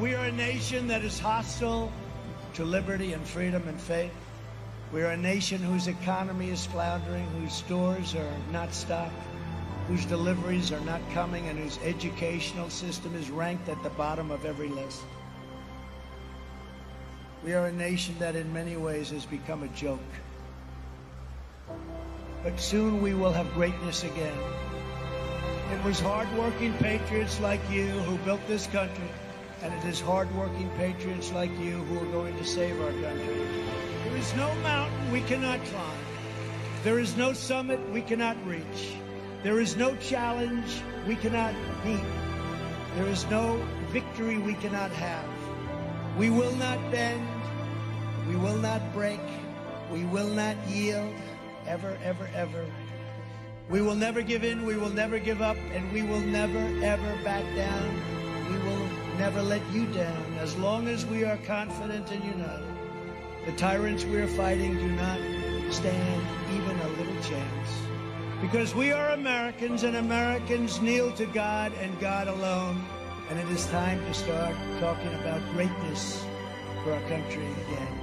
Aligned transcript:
We 0.00 0.14
are 0.14 0.24
a 0.24 0.32
nation 0.32 0.86
that 0.86 1.04
is 1.04 1.18
hostile 1.18 1.92
to 2.54 2.64
liberty 2.64 3.12
and 3.12 3.22
freedom 3.26 3.68
and 3.68 3.78
faith. 3.78 4.14
We 4.94 5.02
are 5.02 5.10
a 5.10 5.16
nation 5.16 5.58
whose 5.58 5.88
economy 5.88 6.48
is 6.48 6.64
floundering, 6.64 7.26
whose 7.38 7.52
stores 7.52 8.14
are 8.14 8.32
not 8.50 8.72
stocked, 8.72 9.12
whose 9.88 10.06
deliveries 10.06 10.72
are 10.72 10.80
not 10.80 11.02
coming, 11.12 11.48
and 11.48 11.58
whose 11.58 11.76
educational 11.84 12.70
system 12.70 13.14
is 13.14 13.28
ranked 13.28 13.68
at 13.68 13.82
the 13.82 13.90
bottom 13.90 14.30
of 14.30 14.46
every 14.46 14.68
list. 14.68 15.02
We 17.44 17.52
are 17.52 17.66
a 17.66 17.72
nation 17.72 18.16
that 18.20 18.36
in 18.36 18.50
many 18.54 18.78
ways 18.78 19.10
has 19.10 19.26
become 19.26 19.64
a 19.64 19.68
joke. 19.68 20.00
But 22.42 22.58
soon 22.58 23.02
we 23.02 23.12
will 23.12 23.34
have 23.34 23.52
greatness 23.52 24.02
again. 24.02 24.38
It 25.74 25.84
was 25.84 26.00
hardworking 26.00 26.72
patriots 26.78 27.38
like 27.38 27.60
you 27.70 27.86
who 27.86 28.16
built 28.24 28.40
this 28.48 28.66
country, 28.68 29.10
and 29.62 29.74
it 29.74 29.84
is 29.84 30.00
hardworking 30.00 30.70
patriots 30.76 31.32
like 31.32 31.50
you 31.58 31.78
who 31.84 31.98
are 31.98 32.12
going 32.12 32.36
to 32.36 32.44
save 32.44 32.80
our 32.80 32.92
country. 32.92 33.46
There 34.04 34.16
is 34.16 34.34
no 34.34 34.54
mountain 34.56 35.12
we 35.12 35.20
cannot 35.22 35.62
climb. 35.66 35.98
There 36.82 36.98
is 36.98 37.16
no 37.16 37.32
summit 37.32 37.78
we 37.90 38.00
cannot 38.00 38.36
reach. 38.46 38.94
There 39.42 39.60
is 39.60 39.76
no 39.76 39.96
challenge 39.96 40.80
we 41.06 41.16
cannot 41.16 41.54
meet. 41.84 42.00
There 42.96 43.06
is 43.06 43.24
no 43.30 43.56
victory 43.90 44.38
we 44.38 44.54
cannot 44.54 44.90
have. 44.92 45.28
We 46.16 46.30
will 46.30 46.54
not 46.56 46.78
bend. 46.90 47.26
We 48.28 48.36
will 48.36 48.56
not 48.56 48.92
break. 48.92 49.20
We 49.92 50.04
will 50.04 50.28
not 50.28 50.56
yield. 50.68 51.14
Ever, 51.66 51.98
ever, 52.02 52.28
ever. 52.34 52.66
We 53.68 53.82
will 53.82 53.94
never 53.94 54.22
give 54.22 54.42
in. 54.42 54.64
We 54.64 54.76
will 54.76 54.90
never 54.90 55.18
give 55.18 55.42
up. 55.42 55.56
And 55.72 55.92
we 55.92 56.02
will 56.02 56.20
never, 56.20 56.58
ever 56.82 57.16
back 57.22 57.44
down. 57.54 57.94
We 58.50 58.58
will 58.58 58.79
never 59.20 59.42
let 59.42 59.60
you 59.70 59.84
down 59.88 60.34
as 60.38 60.56
long 60.56 60.88
as 60.88 61.04
we 61.04 61.24
are 61.24 61.36
confident 61.46 62.10
and 62.10 62.24
united. 62.24 62.74
The 63.44 63.52
tyrants 63.52 64.02
we 64.06 64.16
are 64.16 64.26
fighting 64.26 64.72
do 64.78 64.88
not 64.92 65.18
stand 65.70 66.22
even 66.54 66.80
a 66.80 66.88
little 66.96 67.22
chance. 67.22 67.68
Because 68.40 68.74
we 68.74 68.92
are 68.92 69.10
Americans 69.10 69.82
and 69.82 69.96
Americans 69.96 70.80
kneel 70.80 71.12
to 71.12 71.26
God 71.26 71.70
and 71.82 72.00
God 72.00 72.28
alone. 72.28 72.82
And 73.28 73.38
it 73.38 73.46
is 73.50 73.66
time 73.66 74.02
to 74.06 74.14
start 74.14 74.56
talking 74.80 75.12
about 75.20 75.42
greatness 75.52 76.24
for 76.82 76.94
our 76.94 77.02
country 77.02 77.44
again. 77.44 77.99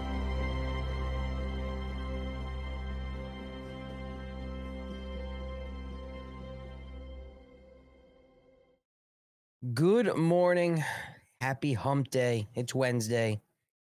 Good 9.77 10.17
morning. 10.17 10.83
Happy 11.39 11.71
hump 11.71 12.09
day. 12.09 12.47
It's 12.55 12.73
Wednesday, 12.73 13.39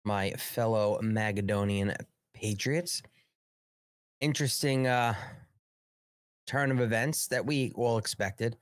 my 0.05 0.33
fellow 0.33 0.99
Magadonian 1.01 1.95
Patriots. 2.35 3.01
Interesting 4.21 4.89
uh, 4.89 5.15
turn 6.49 6.73
of 6.73 6.81
events 6.81 7.29
that 7.29 7.47
we 7.47 7.71
all 7.77 7.97
expected. 7.97 8.57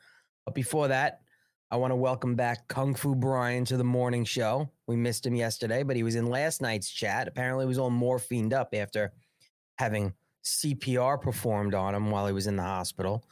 But 0.45 0.55
before 0.55 0.89
that, 0.89 1.23
I 1.71 1.77
want 1.77 1.93
to 1.93 1.97
welcome 1.97 2.35
back 2.35 2.69
Kung 2.69 2.95
Fu 2.95 3.15
Brian 3.15 3.65
to 3.65 3.79
the 3.79 3.83
morning 3.83 4.27
show. 4.27 4.71
We 4.87 4.97
missed 4.97 5.25
him 5.25 5.35
yesterday, 5.35 5.85
but 5.85 5.97
he 5.97 6.03
was 6.03 6.17
in 6.17 6.27
last 6.27 6.61
night's 6.61 6.91
chat. 6.91 7.29
Apparently, 7.29 7.65
he 7.65 7.69
was 7.69 7.79
all 7.79 7.91
morphined 7.91 8.53
up 8.53 8.75
after 8.75 9.11
having 9.79 10.13
CPR 10.45 11.19
performed 11.19 11.73
on 11.73 11.95
him 11.95 12.11
while 12.11 12.27
he 12.27 12.35
was 12.35 12.47
in 12.47 12.57
the 12.57 12.63
hospital. 12.63 13.25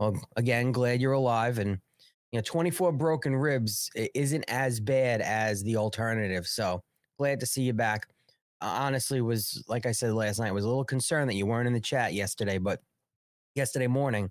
Well, 0.00 0.20
again, 0.34 0.72
glad 0.72 1.00
you're 1.00 1.12
alive 1.12 1.60
and 1.60 1.78
you 2.32 2.38
know 2.38 2.42
24 2.44 2.92
broken 2.92 3.34
ribs 3.34 3.90
isn't 4.14 4.44
as 4.48 4.80
bad 4.80 5.20
as 5.20 5.62
the 5.62 5.76
alternative 5.76 6.46
so 6.46 6.82
glad 7.18 7.40
to 7.40 7.46
see 7.46 7.62
you 7.62 7.72
back. 7.72 8.06
Honestly 8.60 9.20
was 9.20 9.62
like 9.68 9.86
i 9.86 9.92
said 9.92 10.12
last 10.12 10.40
night 10.40 10.52
was 10.52 10.64
a 10.64 10.68
little 10.68 10.84
concerned 10.84 11.30
that 11.30 11.36
you 11.36 11.46
weren't 11.46 11.68
in 11.68 11.72
the 11.72 11.78
chat 11.80 12.12
yesterday 12.12 12.58
but 12.58 12.80
yesterday 13.54 13.86
morning 13.86 14.28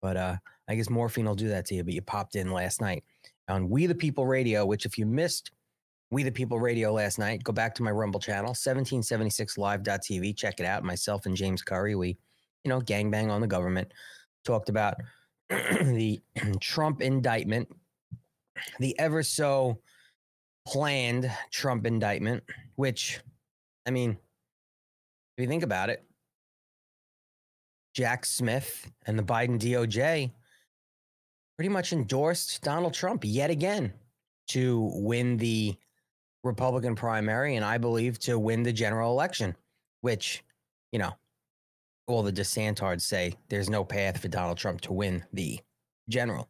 but 0.00 0.16
uh 0.16 0.36
i 0.68 0.76
guess 0.76 0.88
morphine 0.88 1.24
will 1.24 1.34
do 1.34 1.48
that 1.48 1.66
to 1.66 1.74
you 1.74 1.82
but 1.82 1.92
you 1.92 2.00
popped 2.00 2.36
in 2.36 2.52
last 2.52 2.80
night 2.80 3.02
on 3.48 3.68
we 3.68 3.86
the 3.86 3.94
people 3.94 4.26
radio 4.26 4.64
which 4.64 4.86
if 4.86 4.96
you 4.96 5.04
missed 5.04 5.50
we 6.12 6.22
the 6.22 6.30
people 6.30 6.60
radio 6.60 6.92
last 6.92 7.18
night 7.18 7.42
go 7.42 7.52
back 7.52 7.74
to 7.74 7.82
my 7.82 7.90
rumble 7.90 8.20
channel 8.20 8.52
1776live.tv 8.52 10.36
check 10.36 10.60
it 10.60 10.66
out. 10.66 10.84
Myself 10.84 11.26
and 11.26 11.36
james 11.36 11.60
curry 11.60 11.96
we 11.96 12.16
you 12.62 12.68
know 12.68 12.80
gangbang 12.80 13.28
on 13.28 13.40
the 13.40 13.46
government 13.48 13.92
talked 14.44 14.68
about 14.68 14.94
the 15.48 16.20
Trump 16.60 17.00
indictment, 17.00 17.68
the 18.78 18.98
ever 18.98 19.22
so 19.22 19.78
planned 20.66 21.30
Trump 21.50 21.86
indictment, 21.86 22.42
which, 22.76 23.20
I 23.86 23.90
mean, 23.90 24.10
if 24.10 25.42
you 25.42 25.48
think 25.48 25.62
about 25.62 25.90
it, 25.90 26.04
Jack 27.94 28.26
Smith 28.26 28.90
and 29.06 29.18
the 29.18 29.22
Biden 29.22 29.58
DOJ 29.58 30.32
pretty 31.56 31.68
much 31.68 31.92
endorsed 31.92 32.62
Donald 32.62 32.94
Trump 32.94 33.22
yet 33.24 33.50
again 33.50 33.92
to 34.48 34.90
win 34.94 35.36
the 35.36 35.76
Republican 36.42 36.94
primary 36.94 37.56
and 37.56 37.64
I 37.64 37.78
believe 37.78 38.18
to 38.20 38.38
win 38.38 38.62
the 38.62 38.72
general 38.72 39.12
election, 39.12 39.56
which, 40.00 40.44
you 40.92 40.98
know, 40.98 41.12
well, 42.06 42.22
the 42.22 42.32
DeSantards 42.32 43.00
say 43.00 43.34
there's 43.48 43.70
no 43.70 43.84
path 43.84 44.20
for 44.20 44.28
Donald 44.28 44.58
Trump 44.58 44.80
to 44.82 44.92
win 44.92 45.24
the 45.32 45.58
general. 46.08 46.48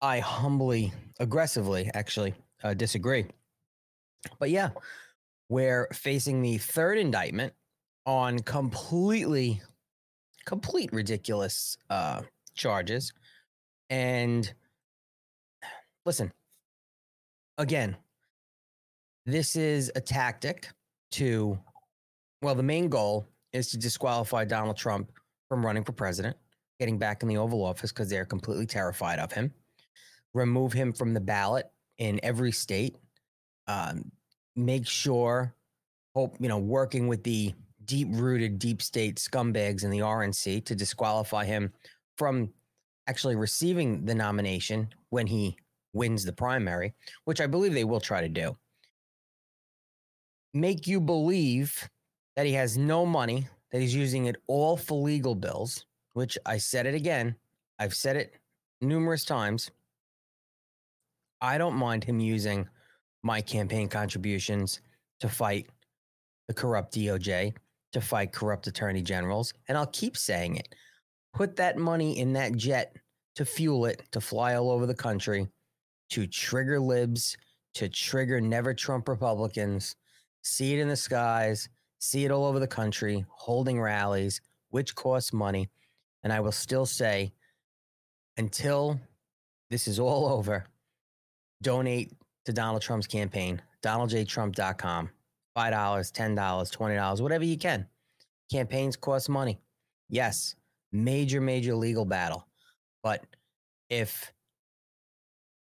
I 0.00 0.18
humbly, 0.20 0.92
aggressively, 1.20 1.90
actually 1.94 2.34
uh, 2.62 2.74
disagree. 2.74 3.26
But 4.38 4.50
yeah, 4.50 4.70
we're 5.48 5.88
facing 5.92 6.42
the 6.42 6.58
third 6.58 6.98
indictment 6.98 7.52
on 8.06 8.40
completely, 8.40 9.60
complete 10.44 10.92
ridiculous 10.92 11.76
uh, 11.90 12.22
charges. 12.54 13.12
And 13.90 14.52
listen, 16.04 16.32
again, 17.56 17.96
this 19.26 19.56
is 19.56 19.92
a 19.94 20.00
tactic 20.00 20.68
to, 21.12 21.58
well, 22.42 22.54
the 22.54 22.62
main 22.62 22.88
goal 22.88 23.28
is 23.52 23.70
to 23.70 23.78
disqualify 23.78 24.44
Donald 24.44 24.76
Trump 24.76 25.10
from 25.48 25.64
running 25.64 25.84
for 25.84 25.92
president, 25.92 26.36
getting 26.78 26.98
back 26.98 27.22
in 27.22 27.28
the 27.28 27.36
Oval 27.36 27.64
Office 27.64 27.92
because 27.92 28.08
they're 28.08 28.24
completely 28.24 28.66
terrified 28.66 29.18
of 29.18 29.32
him, 29.32 29.52
remove 30.34 30.72
him 30.72 30.92
from 30.92 31.14
the 31.14 31.20
ballot 31.20 31.70
in 31.98 32.20
every 32.22 32.52
state, 32.52 32.96
um, 33.66 34.10
make 34.56 34.86
sure, 34.86 35.54
hope, 36.14 36.36
you 36.40 36.48
know, 36.48 36.58
working 36.58 37.08
with 37.08 37.22
the 37.22 37.54
deep 37.84 38.08
rooted 38.12 38.58
deep 38.58 38.82
state 38.82 39.16
scumbags 39.16 39.82
in 39.82 39.90
the 39.90 40.00
RNC 40.00 40.64
to 40.64 40.74
disqualify 40.74 41.44
him 41.44 41.72
from 42.16 42.50
actually 43.08 43.36
receiving 43.36 44.04
the 44.04 44.14
nomination 44.14 44.88
when 45.08 45.26
he 45.26 45.56
wins 45.94 46.24
the 46.24 46.32
primary, 46.32 46.92
which 47.24 47.40
I 47.40 47.46
believe 47.46 47.72
they 47.72 47.84
will 47.84 48.00
try 48.00 48.20
to 48.20 48.28
do. 48.28 48.56
Make 50.52 50.86
you 50.86 51.00
believe 51.00 51.88
that 52.38 52.46
he 52.46 52.52
has 52.52 52.78
no 52.78 53.04
money, 53.04 53.48
that 53.72 53.80
he's 53.80 53.96
using 53.96 54.26
it 54.26 54.36
all 54.46 54.76
for 54.76 55.02
legal 55.02 55.34
bills, 55.34 55.84
which 56.12 56.38
I 56.46 56.56
said 56.56 56.86
it 56.86 56.94
again. 56.94 57.34
I've 57.80 57.94
said 57.94 58.14
it 58.14 58.36
numerous 58.80 59.24
times. 59.24 59.72
I 61.40 61.58
don't 61.58 61.74
mind 61.74 62.04
him 62.04 62.20
using 62.20 62.68
my 63.24 63.40
campaign 63.40 63.88
contributions 63.88 64.80
to 65.18 65.28
fight 65.28 65.68
the 66.46 66.54
corrupt 66.54 66.94
DOJ, 66.94 67.54
to 67.90 68.00
fight 68.00 68.30
corrupt 68.30 68.68
attorney 68.68 69.02
generals. 69.02 69.52
And 69.66 69.76
I'll 69.76 69.86
keep 69.86 70.16
saying 70.16 70.58
it. 70.58 70.76
Put 71.34 71.56
that 71.56 71.76
money 71.76 72.20
in 72.20 72.32
that 72.34 72.54
jet 72.54 72.94
to 73.34 73.44
fuel 73.44 73.84
it, 73.86 74.04
to 74.12 74.20
fly 74.20 74.54
all 74.54 74.70
over 74.70 74.86
the 74.86 74.94
country, 74.94 75.48
to 76.10 76.24
trigger 76.28 76.78
libs, 76.78 77.36
to 77.74 77.88
trigger 77.88 78.40
never 78.40 78.74
Trump 78.74 79.08
Republicans, 79.08 79.96
see 80.42 80.74
it 80.74 80.78
in 80.78 80.86
the 80.86 80.94
skies, 80.94 81.68
see 81.98 82.24
it 82.24 82.30
all 82.30 82.44
over 82.44 82.58
the 82.58 82.66
country, 82.66 83.24
holding 83.28 83.80
rallies, 83.80 84.40
which 84.70 84.94
costs 84.94 85.32
money. 85.32 85.68
And 86.22 86.32
I 86.32 86.40
will 86.40 86.52
still 86.52 86.86
say, 86.86 87.32
until 88.36 89.00
this 89.70 89.88
is 89.88 89.98
all 89.98 90.28
over, 90.28 90.64
donate 91.62 92.12
to 92.44 92.52
Donald 92.52 92.82
Trump's 92.82 93.06
campaign, 93.06 93.60
donaldjtrump.com. 93.82 95.10
$5, 95.56 95.72
$10, 95.72 96.36
$20, 96.36 97.20
whatever 97.20 97.44
you 97.44 97.58
can. 97.58 97.86
Campaigns 98.50 98.96
cost 98.96 99.28
money. 99.28 99.58
Yes, 100.08 100.54
major, 100.92 101.40
major 101.40 101.74
legal 101.74 102.04
battle. 102.04 102.46
But 103.02 103.24
if 103.90 104.32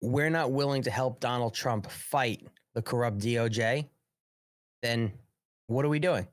we're 0.01 0.29
not 0.29 0.51
willing 0.51 0.81
to 0.83 0.91
help 0.91 1.21
Donald 1.21 1.53
Trump 1.53 1.89
fight 1.89 2.45
the 2.75 2.81
corrupt 2.81 3.19
DOJ, 3.19 3.87
then 4.81 5.13
what 5.69 5.85
are 5.85 5.89
we 5.89 5.99
doing? 5.99 6.27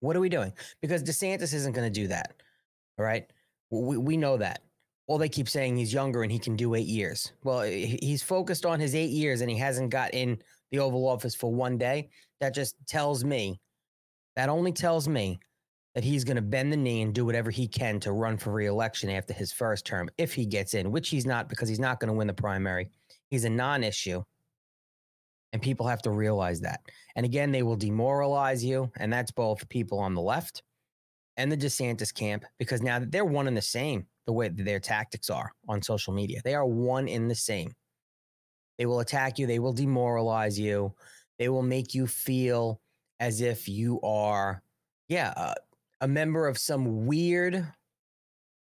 What 0.00 0.16
are 0.16 0.20
we 0.20 0.28
doing? 0.28 0.52
Because 0.80 1.02
DeSantis 1.02 1.52
isn't 1.54 1.72
going 1.74 1.90
to 1.92 2.00
do 2.00 2.06
that. 2.08 2.34
All 2.98 3.04
right. 3.04 3.24
We, 3.70 3.96
we 3.96 4.16
know 4.16 4.36
that. 4.38 4.62
well, 5.06 5.18
they 5.18 5.28
keep 5.28 5.48
saying 5.48 5.76
he's 5.76 5.92
younger 5.92 6.22
and 6.22 6.30
he 6.30 6.38
can 6.38 6.54
do 6.56 6.74
eight 6.74 6.86
years. 6.86 7.32
Well, 7.42 7.62
he's 7.62 8.22
focused 8.22 8.64
on 8.64 8.78
his 8.78 8.94
eight 8.94 9.10
years 9.10 9.40
and 9.40 9.50
he 9.50 9.56
hasn't 9.56 9.90
got 9.90 10.14
in 10.14 10.40
the 10.70 10.78
Oval 10.78 11.08
Office 11.08 11.34
for 11.34 11.52
one 11.52 11.76
day. 11.78 12.10
That 12.40 12.54
just 12.54 12.76
tells 12.86 13.24
me, 13.24 13.60
that 14.36 14.48
only 14.48 14.72
tells 14.72 15.08
me 15.08 15.40
that 15.94 16.04
he's 16.04 16.22
going 16.22 16.36
to 16.36 16.42
bend 16.42 16.72
the 16.72 16.76
knee 16.76 17.02
and 17.02 17.12
do 17.12 17.26
whatever 17.26 17.50
he 17.50 17.66
can 17.66 17.98
to 18.00 18.12
run 18.12 18.38
for 18.38 18.52
reelection 18.52 19.10
after 19.10 19.34
his 19.34 19.50
first 19.52 19.84
term 19.84 20.08
if 20.16 20.32
he 20.32 20.46
gets 20.46 20.74
in, 20.74 20.92
which 20.92 21.08
he's 21.08 21.26
not 21.26 21.48
because 21.48 21.68
he's 21.68 21.80
not 21.80 21.98
going 21.98 22.08
to 22.08 22.14
win 22.14 22.28
the 22.28 22.32
primary. 22.32 22.88
He's 23.30 23.44
a 23.44 23.50
non 23.50 23.82
issue. 23.82 24.22
And 25.52 25.60
people 25.60 25.86
have 25.86 26.02
to 26.02 26.10
realize 26.10 26.60
that. 26.60 26.80
And 27.16 27.26
again, 27.26 27.50
they 27.50 27.62
will 27.62 27.76
demoralize 27.76 28.64
you. 28.64 28.90
And 28.98 29.12
that's 29.12 29.32
both 29.32 29.68
people 29.68 29.98
on 29.98 30.14
the 30.14 30.20
left 30.20 30.62
and 31.36 31.50
the 31.50 31.56
DeSantis 31.56 32.14
camp 32.14 32.44
because 32.58 32.82
now 32.82 33.00
they're 33.00 33.24
one 33.24 33.48
and 33.48 33.56
the 33.56 33.62
same 33.62 34.06
the 34.26 34.32
way 34.32 34.48
their 34.48 34.78
tactics 34.78 35.30
are 35.30 35.52
on 35.68 35.82
social 35.82 36.12
media. 36.12 36.40
They 36.44 36.54
are 36.54 36.66
one 36.66 37.08
in 37.08 37.28
the 37.28 37.34
same. 37.34 37.72
They 38.78 38.86
will 38.86 39.00
attack 39.00 39.38
you, 39.38 39.46
they 39.46 39.58
will 39.58 39.72
demoralize 39.72 40.58
you, 40.58 40.94
they 41.38 41.48
will 41.48 41.62
make 41.62 41.94
you 41.94 42.06
feel 42.06 42.80
as 43.18 43.40
if 43.40 43.68
you 43.68 44.00
are, 44.02 44.62
yeah, 45.08 45.54
a 46.00 46.08
member 46.08 46.46
of 46.46 46.56
some 46.56 47.06
weird 47.06 47.66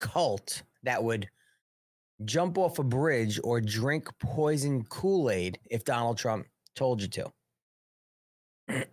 cult 0.00 0.62
that 0.82 1.02
would 1.02 1.28
jump 2.24 2.58
off 2.58 2.78
a 2.78 2.84
bridge 2.84 3.38
or 3.44 3.60
drink 3.60 4.08
poison 4.18 4.84
Kool 4.84 5.30
Aid 5.30 5.58
if 5.70 5.84
Donald 5.84 6.18
Trump 6.18 6.46
told 6.80 7.02
you 7.02 7.08
to. 7.08 7.30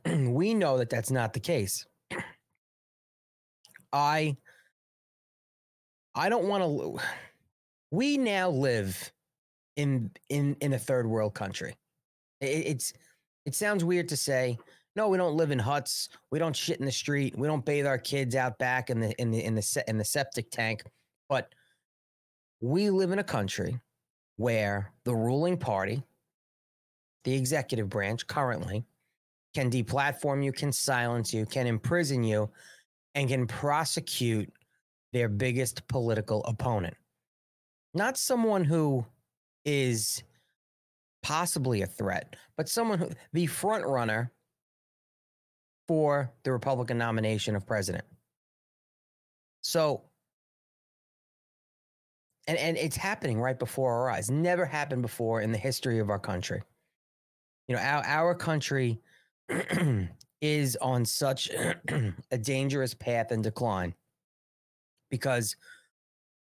we 0.29 0.53
know 0.53 0.77
that 0.77 0.89
that's 0.89 1.09
not 1.09 1.31
the 1.31 1.39
case. 1.39 1.85
I 3.93 4.35
I 6.13 6.27
don't 6.27 6.49
want 6.49 6.63
to 6.63 6.99
we 7.89 8.17
now 8.17 8.49
live 8.49 9.11
in 9.77 10.11
in 10.29 10.57
in 10.59 10.73
a 10.73 10.79
third 10.79 11.07
world 11.07 11.33
country. 11.33 11.75
It, 12.41 12.67
it's 12.67 12.93
it 13.45 13.55
sounds 13.55 13.85
weird 13.85 14.09
to 14.09 14.17
say. 14.17 14.57
No, 14.97 15.07
we 15.07 15.17
don't 15.17 15.37
live 15.37 15.51
in 15.51 15.59
huts. 15.59 16.09
We 16.31 16.39
don't 16.39 16.55
shit 16.55 16.79
in 16.79 16.85
the 16.85 16.91
street. 16.91 17.37
We 17.37 17.47
don't 17.47 17.63
bathe 17.63 17.85
our 17.85 17.99
kids 17.99 18.35
out 18.35 18.57
back 18.57 18.89
in 18.89 18.99
the 18.99 19.13
in 19.21 19.31
the 19.31 19.41
in 19.41 19.55
the 19.55 19.83
in 19.87 19.97
the 19.97 20.03
septic 20.03 20.51
tank. 20.51 20.83
But 21.29 21.53
we 22.59 22.89
live 22.89 23.11
in 23.11 23.19
a 23.19 23.23
country 23.23 23.79
where 24.35 24.91
the 25.05 25.15
ruling 25.15 25.57
party, 25.57 26.03
the 27.27 27.35
executive 27.35 27.89
branch 27.89 28.25
currently, 28.25 28.85
can 29.53 29.69
deplatform 29.69 30.41
you, 30.41 30.53
can 30.53 30.71
silence 30.71 31.33
you, 31.33 31.45
can 31.45 31.68
imprison 31.68 32.24
you, 32.24 32.50
and 33.15 33.27
can 33.27 33.45
prosecute 33.45 34.50
their 35.12 35.27
biggest 35.27 35.85
political 35.89 36.41
opponent. 36.45 36.95
Not 37.94 38.15
someone 38.15 38.63
who 38.63 39.06
is 39.65 40.24
possibly 41.21 41.81
a 41.81 41.85
threat, 41.85 42.38
but 42.56 42.69
someone 42.69 42.97
who 42.97 43.09
the 43.33 43.45
front 43.45 43.85
runner 43.85 44.31
for 45.85 46.31
the 46.44 46.53
Republican 46.53 46.97
nomination 46.97 47.57
of 47.57 47.68
president. 47.68 48.06
So 49.59 50.03
and, 52.47 52.57
and 52.57 52.77
it's 52.77 52.95
happening 52.95 53.41
right 53.41 53.59
before 53.59 53.91
our 53.91 54.09
eyes. 54.09 54.31
Never 54.31 54.65
happened 54.65 55.01
before 55.01 55.41
in 55.41 55.51
the 55.51 55.57
history 55.57 56.00
of 56.00 56.09
our 56.09 56.19
country. 56.19 56.63
You 57.67 57.75
know, 57.75 57.81
our, 57.81 58.03
our 58.05 58.35
country 58.35 58.99
is 60.41 60.77
on 60.77 61.05
such 61.05 61.49
a 62.31 62.37
dangerous 62.37 62.93
path 62.93 63.31
and 63.31 63.43
decline 63.43 63.93
because 65.09 65.55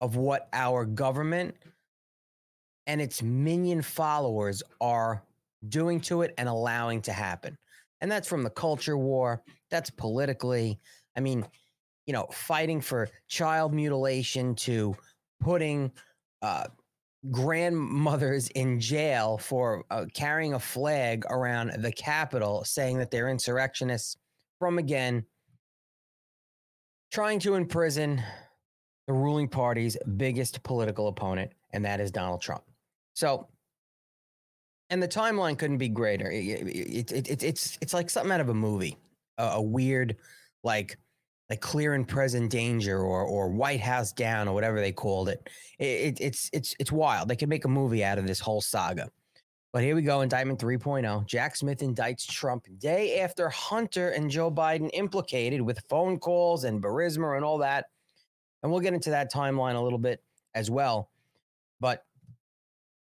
of 0.02 0.16
what 0.16 0.48
our 0.54 0.86
government 0.86 1.56
and 2.86 3.02
its 3.02 3.22
minion 3.22 3.82
followers 3.82 4.64
are 4.80 5.24
doing 5.70 6.00
to 6.00 6.22
it 6.22 6.34
and 6.38 6.48
allowing 6.48 7.02
to 7.02 7.12
happen. 7.12 7.58
And 8.02 8.12
that's 8.12 8.28
from 8.28 8.44
the 8.44 8.50
culture 8.50 8.98
war, 8.98 9.42
that's 9.70 9.90
politically. 9.90 10.80
I 11.16 11.20
mean, 11.20 11.46
you 12.06 12.14
know, 12.14 12.28
fighting 12.32 12.80
for 12.80 13.10
child 13.28 13.74
mutilation 13.74 14.56
to 14.56 14.96
putting 15.42 15.92
uh, 16.42 16.68
grandmothers 17.32 18.48
in 18.50 18.80
jail 18.80 19.38
for 19.38 19.84
uh, 19.90 20.06
carrying 20.14 20.54
a 20.54 20.60
flag 20.60 21.26
around 21.30 21.72
the 21.80 21.92
Capitol 21.92 22.64
saying 22.64 22.98
that 22.98 23.12
they're 23.12 23.30
insurrectionists 23.30 24.18
from 24.60 24.78
again 24.78 25.26
trying 27.12 27.40
to 27.40 27.56
imprison 27.56 28.22
the 29.08 29.14
ruling 29.14 29.48
party's 29.48 29.98
biggest 30.18 30.62
political 30.64 31.08
opponent, 31.08 31.52
and 31.72 31.86
that 31.86 32.00
is 32.00 32.12
Donald 32.12 32.42
Trump. 32.42 32.64
So, 33.14 33.48
and 34.90 35.02
the 35.02 35.08
timeline 35.08 35.58
couldn't 35.58 35.78
be 35.78 35.90
greater. 35.90 36.30
It, 36.30 36.46
it, 36.46 37.12
it, 37.12 37.30
it 37.30 37.44
it's 37.44 37.78
it's 37.82 37.94
like 37.94 38.10
something 38.10 38.32
out 38.32 38.42
of 38.42 38.50
a 38.50 38.54
movie, 38.54 38.98
a, 39.38 39.44
a 39.44 39.62
weird, 39.62 40.18
like 40.64 40.98
like 41.50 41.62
clear 41.62 41.94
and 41.94 42.08
present 42.08 42.52
danger 42.52 43.00
or 43.00 43.24
or 43.24 43.50
White 43.50 43.80
House 43.80 44.12
down 44.12 44.48
or 44.48 44.54
whatever 44.54 44.80
they 44.80 44.92
called 44.92 45.30
it. 45.30 45.50
it. 45.80 46.20
It's 46.20 46.50
it's 46.54 46.76
it's 46.80 46.92
wild. 46.92 47.30
They 47.30 47.36
could 47.36 47.50
make 47.50 47.66
a 47.66 47.70
movie 47.70 48.04
out 48.04 48.18
of 48.18 48.28
this 48.28 48.40
whole 48.40 48.62
saga. 48.62 49.10
But 49.74 49.84
here 49.84 49.96
we 49.96 50.02
go, 50.02 50.22
indictment 50.22 50.60
3.0. 50.60 51.26
Jack 51.28 51.56
Smith 51.56 51.80
indicts 51.80 52.26
Trump 52.26 52.66
day 52.80 53.20
after 53.20 53.50
Hunter 53.50 54.10
and 54.10 54.30
Joe 54.30 54.50
Biden 54.50 54.90
implicated 54.94 55.62
with 55.62 55.84
phone 55.90 56.18
calls 56.18 56.64
and 56.64 56.82
Burisma 56.82 57.36
and 57.36 57.46
all 57.46 57.58
that. 57.60 57.86
And 58.64 58.72
we'll 58.72 58.82
get 58.82 58.94
into 58.94 59.12
that 59.12 59.32
timeline 59.32 59.76
a 59.76 59.82
little 59.82 60.00
bit 60.00 60.24
as 60.56 60.72
well. 60.72 61.10
But 61.80 62.04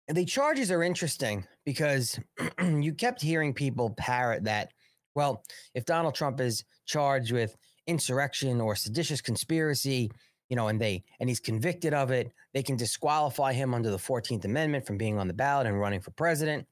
the 0.09 0.25
charges 0.25 0.69
are 0.69 0.83
interesting 0.83 1.45
because 1.65 2.19
you 2.61 2.93
kept 2.93 3.21
hearing 3.21 3.53
people 3.53 3.91
parrot 3.91 4.43
that, 4.43 4.71
well, 5.15 5.43
if 5.73 5.85
Donald 5.85 6.13
Trump 6.13 6.39
is 6.39 6.65
charged 6.85 7.31
with 7.31 7.55
insurrection 7.89 8.61
or 8.61 8.75
seditious 8.75 9.21
conspiracy, 9.21 10.11
you 10.49 10.55
know, 10.55 10.67
and 10.67 10.79
they 10.79 11.03
and 11.19 11.29
he's 11.29 11.39
convicted 11.39 11.93
of 11.93 12.11
it, 12.11 12.31
they 12.53 12.63
can 12.63 12.77
disqualify 12.77 13.53
him 13.53 13.73
under 13.73 13.91
the 13.91 13.97
14th 13.97 14.45
Amendment 14.45 14.85
from 14.85 14.97
being 14.97 15.17
on 15.17 15.27
the 15.27 15.33
ballot 15.33 15.67
and 15.67 15.79
running 15.79 15.99
for 15.99 16.11
president. 16.11 16.65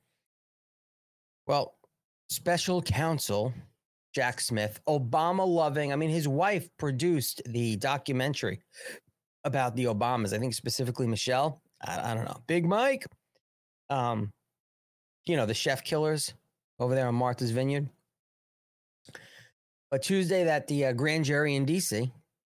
Well, 1.48 1.76
special 2.30 2.82
counsel 2.82 3.54
Jack 4.14 4.42
Smith, 4.42 4.80
Obama 4.88 5.48
loving. 5.48 5.94
I 5.94 5.96
mean, 5.96 6.10
his 6.10 6.28
wife 6.28 6.68
produced 6.78 7.42
the 7.46 7.76
documentary 7.76 8.62
about 9.44 9.76
the 9.76 9.86
Obamas. 9.86 10.34
I 10.34 10.40
think 10.40 10.56
specifically 10.56 11.06
Michelle. 11.06 11.62
I, 11.86 12.12
I 12.12 12.14
don't 12.16 12.26
know. 12.26 12.42
Big 12.48 12.66
Mike. 12.66 13.06
Um, 13.92 14.32
you 15.28 15.36
know, 15.36 15.46
the 15.46 15.54
chef 15.54 15.84
killers 15.84 16.34
over 16.80 16.96
there 16.96 17.08
on 17.08 17.14
Martha's 17.14 17.52
Vineyard. 17.52 17.90
But 19.90 20.02
Tuesday, 20.02 20.44
that 20.44 20.68
the 20.68 20.88
uh, 20.88 20.94
grand 20.94 21.26
jury 21.26 21.56
in 21.56 21.66
D.C. 21.66 22.12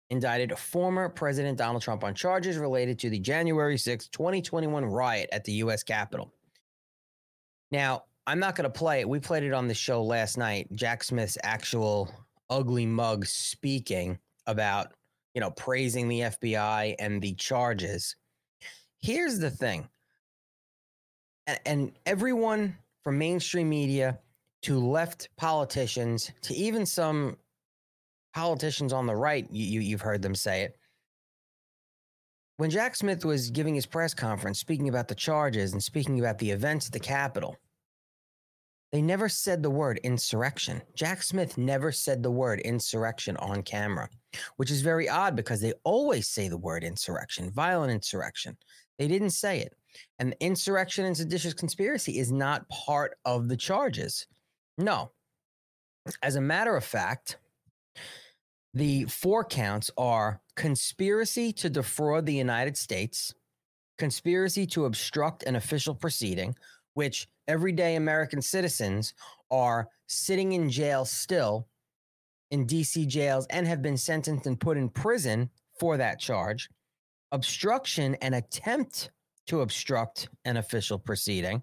indicted 0.09 0.57
former 0.57 1.09
President 1.09 1.57
Donald 1.57 1.83
Trump 1.83 2.03
on 2.03 2.15
charges 2.15 2.57
related 2.57 2.97
to 2.99 3.09
the 3.09 3.19
January 3.19 3.77
6, 3.77 4.07
2021 4.07 4.85
riot 4.85 5.29
at 5.31 5.43
the 5.43 5.51
U.S. 5.53 5.83
Capitol. 5.83 6.33
Now, 7.71 8.03
I'm 8.25 8.39
not 8.39 8.55
going 8.55 8.71
to 8.71 8.77
play 8.77 9.01
it. 9.01 9.09
We 9.09 9.19
played 9.19 9.43
it 9.43 9.53
on 9.53 9.67
the 9.67 9.73
show 9.73 10.03
last 10.03 10.37
night. 10.37 10.67
Jack 10.73 11.03
Smith's 11.03 11.37
actual 11.43 12.11
ugly 12.49 12.85
mug 12.85 13.25
speaking 13.25 14.17
about, 14.47 14.93
you 15.35 15.41
know, 15.41 15.51
praising 15.51 16.07
the 16.07 16.21
FBI 16.21 16.95
and 16.99 17.21
the 17.21 17.33
charges. 17.35 18.15
Here's 19.01 19.39
the 19.39 19.51
thing. 19.51 19.87
And, 21.45 21.59
and 21.65 21.91
everyone 22.05 22.77
from 23.03 23.17
mainstream 23.17 23.69
media 23.69 24.19
to 24.63 24.79
left 24.79 25.29
politicians 25.37 26.31
to 26.41 26.53
even 26.53 26.85
some 26.85 27.37
politicians 28.33 28.93
on 28.93 29.05
the 29.05 29.15
right, 29.15 29.47
you, 29.51 29.79
you, 29.79 29.91
have 29.91 30.01
heard 30.01 30.21
them 30.21 30.35
say 30.35 30.63
it. 30.63 30.77
When 32.57 32.69
Jack 32.69 32.95
Smith 32.95 33.23
was 33.23 33.49
giving 33.49 33.73
his 33.73 33.85
press 33.85 34.13
conference, 34.13 34.59
speaking 34.59 34.89
about 34.89 35.07
the 35.07 35.15
charges 35.15 35.71
and 35.71 35.81
speaking 35.81 36.19
about 36.19 36.37
the 36.37 36.51
events 36.51 36.87
at 36.87 36.93
the 36.93 36.99
Capitol, 36.99 37.55
they 38.91 39.01
never 39.01 39.29
said 39.29 39.61
the 39.61 39.69
word 39.69 39.99
insurrection. 40.03 40.81
Jack 40.95 41.21
Smith 41.21 41.57
never 41.57 41.91
said 41.91 42.23
the 42.23 42.31
word 42.31 42.59
insurrection 42.61 43.37
on 43.37 43.61
camera, 43.61 44.09
which 44.57 44.71
is 44.71 44.81
very 44.81 45.07
odd 45.07 45.35
because 45.35 45.61
they 45.61 45.73
always 45.83 46.27
say 46.27 46.47
the 46.47 46.57
word 46.57 46.83
insurrection, 46.83 47.51
violent 47.51 47.91
insurrection. 47.91 48.57
They 48.97 49.07
didn't 49.07 49.29
say 49.29 49.59
it. 49.59 49.75
And 50.17 50.35
insurrection 50.39 51.05
and 51.05 51.15
seditious 51.15 51.53
conspiracy 51.53 52.19
is 52.19 52.31
not 52.31 52.67
part 52.69 53.15
of 53.25 53.47
the 53.47 53.57
charges. 53.57 54.27
No. 54.79 55.11
As 56.23 56.37
a 56.37 56.41
matter 56.41 56.75
of 56.75 56.85
fact, 56.85 57.37
the 58.73 59.03
four 59.05 59.43
counts 59.43 59.91
are 59.97 60.41
conspiracy 60.55 61.51
to 61.53 61.69
defraud 61.69 62.25
the 62.25 62.33
United 62.33 62.77
States, 62.77 63.33
conspiracy 63.97 64.65
to 64.67 64.85
obstruct 64.85 65.43
an 65.43 65.57
official 65.57 65.93
proceeding, 65.93 66.55
which 66.93 67.27
everyday 67.47 67.95
American 67.95 68.41
citizens 68.41 69.13
are 69.51 69.89
sitting 70.07 70.53
in 70.53 70.69
jail 70.69 71.03
still 71.03 71.67
in 72.49 72.65
DC 72.65 73.05
jails 73.05 73.45
and 73.49 73.67
have 73.67 73.81
been 73.81 73.97
sentenced 73.97 74.47
and 74.47 74.59
put 74.59 74.77
in 74.77 74.89
prison 74.89 75.49
for 75.77 75.97
that 75.97 76.19
charge. 76.19 76.69
obstruction 77.31 78.15
and 78.21 78.33
attempt 78.33 79.11
to 79.45 79.61
obstruct 79.61 80.29
an 80.45 80.57
official 80.57 80.97
proceeding, 80.97 81.61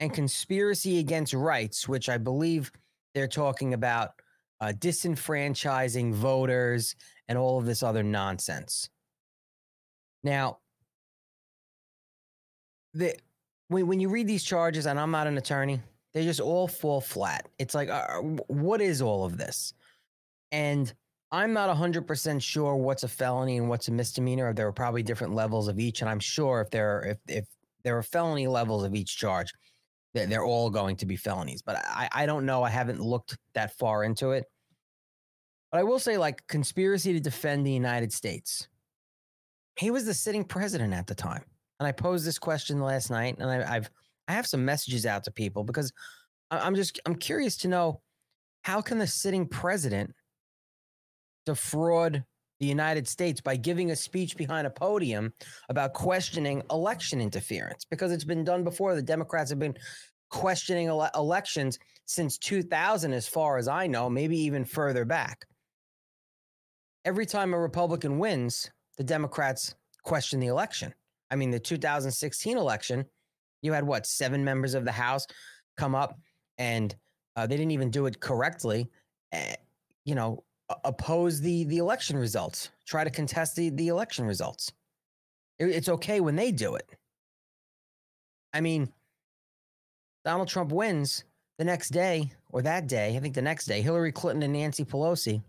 and 0.00 0.12
conspiracy 0.12 0.98
against 0.98 1.34
rights, 1.34 1.86
which 1.86 2.08
I 2.08 2.18
believe 2.18 2.72
they're 3.14 3.28
talking 3.28 3.74
about 3.74 4.12
uh, 4.60 4.72
disenfranchising 4.78 6.12
voters 6.12 6.96
and 7.28 7.38
all 7.38 7.58
of 7.58 7.66
this 7.66 7.82
other 7.82 8.02
nonsense. 8.02 8.88
Now, 10.24 10.58
the 12.94 13.14
when 13.68 13.86
when 13.86 14.00
you 14.00 14.08
read 14.08 14.26
these 14.26 14.42
charges, 14.42 14.86
and 14.86 14.98
I'm 14.98 15.10
not 15.10 15.26
an 15.26 15.38
attorney, 15.38 15.80
they 16.12 16.24
just 16.24 16.40
all 16.40 16.66
fall 16.66 17.00
flat. 17.00 17.48
It's 17.58 17.74
like, 17.74 17.88
uh, 17.88 18.20
what 18.48 18.80
is 18.80 19.00
all 19.00 19.24
of 19.24 19.38
this? 19.38 19.72
And 20.50 20.92
I'm 21.30 21.52
not 21.52 21.74
100% 21.74 22.42
sure 22.42 22.74
what's 22.74 23.04
a 23.04 23.08
felony 23.08 23.58
and 23.58 23.68
what's 23.68 23.86
a 23.86 23.92
misdemeanor. 23.92 24.52
There 24.52 24.66
are 24.66 24.72
probably 24.72 25.04
different 25.04 25.34
levels 25.34 25.68
of 25.68 25.78
each, 25.78 26.00
and 26.00 26.10
I'm 26.10 26.18
sure 26.18 26.60
if 26.60 26.70
there 26.70 26.98
are, 26.98 27.02
if 27.04 27.18
if 27.28 27.46
there 27.84 27.96
are 27.96 28.02
felony 28.02 28.46
levels 28.46 28.84
of 28.84 28.94
each 28.94 29.16
charge, 29.16 29.52
they're, 30.12 30.44
all 30.44 30.70
going 30.70 30.96
to 30.96 31.06
be 31.06 31.16
felonies. 31.16 31.62
But 31.62 31.76
I 31.86 32.08
I 32.12 32.26
don't 32.26 32.46
know. 32.46 32.62
I 32.62 32.70
haven't 32.70 33.00
looked 33.00 33.36
that 33.54 33.76
far 33.78 34.04
into 34.04 34.30
it. 34.32 34.44
But 35.70 35.78
I 35.78 35.82
will 35.84 35.98
say, 35.98 36.18
like 36.18 36.46
conspiracy 36.48 37.12
to 37.12 37.20
defend 37.20 37.66
the 37.66 37.72
United 37.72 38.12
States. 38.12 38.68
He 39.76 39.90
was 39.90 40.04
the 40.04 40.14
sitting 40.14 40.44
president 40.44 40.92
at 40.92 41.06
the 41.06 41.14
time, 41.14 41.44
and 41.78 41.86
I 41.86 41.92
posed 41.92 42.26
this 42.26 42.38
question 42.38 42.80
last 42.80 43.10
night, 43.10 43.36
and 43.38 43.50
I, 43.50 43.76
I've 43.76 43.90
I 44.28 44.32
have 44.32 44.46
some 44.46 44.64
messages 44.64 45.06
out 45.06 45.24
to 45.24 45.30
people 45.30 45.64
because 45.64 45.92
I'm 46.50 46.74
just 46.74 47.00
I'm 47.06 47.14
curious 47.14 47.56
to 47.58 47.68
know 47.68 48.00
how 48.62 48.80
can 48.80 48.98
the 48.98 49.06
sitting 49.06 49.46
president 49.46 50.14
defraud 51.46 52.24
the 52.60 52.66
United 52.66 53.08
States 53.08 53.40
by 53.40 53.56
giving 53.56 53.90
a 53.90 53.96
speech 53.96 54.36
behind 54.36 54.66
a 54.66 54.70
podium 54.70 55.32
about 55.70 55.94
questioning 55.94 56.62
election 56.70 57.20
interference 57.20 57.86
because 57.86 58.12
it's 58.12 58.24
been 58.24 58.44
done 58.44 58.62
before. 58.62 58.94
The 58.94 59.02
Democrats 59.02 59.50
have 59.50 59.58
been 59.58 59.76
questioning 60.28 60.88
ele- 60.88 61.10
elections 61.14 61.78
since 62.04 62.38
2000, 62.38 63.12
as 63.12 63.26
far 63.26 63.56
as 63.56 63.66
I 63.66 63.86
know, 63.86 64.10
maybe 64.10 64.38
even 64.38 64.64
further 64.64 65.04
back. 65.04 65.46
Every 67.04 67.24
time 67.24 67.54
a 67.54 67.58
Republican 67.58 68.18
wins, 68.18 68.70
the 68.98 69.04
Democrats 69.04 69.74
question 70.04 70.38
the 70.38 70.48
election. 70.48 70.94
I 71.30 71.36
mean, 71.36 71.50
the 71.50 71.58
2016 71.60 72.58
election, 72.58 73.06
you 73.62 73.72
had 73.72 73.84
what, 73.84 74.06
seven 74.06 74.44
members 74.44 74.74
of 74.74 74.84
the 74.84 74.92
House 74.92 75.26
come 75.78 75.94
up 75.94 76.18
and 76.58 76.94
uh, 77.36 77.46
they 77.46 77.56
didn't 77.56 77.70
even 77.70 77.90
do 77.90 78.04
it 78.04 78.20
correctly. 78.20 78.90
Uh, 79.32 79.54
you 80.04 80.14
know, 80.14 80.44
oppose 80.84 81.40
the 81.40 81.64
the 81.64 81.78
election 81.78 82.16
results, 82.16 82.70
try 82.86 83.04
to 83.04 83.10
contest 83.10 83.56
the 83.56 83.70
the 83.70 83.88
election 83.88 84.24
results. 84.24 84.72
It, 85.58 85.66
it's 85.66 85.88
okay 85.88 86.20
when 86.20 86.36
they 86.36 86.52
do 86.52 86.74
it. 86.74 86.88
I 88.52 88.60
mean, 88.60 88.92
Donald 90.24 90.48
Trump 90.48 90.72
wins 90.72 91.24
the 91.58 91.64
next 91.64 91.90
day 91.90 92.32
or 92.50 92.62
that 92.62 92.86
day. 92.86 93.16
I 93.16 93.20
think 93.20 93.34
the 93.34 93.42
next 93.42 93.66
day, 93.66 93.82
Hillary 93.82 94.12
Clinton 94.12 94.42
and 94.42 94.52
Nancy 94.52 94.84
Pelosi, 94.84 95.42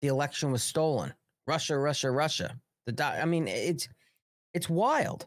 the 0.00 0.08
election 0.08 0.50
was 0.50 0.62
stolen. 0.62 1.12
Russia, 1.46 1.78
Russia, 1.78 2.10
Russia. 2.10 2.56
The 2.86 3.04
I 3.04 3.24
mean, 3.24 3.48
it's 3.48 3.88
it's 4.54 4.68
wild. 4.68 5.26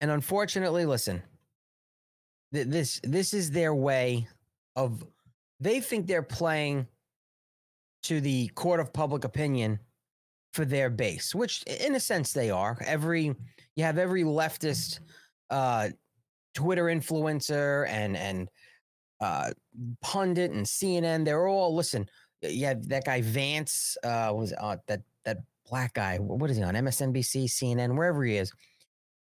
And 0.00 0.10
unfortunately, 0.10 0.84
listen, 0.84 1.22
th- 2.52 2.66
this 2.66 3.00
this 3.02 3.32
is 3.34 3.50
their 3.50 3.74
way 3.74 4.28
of 4.74 5.06
they 5.60 5.80
think 5.80 6.06
they're 6.06 6.22
playing 6.22 6.86
to 8.04 8.20
the 8.20 8.48
court 8.48 8.80
of 8.80 8.92
public 8.92 9.24
opinion 9.24 9.78
for 10.52 10.64
their 10.64 10.88
base, 10.90 11.34
which 11.34 11.62
in 11.64 11.94
a 11.94 12.00
sense 12.00 12.32
they 12.32 12.50
are. 12.50 12.78
Every 12.84 13.34
you 13.74 13.84
have 13.84 13.98
every 13.98 14.22
leftist 14.22 15.00
uh, 15.50 15.90
Twitter 16.54 16.84
influencer 16.84 17.86
and 17.88 18.16
and 18.16 18.48
uh, 19.20 19.50
pundit 20.02 20.52
and 20.52 20.64
CNN. 20.64 21.24
They're 21.24 21.46
all 21.46 21.74
listen. 21.74 22.08
Yeah, 22.42 22.74
that 22.82 23.04
guy 23.04 23.22
Vance. 23.22 23.96
Uh, 24.02 24.32
was 24.34 24.52
uh, 24.52 24.76
that 24.86 25.02
that 25.24 25.38
black 25.68 25.94
guy? 25.94 26.18
What 26.18 26.50
is 26.50 26.56
he 26.56 26.62
on 26.62 26.74
MSNBC, 26.74 27.44
CNN, 27.46 27.96
wherever 27.96 28.24
he 28.24 28.36
is? 28.36 28.52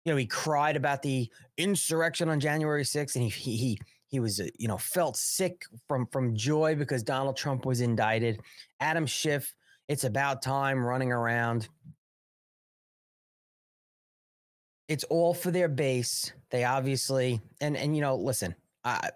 You 0.06 0.14
know, 0.14 0.18
he 0.18 0.26
cried 0.26 0.76
about 0.76 1.02
the 1.02 1.30
insurrection 1.58 2.30
on 2.30 2.40
January 2.40 2.84
6th, 2.84 3.16
and 3.16 3.24
he 3.24 3.30
he, 3.30 3.58
he 3.58 3.80
he 4.10 4.20
was, 4.20 4.40
uh, 4.40 4.48
you 4.58 4.68
know, 4.68 4.78
felt 4.78 5.16
sick 5.16 5.64
from 5.88 6.08
from 6.08 6.36
joy 6.36 6.76
because 6.76 7.04
Donald 7.04 7.38
Trump 7.38 7.66
was 7.66 7.80
indicted. 7.80 8.42
Adam 8.80 9.06
Schiff, 9.06 9.54
it's 9.88 10.04
about 10.04 10.42
time 10.42 10.84
running 10.84 11.12
around. 11.12 11.70
It's 14.88 15.04
all 15.06 15.36
for 15.36 15.52
their 15.52 15.70
base. 15.70 16.34
They 16.50 16.64
obviously 16.64 17.40
and 17.62 17.78
and 17.78 17.96
you 17.96 18.02
know, 18.02 18.16
listen, 18.16 18.56
I, 18.84 19.10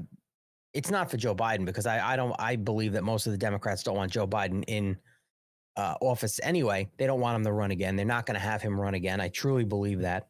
it's 0.74 0.92
not 0.92 1.10
for 1.10 1.18
Joe 1.18 1.36
Biden 1.36 1.66
because 1.66 1.88
I 1.88 2.14
I 2.14 2.16
don't 2.16 2.36
I 2.38 2.56
believe 2.56 2.94
that 2.94 3.04
most 3.04 3.26
of 3.26 3.32
the 3.32 3.38
Democrats 3.38 3.82
don't 3.82 3.98
want 3.98 4.12
Joe 4.12 4.28
Biden 4.28 4.64
in 4.68 4.98
uh, 5.76 5.96
office 6.02 6.40
anyway. 6.44 6.88
They 6.98 7.08
don't 7.08 7.20
want 7.20 7.36
him 7.38 7.44
to 7.46 7.52
run 7.52 7.72
again. 7.72 7.96
They're 7.96 8.06
not 8.06 8.28
going 8.28 8.36
to 8.36 8.46
have 8.46 8.62
him 8.62 8.80
run 8.80 8.94
again. 8.94 9.20
I 9.20 9.30
truly 9.30 9.64
believe 9.64 10.02
that. 10.02 10.28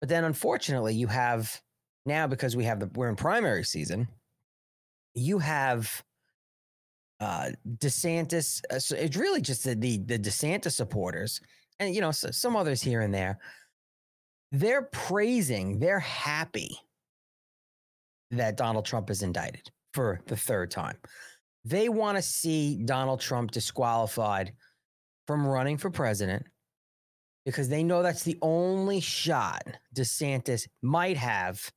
But 0.00 0.08
then, 0.08 0.24
unfortunately, 0.24 0.94
you 0.94 1.08
have 1.08 1.60
now 2.06 2.26
because 2.26 2.56
we 2.56 2.64
have 2.64 2.80
the 2.80 2.90
we're 2.94 3.08
in 3.08 3.16
primary 3.16 3.64
season, 3.64 4.08
you 5.14 5.38
have 5.38 6.02
uh 7.20 7.50
DeSantis. 7.78 8.62
Uh, 8.70 8.78
so 8.78 8.96
it's 8.96 9.16
really 9.16 9.40
just 9.40 9.64
the, 9.64 9.74
the 9.74 9.98
the 9.98 10.18
DeSantis 10.18 10.72
supporters, 10.72 11.40
and 11.78 11.94
you 11.94 12.00
know 12.00 12.10
so, 12.10 12.30
some 12.30 12.56
others 12.56 12.82
here 12.82 13.00
and 13.00 13.12
there. 13.12 13.38
They're 14.52 14.88
praising. 14.92 15.78
They're 15.80 15.98
happy 15.98 16.76
that 18.30 18.56
Donald 18.56 18.84
Trump 18.84 19.10
is 19.10 19.22
indicted 19.22 19.70
for 19.92 20.20
the 20.26 20.36
third 20.36 20.70
time. 20.70 20.96
They 21.64 21.88
want 21.88 22.16
to 22.16 22.22
see 22.22 22.82
Donald 22.84 23.20
Trump 23.20 23.50
disqualified 23.50 24.52
from 25.26 25.46
running 25.46 25.78
for 25.78 25.90
president 25.90 26.44
because 27.44 27.68
they 27.68 27.82
know 27.82 28.02
that's 28.02 28.22
the 28.22 28.38
only 28.42 29.00
shot 29.00 29.66
DeSantis 29.94 30.66
might 30.82 31.16
have 31.16 31.70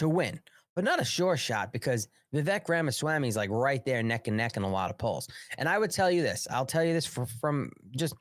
to 0.00 0.08
win, 0.08 0.40
but 0.74 0.84
not 0.84 1.00
a 1.00 1.04
sure 1.04 1.36
shot 1.36 1.72
because 1.72 2.08
Vivek 2.34 2.68
Ramaswamy 2.68 3.28
is 3.28 3.36
like 3.36 3.50
right 3.50 3.84
there 3.84 4.02
neck 4.02 4.28
and 4.28 4.36
neck 4.36 4.56
in 4.56 4.62
a 4.62 4.70
lot 4.70 4.90
of 4.90 4.98
polls. 4.98 5.28
And 5.58 5.68
I 5.68 5.78
would 5.78 5.90
tell 5.90 6.10
you 6.10 6.22
this 6.22 6.46
I'll 6.50 6.66
tell 6.66 6.84
you 6.84 6.92
this 6.92 7.06
for, 7.06 7.26
from 7.26 7.70
just, 7.96 8.14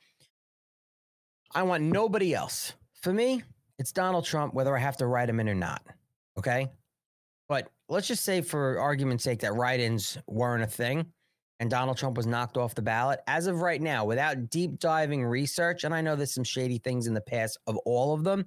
I 1.53 1.63
want 1.63 1.83
nobody 1.83 2.33
else. 2.33 2.73
For 3.01 3.13
me, 3.13 3.43
it's 3.77 3.91
Donald 3.91 4.25
Trump, 4.25 4.53
whether 4.53 4.75
I 4.75 4.79
have 4.79 4.97
to 4.97 5.07
write 5.07 5.29
him 5.29 5.39
in 5.39 5.49
or 5.49 5.55
not. 5.55 5.81
Okay. 6.37 6.67
But 7.47 7.69
let's 7.87 8.07
just 8.07 8.23
say, 8.23 8.41
for 8.41 8.79
argument's 8.79 9.23
sake, 9.23 9.39
that 9.39 9.53
write 9.53 9.79
ins 9.79 10.17
weren't 10.27 10.63
a 10.63 10.67
thing 10.67 11.11
and 11.59 11.69
Donald 11.69 11.97
Trump 11.97 12.15
was 12.15 12.25
knocked 12.25 12.57
off 12.57 12.75
the 12.75 12.81
ballot. 12.81 13.19
As 13.27 13.47
of 13.47 13.61
right 13.61 13.81
now, 13.81 14.05
without 14.05 14.49
deep 14.49 14.79
diving 14.79 15.23
research, 15.23 15.83
and 15.83 15.93
I 15.93 16.01
know 16.01 16.15
there's 16.15 16.33
some 16.33 16.43
shady 16.43 16.77
things 16.77 17.07
in 17.07 17.13
the 17.13 17.21
past 17.21 17.57
of 17.67 17.77
all 17.85 18.13
of 18.13 18.23
them, 18.23 18.45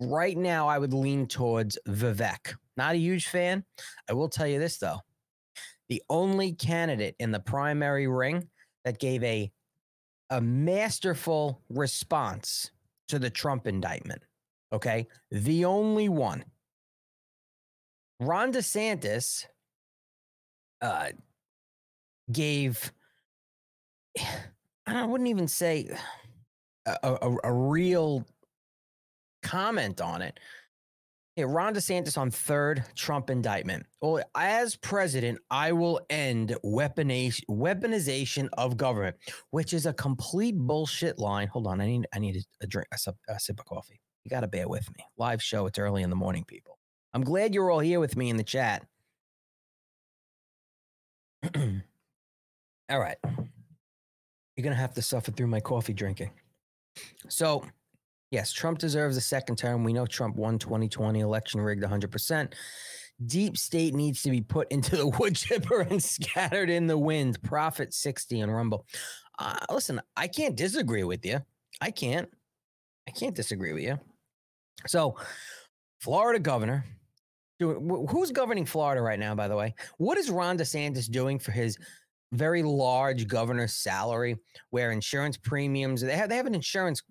right 0.00 0.36
now 0.36 0.68
I 0.68 0.78
would 0.78 0.92
lean 0.92 1.26
towards 1.26 1.78
Vivek. 1.88 2.54
Not 2.76 2.94
a 2.94 2.98
huge 2.98 3.28
fan. 3.28 3.64
I 4.08 4.12
will 4.12 4.28
tell 4.28 4.46
you 4.46 4.58
this 4.58 4.78
though. 4.78 5.00
The 5.88 6.02
only 6.10 6.52
candidate 6.52 7.14
in 7.18 7.30
the 7.30 7.40
primary 7.40 8.08
ring 8.08 8.48
that 8.84 8.98
gave 8.98 9.22
a 9.22 9.50
a 10.30 10.40
masterful 10.40 11.62
response 11.68 12.72
to 13.08 13.18
the 13.18 13.30
Trump 13.30 13.66
indictment. 13.68 14.22
Okay? 14.72 15.06
The 15.30 15.64
only 15.64 16.08
one. 16.08 16.44
Ron 18.20 18.52
DeSantis 18.52 19.46
uh 20.82 21.08
gave 22.30 22.92
I 24.86 25.04
wouldn't 25.04 25.28
even 25.28 25.48
say 25.48 25.88
a, 26.86 26.96
a, 27.02 27.36
a 27.44 27.52
real 27.52 28.24
comment 29.46 30.00
on 30.00 30.22
it. 30.22 30.38
Yeah, 31.36 31.44
Ron 31.48 31.74
DeSantis 31.74 32.16
on 32.16 32.30
third 32.30 32.82
Trump 32.94 33.28
indictment. 33.28 33.84
Well, 34.00 34.22
as 34.34 34.74
president, 34.74 35.38
I 35.50 35.70
will 35.72 36.00
end 36.08 36.56
weaponization, 36.64 38.48
of 38.54 38.78
government, 38.78 39.16
which 39.50 39.74
is 39.74 39.84
a 39.84 39.92
complete 39.92 40.56
bullshit 40.56 41.18
line. 41.18 41.48
Hold 41.48 41.66
on, 41.66 41.80
I 41.82 41.86
need 41.86 42.06
I 42.14 42.18
need 42.18 42.42
a 42.62 42.66
drink, 42.66 42.88
a, 42.92 42.98
sip, 42.98 43.16
a 43.28 43.38
sip 43.38 43.60
of 43.60 43.66
coffee. 43.66 44.00
You 44.24 44.30
got 44.30 44.40
to 44.40 44.48
bear 44.48 44.66
with 44.66 44.88
me. 44.96 45.04
Live 45.18 45.42
show. 45.42 45.66
It's 45.66 45.78
early 45.78 46.02
in 46.02 46.08
the 46.08 46.16
morning, 46.16 46.44
people. 46.44 46.78
I'm 47.12 47.22
glad 47.22 47.54
you're 47.54 47.70
all 47.70 47.80
here 47.80 48.00
with 48.00 48.16
me 48.16 48.30
in 48.30 48.38
the 48.38 48.42
chat. 48.42 48.86
all 51.54 52.98
right, 52.98 53.18
you're 54.56 54.64
gonna 54.64 54.74
have 54.74 54.94
to 54.94 55.02
suffer 55.02 55.32
through 55.32 55.48
my 55.48 55.60
coffee 55.60 55.92
drinking. 55.92 56.30
So 57.28 57.62
Yes, 58.30 58.52
Trump 58.52 58.78
deserves 58.78 59.16
a 59.16 59.20
second 59.20 59.56
term. 59.56 59.84
We 59.84 59.92
know 59.92 60.06
Trump 60.06 60.36
won 60.36 60.58
2020 60.58 61.20
election 61.20 61.60
rigged 61.60 61.84
100%. 61.84 62.52
Deep 63.24 63.56
state 63.56 63.94
needs 63.94 64.22
to 64.22 64.30
be 64.30 64.40
put 64.40 64.70
into 64.70 64.96
the 64.96 65.06
wood 65.18 65.36
chipper 65.36 65.80
and 65.80 66.02
scattered 66.02 66.68
in 66.68 66.86
the 66.86 66.98
wind. 66.98 67.40
Profit 67.42 67.94
60 67.94 68.40
and 68.40 68.54
Rumble. 68.54 68.84
Uh, 69.38 69.58
listen, 69.70 70.00
I 70.16 70.28
can't 70.28 70.56
disagree 70.56 71.04
with 71.04 71.24
you. 71.24 71.40
I 71.80 71.90
can't. 71.90 72.28
I 73.08 73.12
can't 73.12 73.34
disagree 73.34 73.72
with 73.72 73.84
you. 73.84 73.98
So, 74.86 75.16
Florida 76.00 76.40
governor, 76.40 76.84
who's 77.58 78.32
governing 78.32 78.66
Florida 78.66 79.00
right 79.00 79.18
now, 79.18 79.34
by 79.34 79.48
the 79.48 79.56
way? 79.56 79.74
What 79.98 80.18
is 80.18 80.30
Ron 80.30 80.58
DeSantis 80.58 81.10
doing 81.10 81.38
for 81.38 81.52
his 81.52 81.78
very 82.32 82.62
large 82.62 83.28
governor's 83.28 83.74
salary 83.74 84.36
where 84.70 84.90
insurance 84.90 85.36
premiums, 85.36 86.00
they 86.00 86.16
have, 86.16 86.28
they 86.28 86.36
have 86.36 86.46
an 86.46 86.54
insurance 86.54 87.02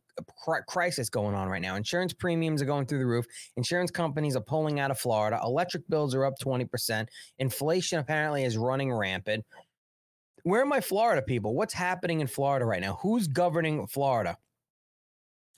crisis 0.67 1.09
going 1.09 1.35
on 1.35 1.47
right 1.47 1.61
now. 1.61 1.75
Insurance 1.75 2.13
premiums 2.13 2.61
are 2.61 2.65
going 2.65 2.85
through 2.85 2.99
the 2.99 3.05
roof. 3.05 3.25
Insurance 3.57 3.91
companies 3.91 4.35
are 4.35 4.41
pulling 4.41 4.79
out 4.79 4.91
of 4.91 4.99
Florida. 4.99 5.39
Electric 5.43 5.87
bills 5.89 6.15
are 6.15 6.25
up 6.25 6.35
20%. 6.39 7.07
Inflation 7.39 7.99
apparently 7.99 8.43
is 8.43 8.57
running 8.57 8.93
rampant. 8.93 9.45
Where 10.43 10.61
are 10.61 10.65
my 10.65 10.81
Florida 10.81 11.21
people? 11.21 11.55
What's 11.55 11.73
happening 11.73 12.21
in 12.21 12.27
Florida 12.27 12.65
right 12.65 12.81
now? 12.81 12.99
Who's 13.01 13.27
governing 13.27 13.87
Florida? 13.87 14.37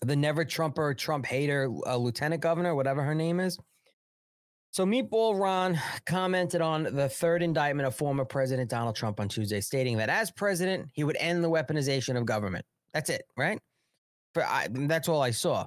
The 0.01 0.15
never 0.15 0.45
Trumper, 0.45 0.93
Trump 0.93 1.25
hater, 1.25 1.69
uh, 1.85 1.97
lieutenant 1.97 2.41
governor, 2.41 2.75
whatever 2.75 3.03
her 3.03 3.15
name 3.15 3.39
is. 3.39 3.57
So 4.71 4.85
Meatball 4.85 5.39
Ron 5.39 5.79
commented 6.05 6.61
on 6.61 6.83
the 6.83 7.09
third 7.09 7.41
indictment 7.41 7.87
of 7.87 7.95
former 7.95 8.25
President 8.25 8.69
Donald 8.69 8.95
Trump 8.95 9.19
on 9.19 9.27
Tuesday, 9.27 9.59
stating 9.59 9.97
that 9.97 10.09
as 10.09 10.29
president, 10.29 10.89
he 10.93 11.03
would 11.03 11.17
end 11.19 11.43
the 11.43 11.49
weaponization 11.49 12.15
of 12.15 12.25
government. 12.25 12.65
That's 12.93 13.09
it, 13.09 13.23
right? 13.35 13.59
For 14.37 14.45
I, 14.45 14.67
that's 14.69 15.09
all 15.09 15.23
I 15.23 15.31
saw. 15.31 15.65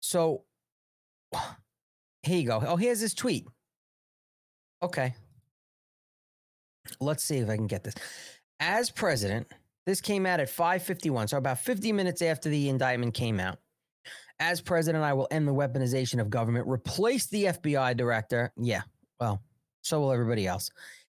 So 0.00 0.44
here 2.22 2.38
you 2.38 2.46
go. 2.46 2.62
Oh, 2.66 2.76
here's 2.76 3.00
his 3.00 3.14
tweet. 3.14 3.46
Okay. 4.82 5.14
Let's 7.00 7.24
see 7.24 7.38
if 7.38 7.48
I 7.48 7.56
can 7.56 7.66
get 7.66 7.84
this. 7.84 7.94
As 8.60 8.90
president, 8.90 9.46
this 9.86 10.02
came 10.02 10.26
out 10.26 10.40
at 10.40 10.48
5:51, 10.48 11.30
so 11.30 11.38
about 11.38 11.58
50 11.58 11.90
minutes 11.90 12.20
after 12.20 12.50
the 12.50 12.68
indictment 12.68 13.14
came 13.14 13.40
out. 13.40 13.56
As 14.40 14.60
president, 14.60 15.02
I 15.02 15.14
will 15.14 15.28
end 15.30 15.48
the 15.48 15.54
weaponization 15.54 16.20
of 16.20 16.28
government, 16.28 16.68
replace 16.68 17.28
the 17.28 17.44
FBI 17.44 17.96
director. 17.96 18.52
Yeah, 18.58 18.82
well, 19.20 19.40
so 19.80 20.00
will 20.00 20.12
everybody 20.12 20.46
else, 20.46 20.68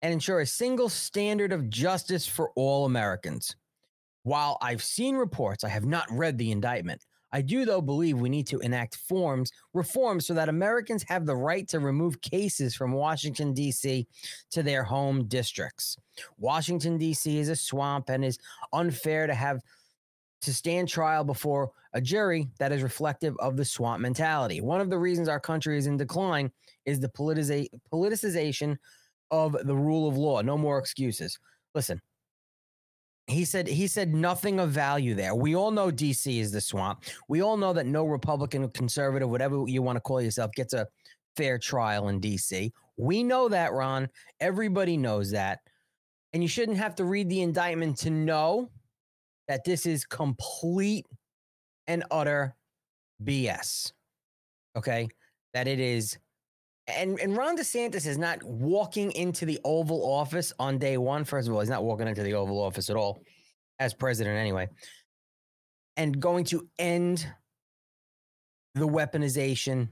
and 0.02 0.14
ensure 0.14 0.40
a 0.40 0.46
single 0.46 0.88
standard 0.88 1.52
of 1.52 1.70
justice 1.70 2.26
for 2.26 2.52
all 2.56 2.86
Americans. 2.86 3.58
While 4.24 4.58
I've 4.62 4.84
seen 4.84 5.16
reports, 5.16 5.64
I 5.64 5.70
have 5.70 5.86
not 5.86 6.08
read 6.12 6.38
the 6.38 6.52
indictment. 6.52 7.06
I 7.32 7.42
do, 7.42 7.64
though, 7.64 7.82
believe 7.82 8.20
we 8.20 8.30
need 8.30 8.48
to 8.48 8.60
enact 8.60 8.96
forms, 8.96 9.52
reforms 9.74 10.26
so 10.26 10.34
that 10.34 10.50
Americans 10.50 11.04
have 11.04 11.26
the 11.26 11.36
right 11.36 11.68
to 11.68 11.80
remove 11.80 12.22
cases 12.22 12.76
from 12.76 12.92
Washington, 12.92 13.54
D.C. 13.54 14.08
to 14.52 14.64
their 14.64 14.84
home 14.84 15.26
districts. 15.28 15.96
Washington, 16.38 16.98
D.C. 16.98 17.38
is 17.38 17.50
a 17.50 17.56
swamp 17.56 18.10
and 18.10 18.26
is 18.26 18.40
unfair 18.74 19.28
to 19.28 19.34
have 19.36 19.62
to 20.42 20.54
stand 20.54 20.88
trial 20.88 21.24
before 21.24 21.72
a 21.94 22.02
jury 22.02 22.48
that 22.60 22.72
is 22.72 22.82
reflective 22.82 23.36
of 23.40 23.58
the 23.58 23.66
swamp 23.66 24.02
mentality. 24.02 24.62
One 24.62 24.82
of 24.82 24.90
the 24.90 24.98
reasons 24.98 25.28
our 25.28 25.40
country 25.40 25.78
is 25.78 25.86
in 25.86 25.98
decline 25.98 26.52
is 26.86 27.00
the 27.00 27.10
politiza- 27.10 27.70
politicization 27.92 28.78
of 29.32 29.56
the 29.66 29.76
rule 29.76 30.08
of 30.08 30.18
law. 30.18 30.42
No 30.42 30.58
more 30.58 30.80
excuses. 30.80 31.38
Listen, 31.76 32.02
he 33.30 33.46
said 33.46 33.68
he 33.68 33.88
said 33.88 34.14
nothing 34.14 34.60
of 34.60 34.72
value 34.72 35.14
there. 35.14 35.36
We 35.36 35.56
all 35.56 35.72
know 35.72 35.92
DC 35.92 36.40
is 36.40 36.52
the 36.52 36.62
swamp. 36.62 37.04
We 37.28 37.42
all 37.42 37.58
know 37.58 37.74
that 37.74 37.86
no 37.86 38.06
Republican, 38.06 38.68
conservative, 38.70 39.30
whatever 39.30 39.66
you 39.68 39.82
want 39.82 39.98
to 39.98 40.02
call 40.02 40.22
yourself, 40.22 40.52
gets 40.54 40.74
a 40.74 40.88
fair 41.38 41.60
trial 41.60 42.10
in 42.10 42.20
DC. 42.20 42.72
We 42.98 43.24
know 43.24 43.48
that, 43.50 43.72
Ron. 43.72 44.10
Everybody 44.40 44.98
knows 44.98 45.32
that. 45.32 45.60
And 46.34 46.44
you 46.44 46.50
shouldn't 46.50 46.78
have 46.78 46.96
to 46.96 47.06
read 47.06 47.30
the 47.30 47.42
indictment 47.42 47.98
to 48.00 48.10
know 48.10 48.70
that 49.48 49.64
this 49.64 49.86
is 49.86 50.06
complete 50.06 51.06
and 51.88 52.04
utter 52.12 52.56
BS. 53.24 53.94
Okay? 54.76 55.08
That 55.54 55.68
it 55.68 55.80
is 55.80 56.18
and 56.90 57.20
and 57.20 57.36
Ron 57.36 57.58
DeSantis 57.58 58.06
is 58.06 58.18
not 58.18 58.44
walking 58.44 59.12
into 59.12 59.46
the 59.46 59.60
Oval 59.64 60.02
Office 60.02 60.54
on 60.60 60.78
day 60.78 60.98
one. 60.98 61.24
First 61.24 61.48
of 61.48 61.54
all, 61.54 61.60
he's 61.60 61.70
not 61.70 61.84
walking 61.84 62.08
into 62.08 62.24
the 62.24 62.34
Oval 62.34 62.62
Office 62.62 62.90
at 62.90 62.96
all, 62.96 63.22
as 63.80 63.94
president 63.94 64.38
anyway, 64.38 64.68
and 65.98 66.20
going 66.20 66.46
to 66.46 66.68
end 66.78 67.28
the 68.76 68.88
weaponization 68.88 69.90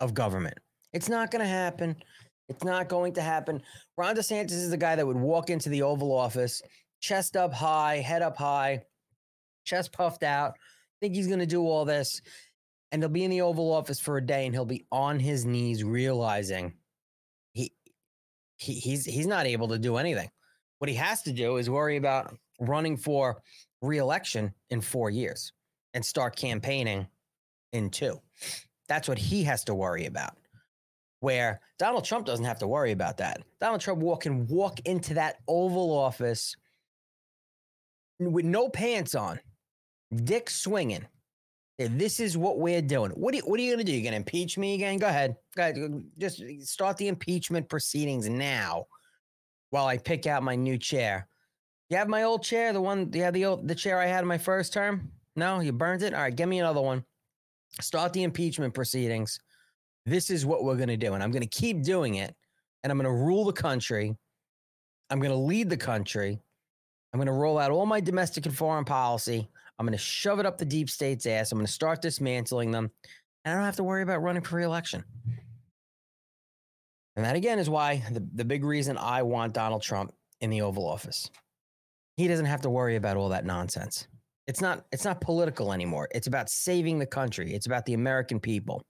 of 0.00 0.14
government. 0.14 0.58
It's 0.92 1.08
not 1.08 1.30
going 1.30 1.44
to 1.44 1.50
happen. 1.50 1.96
It's 2.48 2.64
not 2.64 2.88
going 2.88 3.12
to 3.14 3.22
happen. 3.22 3.62
Ron 3.96 4.14
DeSantis 4.14 4.52
is 4.52 4.70
the 4.70 4.76
guy 4.76 4.96
that 4.96 5.06
would 5.06 5.16
walk 5.16 5.50
into 5.50 5.68
the 5.68 5.82
Oval 5.82 6.16
Office, 6.16 6.62
chest 7.00 7.36
up 7.36 7.52
high, 7.52 7.96
head 7.96 8.22
up 8.22 8.36
high, 8.36 8.82
chest 9.64 9.92
puffed 9.92 10.22
out, 10.22 10.54
think 11.00 11.14
he's 11.14 11.26
going 11.26 11.40
to 11.40 11.46
do 11.46 11.62
all 11.62 11.84
this 11.84 12.20
and 12.92 13.02
he'll 13.02 13.08
be 13.08 13.24
in 13.24 13.30
the 13.30 13.42
Oval 13.42 13.72
Office 13.72 14.00
for 14.00 14.16
a 14.16 14.24
day, 14.24 14.46
and 14.46 14.54
he'll 14.54 14.64
be 14.64 14.86
on 14.92 15.18
his 15.18 15.44
knees, 15.44 15.82
realizing 15.82 16.74
he, 17.52 17.72
he 18.56 18.74
he's 18.74 19.04
he's 19.04 19.26
not 19.26 19.46
able 19.46 19.68
to 19.68 19.78
do 19.78 19.96
anything. 19.96 20.30
What 20.78 20.88
he 20.88 20.96
has 20.96 21.22
to 21.22 21.32
do 21.32 21.56
is 21.56 21.70
worry 21.70 21.96
about 21.96 22.36
running 22.60 22.96
for 22.96 23.42
reelection 23.82 24.52
in 24.70 24.80
four 24.80 25.10
years 25.10 25.52
and 25.94 26.04
start 26.04 26.36
campaigning 26.36 27.06
in 27.72 27.90
two. 27.90 28.20
That's 28.88 29.08
what 29.08 29.18
he 29.18 29.42
has 29.44 29.64
to 29.64 29.74
worry 29.74 30.06
about. 30.06 30.36
Where 31.20 31.60
Donald 31.78 32.04
Trump 32.04 32.26
doesn't 32.26 32.44
have 32.44 32.58
to 32.58 32.68
worry 32.68 32.92
about 32.92 33.16
that. 33.18 33.42
Donald 33.60 33.80
Trump 33.80 34.00
walk, 34.00 34.22
can 34.22 34.46
walk 34.46 34.80
into 34.80 35.14
that 35.14 35.36
Oval 35.48 35.90
Office 35.90 36.54
with 38.20 38.44
no 38.44 38.68
pants 38.68 39.14
on, 39.14 39.40
dick 40.14 40.48
swinging, 40.50 41.06
this 41.78 42.20
is 42.20 42.38
what 42.38 42.58
we're 42.58 42.82
doing. 42.82 43.10
What 43.10 43.34
are 43.34 43.36
you, 43.36 43.42
what 43.42 43.60
are 43.60 43.62
you 43.62 43.74
going 43.74 43.84
to 43.84 43.90
do? 43.90 43.92
You're 43.92 44.02
going 44.02 44.12
to 44.12 44.16
impeach 44.16 44.56
me 44.56 44.74
again? 44.74 44.98
Go 44.98 45.08
ahead. 45.08 45.36
Go 45.54 45.62
ahead. 45.62 46.04
Just 46.18 46.42
start 46.62 46.96
the 46.96 47.08
impeachment 47.08 47.68
proceedings 47.68 48.28
now 48.28 48.86
while 49.70 49.86
I 49.86 49.98
pick 49.98 50.26
out 50.26 50.42
my 50.42 50.56
new 50.56 50.78
chair. 50.78 51.28
You 51.90 51.98
have 51.98 52.08
my 52.08 52.22
old 52.22 52.42
chair, 52.42 52.72
the 52.72 52.80
one, 52.80 53.12
have 53.12 53.34
the 53.34 53.44
old, 53.44 53.68
the 53.68 53.74
chair 53.74 54.00
I 54.00 54.06
had 54.06 54.20
in 54.20 54.28
my 54.28 54.38
first 54.38 54.72
term? 54.72 55.10
No, 55.36 55.60
you 55.60 55.72
burned 55.72 56.02
it? 56.02 56.14
All 56.14 56.22
right, 56.22 56.34
give 56.34 56.48
me 56.48 56.58
another 56.58 56.80
one. 56.80 57.04
Start 57.80 58.12
the 58.12 58.22
impeachment 58.22 58.72
proceedings. 58.72 59.38
This 60.06 60.30
is 60.30 60.46
what 60.46 60.64
we're 60.64 60.76
going 60.76 60.88
to 60.88 60.96
do. 60.96 61.14
And 61.14 61.22
I'm 61.22 61.30
going 61.30 61.42
to 61.42 61.48
keep 61.48 61.82
doing 61.82 62.16
it. 62.16 62.34
And 62.82 62.90
I'm 62.90 62.98
going 62.98 63.04
to 63.04 63.24
rule 63.24 63.44
the 63.44 63.52
country. 63.52 64.16
I'm 65.10 65.20
going 65.20 65.30
to 65.30 65.36
lead 65.36 65.68
the 65.68 65.76
country. 65.76 66.40
I'm 67.12 67.18
going 67.18 67.26
to 67.26 67.32
roll 67.32 67.58
out 67.58 67.70
all 67.70 67.86
my 67.86 68.00
domestic 68.00 68.46
and 68.46 68.56
foreign 68.56 68.84
policy. 68.84 69.48
I'm 69.78 69.86
going 69.86 69.92
to 69.92 69.98
shove 69.98 70.40
it 70.40 70.46
up 70.46 70.58
the 70.58 70.64
deep 70.64 70.88
state's 70.88 71.26
ass. 71.26 71.52
I'm 71.52 71.58
going 71.58 71.66
to 71.66 71.72
start 71.72 72.02
dismantling 72.02 72.70
them. 72.70 72.90
And 73.44 73.52
I 73.52 73.56
don't 73.56 73.66
have 73.66 73.76
to 73.76 73.84
worry 73.84 74.02
about 74.02 74.22
running 74.22 74.42
for 74.42 74.56
reelection. 74.56 75.04
And 77.14 77.24
that 77.24 77.36
again 77.36 77.58
is 77.58 77.70
why 77.70 78.02
the, 78.10 78.26
the 78.34 78.44
big 78.44 78.64
reason 78.64 78.98
I 78.98 79.22
want 79.22 79.54
Donald 79.54 79.82
Trump 79.82 80.12
in 80.40 80.50
the 80.50 80.62
Oval 80.62 80.86
Office. 80.86 81.30
He 82.16 82.28
doesn't 82.28 82.46
have 82.46 82.62
to 82.62 82.70
worry 82.70 82.96
about 82.96 83.16
all 83.16 83.30
that 83.30 83.44
nonsense. 83.44 84.06
It's 84.46 84.60
not 84.60 84.84
it's 84.92 85.04
not 85.04 85.20
political 85.20 85.72
anymore. 85.72 86.08
It's 86.14 86.26
about 86.26 86.48
saving 86.48 86.98
the 86.98 87.06
country. 87.06 87.52
It's 87.52 87.66
about 87.66 87.84
the 87.84 87.94
American 87.94 88.38
people. 88.38 88.82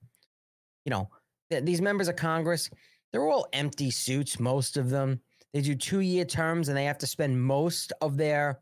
You 0.85 0.91
know, 0.91 1.09
th- 1.49 1.63
these 1.63 1.81
members 1.81 2.07
of 2.09 2.15
Congress, 2.15 2.69
they're 3.11 3.27
all 3.27 3.47
empty 3.53 3.89
suits, 3.91 4.39
most 4.39 4.77
of 4.77 4.89
them. 4.89 5.19
They 5.53 5.61
do 5.61 5.75
two 5.75 6.01
year 6.01 6.25
terms 6.25 6.67
and 6.67 6.77
they 6.77 6.85
have 6.85 6.99
to 6.99 7.07
spend 7.07 7.41
most 7.41 7.91
of 8.01 8.17
their 8.17 8.59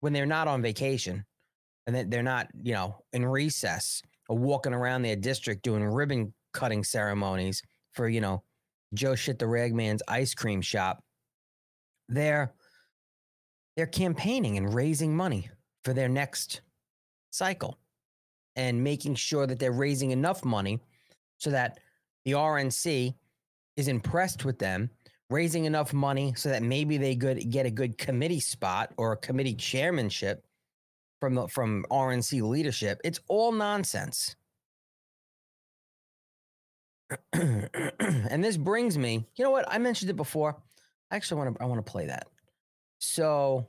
when 0.00 0.12
they're 0.12 0.26
not 0.26 0.46
on 0.48 0.62
vacation 0.62 1.24
and 1.86 2.10
they're 2.10 2.22
not, 2.22 2.48
you 2.62 2.74
know, 2.74 3.02
in 3.12 3.24
recess 3.24 4.02
or 4.28 4.36
walking 4.36 4.74
around 4.74 5.02
their 5.02 5.16
district 5.16 5.62
doing 5.62 5.84
ribbon 5.84 6.32
cutting 6.52 6.82
ceremonies 6.82 7.62
for, 7.92 8.08
you 8.08 8.20
know, 8.20 8.42
Joe 8.94 9.14
shit 9.14 9.38
the 9.38 9.46
ragman's 9.46 10.02
ice 10.08 10.34
cream 10.34 10.60
shop. 10.60 11.02
They're 12.08 12.52
they're 13.76 13.86
campaigning 13.86 14.56
and 14.56 14.72
raising 14.72 15.14
money 15.14 15.50
for 15.84 15.92
their 15.92 16.08
next 16.08 16.62
cycle 17.30 17.78
and 18.54 18.82
making 18.82 19.16
sure 19.16 19.46
that 19.46 19.58
they're 19.58 19.72
raising 19.72 20.12
enough 20.12 20.44
money 20.44 20.80
so 21.36 21.50
that 21.50 21.78
the 22.24 22.32
RNC 22.32 23.14
is 23.76 23.88
impressed 23.88 24.46
with 24.46 24.58
them, 24.58 24.88
raising 25.28 25.66
enough 25.66 25.92
money 25.92 26.32
so 26.36 26.48
that 26.48 26.62
maybe 26.62 26.96
they 26.96 27.14
could 27.14 27.50
get 27.50 27.66
a 27.66 27.70
good 27.70 27.98
committee 27.98 28.40
spot 28.40 28.92
or 28.96 29.12
a 29.12 29.16
committee 29.16 29.54
chairmanship 29.54 30.45
from 31.20 31.34
the 31.34 31.48
from 31.48 31.84
RNC 31.90 32.42
leadership. 32.42 33.00
It's 33.04 33.20
all 33.28 33.52
nonsense. 33.52 34.36
and 37.32 38.42
this 38.44 38.56
brings 38.56 38.98
me, 38.98 39.26
you 39.36 39.44
know 39.44 39.50
what? 39.50 39.64
I 39.68 39.78
mentioned 39.78 40.10
it 40.10 40.16
before. 40.16 40.56
I 41.10 41.16
actually 41.16 41.38
want 41.38 41.56
to 41.56 41.62
I 41.62 41.66
want 41.66 41.84
to 41.84 41.90
play 41.90 42.06
that. 42.06 42.26
So 42.98 43.66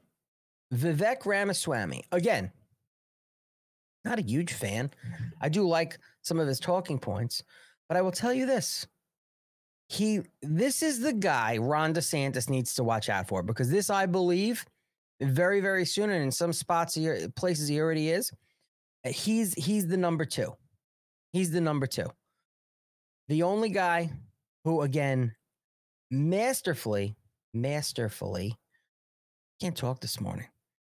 Vivek 0.73 1.25
Ramaswamy, 1.25 2.03
again, 2.11 2.51
not 4.03 4.19
a 4.19 4.23
huge 4.23 4.53
fan. 4.53 4.91
I 5.41 5.49
do 5.49 5.67
like 5.67 5.99
some 6.21 6.39
of 6.39 6.47
his 6.47 6.59
talking 6.59 6.99
points, 6.99 7.43
but 7.87 7.97
I 7.97 8.01
will 8.01 8.11
tell 8.11 8.33
you 8.33 8.45
this. 8.45 8.87
He 9.89 10.21
this 10.41 10.83
is 10.83 10.99
the 10.99 11.13
guy 11.13 11.57
Ron 11.57 11.93
DeSantis 11.93 12.49
needs 12.49 12.73
to 12.75 12.83
watch 12.83 13.07
out 13.07 13.27
for 13.27 13.41
because 13.41 13.69
this, 13.69 13.89
I 13.89 14.05
believe, 14.05 14.65
very, 15.21 15.59
very 15.61 15.85
soon. 15.85 16.09
And 16.09 16.23
in 16.23 16.31
some 16.31 16.53
spots, 16.53 16.95
he, 16.95 17.09
places 17.35 17.67
he 17.67 17.79
already 17.79 18.09
is. 18.09 18.31
Uh, 19.05 19.09
he's 19.09 19.53
he's 19.53 19.87
the 19.87 19.97
number 19.97 20.25
two. 20.25 20.53
He's 21.33 21.51
the 21.51 21.61
number 21.61 21.87
two. 21.87 22.07
The 23.27 23.43
only 23.43 23.69
guy 23.69 24.11
who, 24.63 24.81
again, 24.81 25.35
masterfully, 26.09 27.15
masterfully, 27.53 28.55
can't 29.59 29.75
talk 29.75 29.99
this 29.99 30.21
morning. 30.21 30.47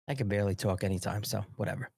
I 0.08 0.16
can 0.16 0.28
barely 0.28 0.56
talk 0.56 0.84
anytime, 0.84 1.24
so 1.24 1.46
whatever. 1.56 1.90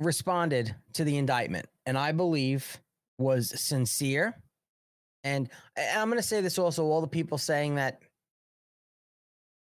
Responded 0.00 0.74
to 0.94 1.04
the 1.04 1.16
indictment, 1.16 1.66
and 1.86 1.96
I 1.96 2.12
believe 2.12 2.80
was 3.18 3.52
sincere. 3.60 4.34
And 5.22 5.48
I'm 5.78 6.08
going 6.08 6.18
to 6.18 6.26
say 6.26 6.40
this 6.40 6.58
also 6.58 6.84
all 6.84 7.00
the 7.00 7.06
people 7.06 7.38
saying 7.38 7.76
that 7.76 8.02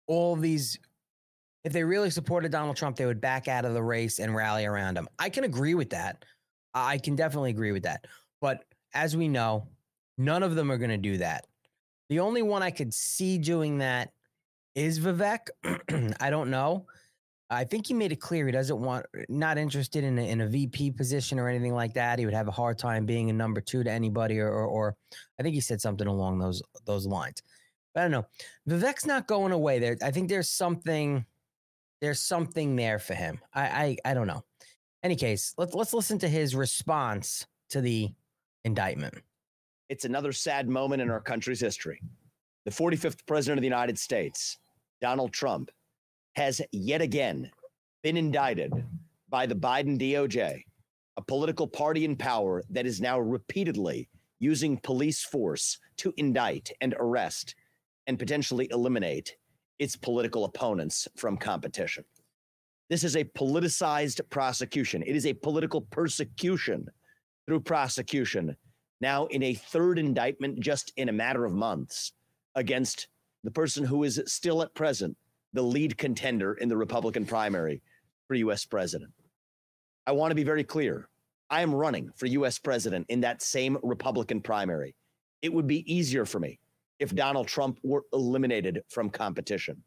all 0.07 0.35
these, 0.35 0.79
if 1.67 1.73
they 1.73 1.83
really 1.83 2.09
supported 2.09 2.49
Donald 2.49 2.77
Trump, 2.77 2.95
they 2.95 3.05
would 3.05 3.19
back 3.19 3.49
out 3.49 3.65
of 3.65 3.73
the 3.73 3.83
race 3.83 4.19
and 4.19 4.33
rally 4.33 4.65
around 4.65 4.97
him. 4.97 5.05
I 5.19 5.29
can 5.29 5.43
agree 5.43 5.73
with 5.73 5.89
that. 5.89 6.23
I 6.73 6.97
can 6.97 7.17
definitely 7.17 7.49
agree 7.49 7.73
with 7.73 7.83
that. 7.83 8.07
But 8.39 8.63
as 8.93 9.17
we 9.17 9.27
know, 9.27 9.67
none 10.17 10.43
of 10.43 10.55
them 10.55 10.71
are 10.71 10.77
going 10.77 10.91
to 10.91 10.97
do 10.97 11.17
that. 11.17 11.45
The 12.07 12.21
only 12.21 12.41
one 12.41 12.63
I 12.63 12.71
could 12.71 12.93
see 12.93 13.37
doing 13.37 13.79
that 13.79 14.13
is 14.75 14.97
Vivek. 14.97 15.49
I 16.21 16.29
don't 16.29 16.49
know. 16.49 16.85
I 17.49 17.65
think 17.65 17.85
he 17.85 17.93
made 17.93 18.13
it 18.13 18.21
clear 18.21 18.45
he 18.45 18.53
doesn't 18.53 18.79
want, 18.79 19.05
not 19.27 19.57
interested 19.57 20.05
in 20.05 20.17
a, 20.17 20.21
in 20.21 20.39
a 20.39 20.47
VP 20.47 20.91
position 20.91 21.37
or 21.37 21.49
anything 21.49 21.73
like 21.73 21.93
that. 21.95 22.17
He 22.17 22.23
would 22.23 22.33
have 22.33 22.47
a 22.47 22.51
hard 22.51 22.77
time 22.77 23.05
being 23.05 23.29
a 23.29 23.33
number 23.33 23.59
two 23.59 23.83
to 23.83 23.91
anybody, 23.91 24.39
or, 24.39 24.49
or, 24.49 24.67
or 24.67 24.95
I 25.37 25.43
think 25.43 25.53
he 25.53 25.61
said 25.61 25.81
something 25.81 26.07
along 26.07 26.39
those 26.39 26.63
those 26.85 27.05
lines. 27.05 27.43
But 27.93 28.01
I 28.01 28.03
don't 28.03 28.11
know. 28.11 28.25
Vivek's 28.69 29.05
not 29.05 29.27
going 29.27 29.51
away. 29.51 29.79
There, 29.79 29.97
I 30.01 30.11
think 30.11 30.29
there's 30.29 30.49
something, 30.49 31.25
there's 32.01 32.21
something 32.21 32.75
there 32.75 32.99
for 32.99 33.13
him. 33.13 33.39
I, 33.53 33.61
I, 33.61 33.97
I 34.11 34.13
don't 34.13 34.27
know. 34.27 34.43
Any 35.03 35.15
case, 35.15 35.53
let's 35.57 35.73
let's 35.73 35.93
listen 35.93 36.19
to 36.19 36.27
his 36.27 36.55
response 36.55 37.45
to 37.69 37.81
the 37.81 38.09
indictment. 38.65 39.15
It's 39.89 40.05
another 40.05 40.31
sad 40.31 40.67
moment 40.67 41.01
in 41.01 41.09
our 41.09 41.21
country's 41.21 41.61
history. 41.61 42.01
The 42.65 42.71
45th 42.71 43.25
president 43.25 43.59
of 43.59 43.61
the 43.61 43.67
United 43.67 43.97
States, 43.97 44.57
Donald 44.99 45.31
Trump, 45.31 45.71
has 46.35 46.61
yet 46.71 47.01
again 47.01 47.49
been 48.03 48.17
indicted 48.17 48.73
by 49.29 49.45
the 49.45 49.55
Biden 49.55 49.97
DOJ, 49.99 50.63
a 51.15 51.21
political 51.21 51.67
party 51.67 52.03
in 52.03 52.15
power 52.15 52.63
that 52.69 52.85
is 52.85 52.99
now 52.99 53.19
repeatedly 53.19 54.09
using 54.39 54.77
police 54.77 55.23
force 55.23 55.77
to 55.97 56.13
indict 56.17 56.71
and 56.81 56.95
arrest 56.99 57.55
and 58.07 58.19
potentially 58.19 58.67
eliminate 58.71 59.37
its 59.79 59.95
political 59.95 60.45
opponents 60.45 61.07
from 61.15 61.37
competition. 61.37 62.03
This 62.89 63.03
is 63.03 63.15
a 63.15 63.23
politicized 63.23 64.21
prosecution. 64.29 65.03
It 65.05 65.15
is 65.15 65.25
a 65.25 65.33
political 65.33 65.81
persecution 65.81 66.87
through 67.45 67.61
prosecution 67.61 68.55
now 69.01 69.25
in 69.27 69.43
a 69.43 69.53
third 69.53 69.99
indictment 69.99 70.59
just 70.59 70.91
in 70.97 71.09
a 71.09 71.13
matter 71.13 71.45
of 71.45 71.53
months 71.53 72.13
against 72.55 73.07
the 73.43 73.51
person 73.51 73.83
who 73.83 74.03
is 74.03 74.21
still 74.25 74.61
at 74.61 74.73
present 74.73 75.15
the 75.53 75.61
lead 75.61 75.97
contender 75.97 76.53
in 76.55 76.69
the 76.69 76.77
Republican 76.77 77.25
primary 77.25 77.81
for 78.27 78.35
US 78.35 78.65
president. 78.65 79.11
I 80.05 80.13
want 80.13 80.31
to 80.31 80.35
be 80.35 80.43
very 80.43 80.63
clear. 80.63 81.09
I 81.49 81.61
am 81.61 81.73
running 81.73 82.09
for 82.15 82.25
US 82.25 82.57
president 82.57 83.05
in 83.09 83.21
that 83.21 83.41
same 83.41 83.77
Republican 83.83 84.41
primary. 84.41 84.95
It 85.41 85.53
would 85.53 85.67
be 85.67 85.91
easier 85.93 86.25
for 86.25 86.39
me 86.39 86.59
if 86.99 87.13
Donald 87.13 87.47
Trump 87.47 87.79
were 87.83 88.03
eliminated 88.13 88.81
from 88.89 89.09
competition. 89.09 89.83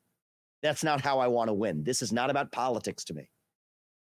That's 0.62 0.84
not 0.84 1.00
how 1.00 1.18
I 1.18 1.28
want 1.28 1.48
to 1.48 1.54
win. 1.54 1.82
This 1.82 2.02
is 2.02 2.12
not 2.12 2.30
about 2.30 2.52
politics 2.52 3.04
to 3.04 3.14
me. 3.14 3.30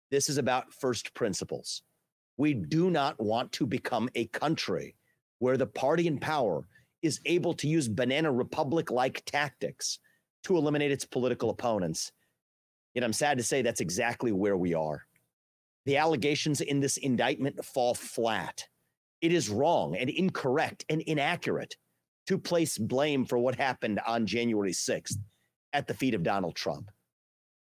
This 0.09 0.29
is 0.29 0.37
about 0.37 0.73
first 0.73 1.13
principles. 1.13 1.83
We 2.37 2.53
do 2.53 2.89
not 2.89 3.19
want 3.19 3.51
to 3.53 3.65
become 3.65 4.09
a 4.15 4.27
country 4.27 4.95
where 5.39 5.57
the 5.57 5.67
party 5.67 6.07
in 6.07 6.19
power 6.19 6.67
is 7.01 7.19
able 7.25 7.53
to 7.55 7.67
use 7.67 7.87
banana 7.87 8.31
republic 8.31 8.89
like 8.89 9.23
tactics 9.25 9.99
to 10.43 10.57
eliminate 10.57 10.91
its 10.91 11.05
political 11.05 11.49
opponents. 11.49 12.11
Yet 12.93 13.03
I'm 13.03 13.13
sad 13.13 13.37
to 13.37 13.43
say 13.43 13.61
that's 13.61 13.81
exactly 13.81 14.31
where 14.31 14.57
we 14.57 14.73
are. 14.73 15.03
The 15.85 15.97
allegations 15.97 16.61
in 16.61 16.79
this 16.79 16.97
indictment 16.97 17.63
fall 17.63 17.93
flat. 17.93 18.65
It 19.21 19.31
is 19.31 19.49
wrong 19.49 19.95
and 19.95 20.09
incorrect 20.09 20.85
and 20.89 21.01
inaccurate 21.01 21.75
to 22.27 22.37
place 22.37 22.77
blame 22.77 23.25
for 23.25 23.37
what 23.37 23.55
happened 23.55 23.99
on 24.05 24.25
January 24.25 24.71
6th 24.71 25.17
at 25.73 25.87
the 25.87 25.93
feet 25.93 26.13
of 26.13 26.23
Donald 26.23 26.55
Trump. 26.55 26.91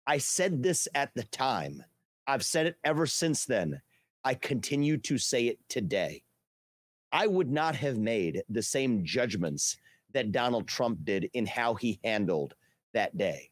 I 0.05 0.17
said 0.17 0.61
this 0.61 0.87
at 0.95 1.13
the 1.15 1.23
time. 1.23 1.83
I've 2.27 2.43
said 2.43 2.67
it 2.67 2.77
ever 2.83 3.05
since 3.05 3.45
then. 3.45 3.81
I 4.23 4.33
continue 4.33 4.97
to 4.97 5.17
say 5.17 5.47
it 5.47 5.59
today. 5.69 6.23
I 7.11 7.25
would 7.25 7.49
not 7.49 7.75
have 7.75 7.97
made 7.97 8.43
the 8.49 8.61
same 8.61 9.03
judgments 9.03 9.77
that 10.13 10.31
Donald 10.31 10.67
Trump 10.67 11.03
did 11.03 11.29
in 11.33 11.45
how 11.45 11.75
he 11.75 11.99
handled 12.03 12.55
that 12.93 13.17
day. 13.17 13.49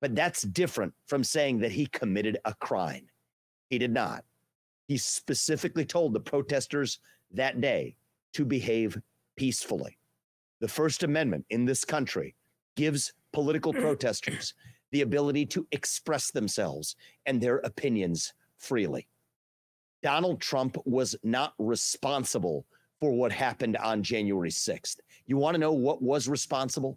But 0.00 0.14
that's 0.14 0.42
different 0.42 0.94
from 1.06 1.22
saying 1.22 1.58
that 1.60 1.72
he 1.72 1.86
committed 1.86 2.38
a 2.44 2.54
crime. 2.54 3.06
He 3.68 3.78
did 3.78 3.92
not. 3.92 4.24
He 4.88 4.96
specifically 4.96 5.84
told 5.84 6.12
the 6.12 6.20
protesters 6.20 6.98
that 7.32 7.60
day 7.60 7.96
to 8.34 8.44
behave 8.44 8.98
peacefully. 9.36 9.98
The 10.62 10.68
First 10.68 11.02
Amendment 11.02 11.44
in 11.50 11.64
this 11.64 11.84
country 11.84 12.36
gives 12.76 13.12
political 13.32 13.74
mm. 13.74 13.80
protesters 13.80 14.54
the 14.92 15.00
ability 15.00 15.44
to 15.46 15.66
express 15.72 16.30
themselves 16.30 16.94
and 17.26 17.40
their 17.40 17.56
opinions 17.58 18.32
freely. 18.58 19.08
Donald 20.04 20.40
Trump 20.40 20.76
was 20.84 21.16
not 21.24 21.54
responsible 21.58 22.64
for 23.00 23.10
what 23.10 23.32
happened 23.32 23.76
on 23.78 24.04
January 24.04 24.50
6th. 24.50 24.98
You 25.26 25.36
want 25.36 25.56
to 25.56 25.60
know 25.60 25.72
what 25.72 26.00
was 26.00 26.28
responsible? 26.28 26.96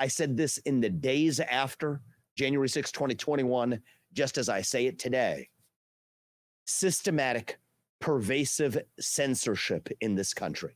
I 0.00 0.08
said 0.08 0.36
this 0.36 0.58
in 0.58 0.80
the 0.80 0.90
days 0.90 1.38
after 1.38 2.00
January 2.34 2.68
6, 2.68 2.90
2021, 2.90 3.80
just 4.12 4.38
as 4.38 4.48
I 4.48 4.60
say 4.60 4.86
it 4.86 4.98
today. 4.98 5.50
Systematic, 6.64 7.58
pervasive 8.00 8.82
censorship 8.98 9.88
in 10.00 10.16
this 10.16 10.34
country. 10.34 10.74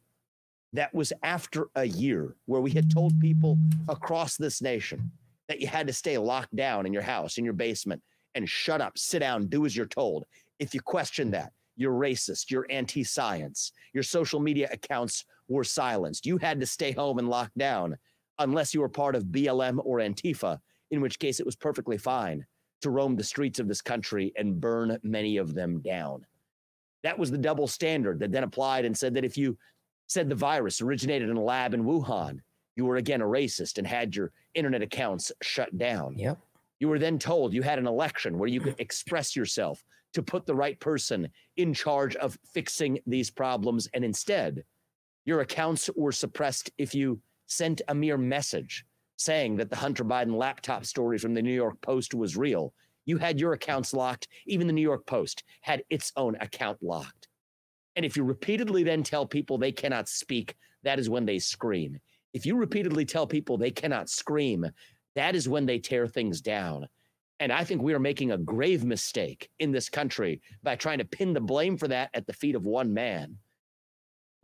That 0.72 0.94
was 0.94 1.12
after 1.22 1.68
a 1.74 1.84
year 1.84 2.36
where 2.46 2.60
we 2.60 2.70
had 2.70 2.90
told 2.90 3.18
people 3.20 3.58
across 3.88 4.36
this 4.36 4.60
nation 4.60 5.10
that 5.48 5.60
you 5.60 5.66
had 5.66 5.86
to 5.86 5.92
stay 5.92 6.18
locked 6.18 6.54
down 6.54 6.86
in 6.86 6.92
your 6.92 7.02
house, 7.02 7.38
in 7.38 7.44
your 7.44 7.54
basement, 7.54 8.02
and 8.34 8.48
shut 8.48 8.80
up, 8.80 8.98
sit 8.98 9.20
down, 9.20 9.46
do 9.46 9.64
as 9.64 9.74
you're 9.74 9.86
told. 9.86 10.24
If 10.58 10.74
you 10.74 10.80
question 10.80 11.30
that, 11.30 11.52
you're 11.76 11.94
racist, 11.94 12.50
you're 12.50 12.66
anti 12.68 13.02
science, 13.02 13.72
your 13.94 14.02
social 14.02 14.40
media 14.40 14.68
accounts 14.70 15.24
were 15.48 15.64
silenced. 15.64 16.26
You 16.26 16.36
had 16.36 16.60
to 16.60 16.66
stay 16.66 16.92
home 16.92 17.18
and 17.18 17.28
lock 17.28 17.50
down 17.56 17.96
unless 18.38 18.74
you 18.74 18.80
were 18.80 18.88
part 18.88 19.14
of 19.14 19.24
BLM 19.24 19.80
or 19.84 19.98
Antifa, 19.98 20.58
in 20.90 21.00
which 21.00 21.18
case 21.18 21.40
it 21.40 21.46
was 21.46 21.56
perfectly 21.56 21.96
fine 21.96 22.44
to 22.82 22.90
roam 22.90 23.16
the 23.16 23.24
streets 23.24 23.58
of 23.58 23.68
this 23.68 23.80
country 23.80 24.32
and 24.36 24.60
burn 24.60 24.98
many 25.02 25.36
of 25.36 25.54
them 25.54 25.80
down. 25.80 26.24
That 27.02 27.18
was 27.18 27.30
the 27.30 27.38
double 27.38 27.66
standard 27.66 28.20
that 28.20 28.32
then 28.32 28.44
applied 28.44 28.84
and 28.84 28.96
said 28.96 29.14
that 29.14 29.24
if 29.24 29.36
you 29.36 29.56
said 30.08 30.28
the 30.28 30.34
virus 30.34 30.80
originated 30.80 31.28
in 31.28 31.36
a 31.36 31.42
lab 31.42 31.74
in 31.74 31.84
Wuhan, 31.84 32.40
you 32.74 32.84
were 32.84 32.96
again 32.96 33.20
a 33.20 33.26
racist 33.26 33.78
and 33.78 33.86
had 33.86 34.16
your 34.16 34.32
internet 34.54 34.82
accounts 34.82 35.30
shut 35.42 35.76
down. 35.78 36.18
Yep. 36.18 36.38
You 36.80 36.88
were 36.88 36.98
then 36.98 37.18
told 37.18 37.52
you 37.52 37.62
had 37.62 37.78
an 37.78 37.86
election 37.86 38.38
where 38.38 38.48
you 38.48 38.60
could 38.60 38.74
express 38.78 39.36
yourself 39.36 39.84
to 40.14 40.22
put 40.22 40.46
the 40.46 40.54
right 40.54 40.78
person 40.80 41.28
in 41.56 41.74
charge 41.74 42.16
of 42.16 42.38
fixing 42.52 42.98
these 43.06 43.30
problems. 43.30 43.88
And 43.94 44.04
instead, 44.04 44.64
your 45.24 45.40
accounts 45.40 45.90
were 45.96 46.12
suppressed 46.12 46.70
if 46.78 46.94
you 46.94 47.20
sent 47.46 47.82
a 47.88 47.94
mere 47.94 48.16
message 48.16 48.86
saying 49.16 49.56
that 49.56 49.68
the 49.68 49.76
Hunter 49.76 50.04
Biden 50.04 50.36
laptop 50.36 50.86
story 50.86 51.18
from 51.18 51.34
the 51.34 51.42
New 51.42 51.52
York 51.52 51.80
Post 51.80 52.14
was 52.14 52.36
real. 52.36 52.72
You 53.04 53.18
had 53.18 53.40
your 53.40 53.52
accounts 53.52 53.92
locked. 53.92 54.28
Even 54.46 54.66
the 54.66 54.72
New 54.72 54.82
York 54.82 55.04
Post 55.06 55.42
had 55.60 55.82
its 55.90 56.12
own 56.16 56.36
account 56.36 56.78
locked. 56.82 57.28
And 57.98 58.04
if 58.04 58.16
you 58.16 58.22
repeatedly 58.22 58.84
then 58.84 59.02
tell 59.02 59.26
people 59.26 59.58
they 59.58 59.72
cannot 59.72 60.08
speak, 60.08 60.54
that 60.84 61.00
is 61.00 61.10
when 61.10 61.26
they 61.26 61.40
scream. 61.40 61.98
If 62.32 62.46
you 62.46 62.54
repeatedly 62.54 63.04
tell 63.04 63.26
people 63.26 63.58
they 63.58 63.72
cannot 63.72 64.08
scream, 64.08 64.64
that 65.16 65.34
is 65.34 65.48
when 65.48 65.66
they 65.66 65.80
tear 65.80 66.06
things 66.06 66.40
down. 66.40 66.86
And 67.40 67.50
I 67.50 67.64
think 67.64 67.82
we 67.82 67.94
are 67.94 67.98
making 67.98 68.30
a 68.30 68.38
grave 68.38 68.84
mistake 68.84 69.50
in 69.58 69.72
this 69.72 69.88
country 69.88 70.40
by 70.62 70.76
trying 70.76 70.98
to 70.98 71.04
pin 71.04 71.32
the 71.32 71.40
blame 71.40 71.76
for 71.76 71.88
that 71.88 72.10
at 72.14 72.24
the 72.28 72.32
feet 72.32 72.54
of 72.54 72.64
one 72.64 72.94
man. 72.94 73.36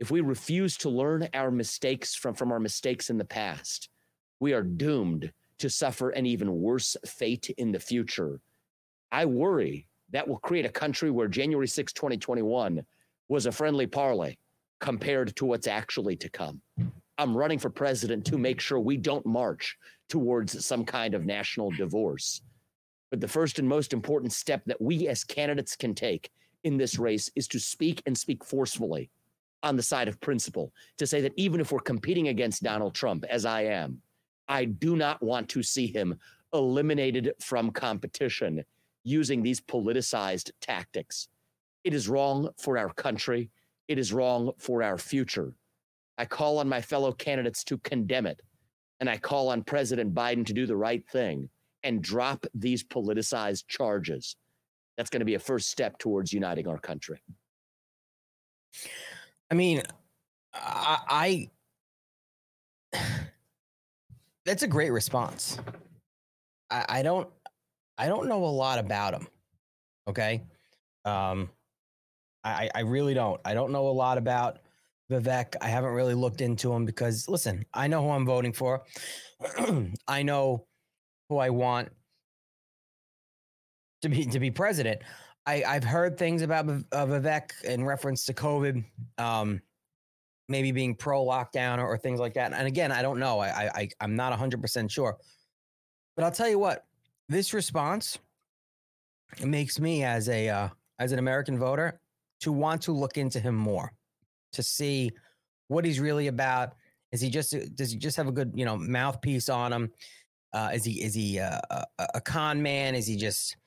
If 0.01 0.11
we 0.11 0.19
refuse 0.19 0.75
to 0.79 0.89
learn 0.89 1.29
our 1.33 1.49
mistakes 1.49 2.13
from, 2.13 2.33
from 2.35 2.51
our 2.51 2.59
mistakes 2.59 3.09
in 3.09 3.17
the 3.17 3.23
past, 3.23 3.87
we 4.41 4.51
are 4.51 4.63
doomed 4.63 5.31
to 5.59 5.69
suffer 5.69 6.09
an 6.09 6.25
even 6.25 6.51
worse 6.51 6.97
fate 7.05 7.49
in 7.57 7.71
the 7.71 7.79
future. 7.79 8.41
I 9.13 9.23
worry 9.23 9.87
that 10.11 10.27
will 10.27 10.39
create 10.39 10.65
a 10.65 10.69
country 10.69 11.09
where 11.09 11.29
January 11.29 11.69
6, 11.69 11.93
2021 11.93 12.85
was 13.27 13.45
a 13.45 13.51
friendly 13.51 13.87
parlay 13.87 14.35
compared 14.79 15.35
to 15.35 15.45
what's 15.45 15.67
actually 15.67 16.15
to 16.17 16.29
come. 16.29 16.61
I'm 17.17 17.35
running 17.35 17.59
for 17.59 17.69
president 17.69 18.25
to 18.25 18.37
make 18.37 18.59
sure 18.59 18.79
we 18.79 18.97
don't 18.97 19.25
march 19.25 19.77
towards 20.09 20.65
some 20.65 20.83
kind 20.85 21.13
of 21.13 21.25
national 21.25 21.71
divorce. 21.71 22.41
But 23.09 23.21
the 23.21 23.27
first 23.27 23.59
and 23.59 23.67
most 23.67 23.93
important 23.93 24.33
step 24.33 24.63
that 24.65 24.81
we 24.81 25.07
as 25.07 25.23
candidates 25.23 25.75
can 25.75 25.95
take 25.95 26.29
in 26.63 26.77
this 26.77 26.99
race 26.99 27.31
is 27.35 27.47
to 27.49 27.59
speak 27.59 28.01
and 28.05 28.17
speak 28.17 28.43
forcefully 28.43 29.09
on 29.63 29.75
the 29.75 29.83
side 29.83 30.07
of 30.07 30.19
principle, 30.19 30.73
to 30.97 31.07
say 31.07 31.21
that 31.21 31.33
even 31.37 31.59
if 31.59 31.71
we're 31.71 31.79
competing 31.79 32.27
against 32.27 32.63
Donald 32.63 32.93
Trump, 32.93 33.23
as 33.29 33.45
I 33.45 33.61
am, 33.63 34.01
I 34.47 34.65
do 34.65 34.95
not 34.95 35.23
want 35.23 35.49
to 35.49 35.63
see 35.63 35.87
him 35.87 36.19
eliminated 36.53 37.33
from 37.41 37.71
competition 37.71 38.63
using 39.03 39.41
these 39.41 39.61
politicized 39.61 40.51
tactics. 40.61 41.29
It 41.85 41.93
is 41.93 42.09
wrong 42.09 42.49
for 42.57 42.79
our 42.79 42.91
country. 42.91 43.51
It 43.87 43.99
is 43.99 44.11
wrong 44.11 44.51
for 44.57 44.81
our 44.81 44.97
future. 44.97 45.53
I 46.17 46.25
call 46.25 46.57
on 46.57 46.67
my 46.67 46.81
fellow 46.81 47.11
candidates 47.11 47.63
to 47.65 47.77
condemn 47.77 48.25
it. 48.25 48.41
And 48.99 49.07
I 49.07 49.17
call 49.17 49.49
on 49.49 49.63
President 49.63 50.15
Biden 50.15 50.45
to 50.47 50.53
do 50.53 50.65
the 50.65 50.75
right 50.75 51.07
thing 51.07 51.47
and 51.83 52.01
drop 52.01 52.47
these 52.55 52.83
politicized 52.83 53.67
charges. 53.67 54.35
That's 54.97 55.11
going 55.11 55.19
to 55.19 55.25
be 55.25 55.35
a 55.35 55.39
first 55.39 55.69
step 55.69 55.99
towards 55.99 56.33
uniting 56.33 56.67
our 56.67 56.79
country. 56.79 57.21
I 59.51 59.53
mean, 59.53 59.83
I, 60.55 61.49
I 62.93 62.99
that's 64.45 64.63
a 64.63 64.67
great 64.67 64.91
response. 64.91 65.59
I, 66.71 66.85
I 66.89 67.01
don't 67.03 67.29
I 67.97 68.07
don't 68.07 68.27
know 68.27 68.43
a 68.43 68.47
lot 68.47 68.79
about 68.79 69.13
him. 69.13 69.27
Okay. 70.07 70.41
Um 71.03 71.49
I, 72.45 72.69
I 72.75 72.79
really 72.81 73.13
don't. 73.13 73.41
I 73.43 73.53
don't 73.53 73.71
know 73.71 73.87
a 73.87 73.89
lot 73.89 74.17
about 74.17 74.59
Vivek. 75.11 75.55
I 75.61 75.67
haven't 75.67 75.91
really 75.91 76.13
looked 76.13 76.41
into 76.41 76.71
him 76.71 76.85
because 76.85 77.27
listen, 77.27 77.65
I 77.73 77.87
know 77.87 78.03
who 78.03 78.11
I'm 78.11 78.25
voting 78.25 78.53
for. 78.53 78.83
I 80.07 80.21
know 80.23 80.67
who 81.29 81.37
I 81.37 81.49
want 81.49 81.89
to 84.03 84.09
be 84.09 84.25
to 84.25 84.39
be 84.39 84.51
president. 84.51 85.01
I, 85.47 85.63
I've 85.63 85.83
heard 85.83 86.17
things 86.17 86.41
about 86.41 86.67
uh, 86.69 87.05
Vivek 87.05 87.63
in 87.63 87.85
reference 87.85 88.25
to 88.25 88.33
COVID, 88.33 88.83
um, 89.17 89.61
maybe 90.49 90.71
being 90.71 90.95
pro 90.95 91.23
lockdown 91.23 91.77
or, 91.77 91.87
or, 91.87 91.97
things 91.99 92.19
like 92.19 92.33
that. 92.33 92.51
And 92.51 92.67
again, 92.67 92.91
I 92.91 93.03
don't 93.03 93.19
know. 93.19 93.39
I, 93.39 93.69
I 93.75 93.89
I'm 94.01 94.15
not 94.15 94.31
100 94.31 94.61
percent 94.61 94.91
sure. 94.91 95.17
But 96.15 96.25
I'll 96.25 96.31
tell 96.31 96.47
you 96.47 96.59
what, 96.59 96.85
this 97.27 97.53
response 97.53 98.17
makes 99.43 99.79
me 99.79 100.03
as 100.03 100.29
a 100.29 100.49
uh, 100.49 100.69
as 100.99 101.11
an 101.11 101.19
American 101.19 101.59
voter 101.59 101.99
to 102.41 102.51
want 102.51 102.81
to 102.83 102.91
look 102.91 103.17
into 103.17 103.39
him 103.39 103.55
more, 103.55 103.91
to 104.53 104.63
see 104.63 105.11
what 105.67 105.85
he's 105.85 105.99
really 105.99 106.27
about. 106.27 106.73
Is 107.11 107.21
he 107.21 107.29
just 107.29 107.55
does 107.75 107.91
he 107.91 107.97
just 107.97 108.17
have 108.17 108.27
a 108.27 108.31
good 108.31 108.51
you 108.55 108.65
know 108.65 108.77
mouthpiece 108.77 109.49
on 109.49 109.71
him? 109.71 109.91
Uh, 110.53 110.71
is 110.73 110.83
he 110.83 111.03
is 111.03 111.13
he 111.13 111.39
uh, 111.39 111.59
a, 111.69 111.85
a 112.15 112.21
con 112.21 112.61
man? 112.61 112.95
Is 112.95 113.07
he 113.07 113.15
just 113.15 113.57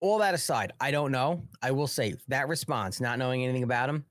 all 0.00 0.18
that 0.18 0.34
aside, 0.34 0.72
I 0.80 0.90
don't 0.90 1.10
know. 1.12 1.42
I 1.60 1.72
will 1.72 1.86
say 1.86 2.14
that 2.28 2.48
response, 2.48 3.00
not 3.00 3.18
knowing 3.18 3.42
anything 3.42 3.64
about 3.64 3.88
him, 3.88 4.04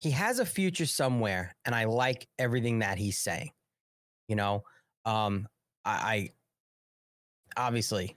he 0.00 0.10
has 0.10 0.38
a 0.38 0.46
future 0.46 0.86
somewhere, 0.86 1.54
and 1.64 1.74
I 1.74 1.84
like 1.84 2.26
everything 2.38 2.80
that 2.80 2.98
he's 2.98 3.18
saying. 3.18 3.50
You 4.28 4.36
know, 4.36 4.64
um, 5.04 5.46
I, 5.84 6.30
I 7.56 7.66
obviously 7.66 8.16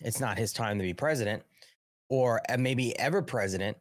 it's 0.00 0.20
not 0.20 0.38
his 0.38 0.52
time 0.52 0.78
to 0.78 0.84
be 0.84 0.94
president 0.94 1.42
or 2.08 2.40
uh, 2.48 2.56
maybe 2.56 2.98
ever 2.98 3.22
president, 3.22 3.76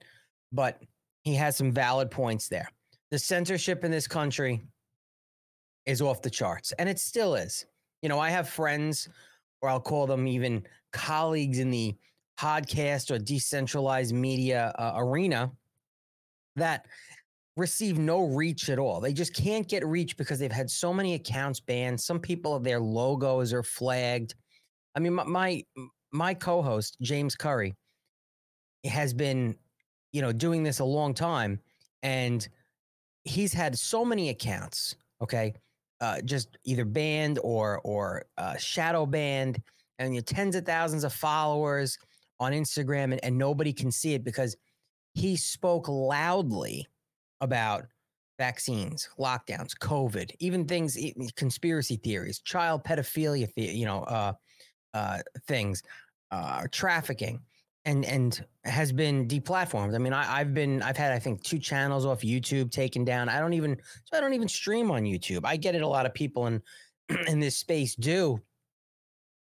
but 0.52 0.82
he 1.24 1.36
has 1.36 1.58
some 1.58 1.72
valid 1.72 2.12
points 2.12 2.48
there. 2.48 2.70
The 3.12 3.20
censorship 3.20 3.84
in 3.84 3.92
this 3.92 4.08
country 4.08 4.62
is 5.86 6.02
off 6.02 6.22
the 6.22 6.30
charts, 6.30 6.74
and 6.74 6.90
it 6.90 7.00
still 7.00 7.36
is. 7.36 7.66
You 8.02 8.10
know, 8.10 8.20
I 8.20 8.30
have 8.30 8.50
friends, 8.50 9.10
or 9.62 9.70
I'll 9.70 9.80
call 9.80 10.08
them 10.08 10.28
even 10.28 10.64
colleagues 10.92 11.60
in 11.60 11.72
the 11.72 11.96
podcast 12.40 13.10
or 13.12 13.18
decentralized 13.18 14.14
media 14.14 14.74
uh, 14.78 14.94
arena 14.98 15.52
that 16.56 16.86
receive 17.56 17.98
no 17.98 18.26
reach 18.26 18.70
at 18.70 18.78
all. 18.78 19.00
They 19.00 19.14
just 19.14 19.34
can't 19.34 19.68
get 19.68 19.86
reach 19.86 20.16
because 20.18 20.38
they've 20.38 20.52
had 20.52 20.70
so 20.70 20.94
many 20.94 21.16
accounts 21.16 21.60
banned. 21.60 22.00
Some 22.00 22.20
people, 22.20 22.60
their 22.60 22.80
logos 22.80 23.54
are 23.54 23.64
flagged. 23.64 24.36
I 24.96 25.00
mean, 25.00 25.14
my 25.14 25.24
my, 25.24 25.64
my 26.12 26.34
co-host 26.34 26.98
James 27.02 27.36
Curry 27.36 27.76
has 28.88 29.14
been, 29.14 29.56
you 30.12 30.22
know, 30.22 30.32
doing 30.32 30.64
this 30.64 30.80
a 30.80 30.86
long 30.86 31.14
time, 31.14 31.60
and 32.04 32.48
he's 33.24 33.54
had 33.54 33.78
so 33.78 34.04
many 34.06 34.30
accounts. 34.30 34.96
Okay, 35.22 35.54
uh, 36.02 36.22
just 36.22 36.58
either 36.64 36.86
banned 36.86 37.40
or 37.44 37.82
or 37.84 38.26
uh, 38.38 38.56
shadow 38.58 39.06
banned, 39.06 39.62
and 40.00 40.16
you 40.16 40.22
tens 40.22 40.56
of 40.56 40.66
thousands 40.66 41.04
of 41.04 41.14
followers 41.14 41.98
on 42.40 42.52
Instagram, 42.52 43.12
and, 43.12 43.24
and 43.24 43.38
nobody 43.38 43.74
can 43.74 43.92
see 43.92 44.14
it 44.14 44.24
because 44.24 44.56
he 45.14 45.36
spoke 45.36 45.88
loudly 45.88 46.88
about 47.42 47.86
vaccines, 48.38 49.10
lockdowns, 49.20 49.76
COVID, 49.78 50.32
even 50.40 50.66
things, 50.66 50.98
conspiracy 51.36 51.96
theories, 51.96 52.40
child 52.40 52.84
pedophilia, 52.84 53.50
you 53.56 53.86
know, 53.86 54.04
uh, 54.04 54.34
uh, 54.94 55.18
things, 55.48 55.82
uh, 56.32 56.64
trafficking, 56.72 57.42
and 57.88 58.06
and 58.06 58.46
has 58.66 58.92
been 58.92 59.28
deplatformed. 59.28 59.96
I 59.96 59.98
mean, 59.98 60.14
I, 60.14 60.40
I've 60.40 60.54
been, 60.54 60.84
I've 60.84 60.98
had, 60.98 61.14
I 61.14 61.20
think, 61.20 61.42
two 61.42 61.58
channels 61.58 62.06
off 62.06 62.20
YouTube 62.20 62.70
taken 62.70 63.06
down. 63.06 63.30
I 63.30 63.40
don't 63.40 63.54
even, 63.54 63.78
so 64.04 64.18
I 64.18 64.20
don't 64.20 64.34
even 64.34 64.50
stream 64.50 64.92
on 64.92 65.04
YouTube. 65.04 65.46
I 65.46 65.56
get 65.56 65.74
it. 65.74 65.82
A 65.82 65.88
lot 65.88 66.06
of 66.06 66.14
people 66.14 66.48
in 66.48 66.62
in 67.28 67.40
this 67.40 67.58
space 67.58 67.96
do, 67.96 68.40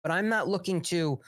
but 0.03 0.12
I'm 0.12 0.27
not 0.27 0.49
looking 0.49 0.82
to 0.82 1.19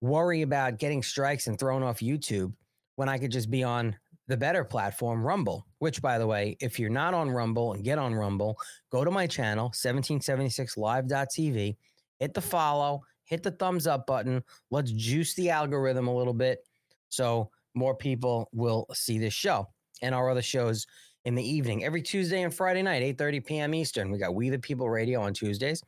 worry 0.00 0.42
about 0.42 0.78
getting 0.78 1.02
strikes 1.02 1.46
and 1.46 1.58
thrown 1.58 1.84
off 1.84 2.00
YouTube 2.00 2.52
when 2.96 3.08
I 3.08 3.16
could 3.16 3.30
just 3.30 3.50
be 3.50 3.62
on 3.62 3.96
the 4.26 4.36
better 4.36 4.64
platform, 4.64 5.24
Rumble, 5.24 5.68
which, 5.78 6.02
by 6.02 6.18
the 6.18 6.26
way, 6.26 6.56
if 6.60 6.80
you're 6.80 6.90
not 6.90 7.14
on 7.14 7.30
Rumble 7.30 7.74
and 7.74 7.84
get 7.84 7.96
on 7.96 8.12
Rumble, 8.12 8.58
go 8.90 9.04
to 9.04 9.10
my 9.12 9.28
channel, 9.28 9.70
1776live.tv, 9.70 11.76
hit 12.18 12.34
the 12.34 12.40
follow, 12.40 13.02
hit 13.26 13.42
the 13.42 13.50
thumbs 13.50 13.86
up 13.86 14.06
button. 14.06 14.42
Let's 14.70 14.90
juice 14.92 15.34
the 15.34 15.50
algorithm 15.50 16.08
a 16.08 16.16
little 16.16 16.34
bit 16.34 16.60
so 17.08 17.50
more 17.74 17.94
people 17.94 18.48
will 18.52 18.86
see 18.92 19.18
this 19.18 19.34
show 19.34 19.68
and 20.02 20.14
our 20.14 20.30
other 20.30 20.42
shows 20.42 20.86
in 21.24 21.34
the 21.34 21.46
evening 21.46 21.84
every 21.84 22.02
Tuesday 22.02 22.42
and 22.42 22.54
Friday 22.54 22.82
night, 22.82 23.02
8:30 23.16 23.44
p.m. 23.44 23.74
Eastern. 23.74 24.10
We 24.10 24.18
got 24.18 24.34
We 24.34 24.48
the 24.48 24.58
People 24.58 24.88
Radio 24.88 25.20
on 25.20 25.34
Tuesdays, 25.34 25.82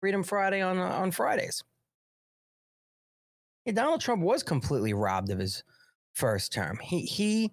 Freedom 0.00 0.22
Friday 0.22 0.62
on 0.62 0.78
uh, 0.78 0.88
on 0.88 1.10
Fridays. 1.10 1.62
Yeah, 3.64 3.72
Donald 3.72 4.00
Trump 4.00 4.22
was 4.22 4.42
completely 4.42 4.94
robbed 4.94 5.30
of 5.30 5.38
his 5.38 5.64
first 6.14 6.52
term. 6.52 6.78
He 6.80 7.00
he 7.00 7.52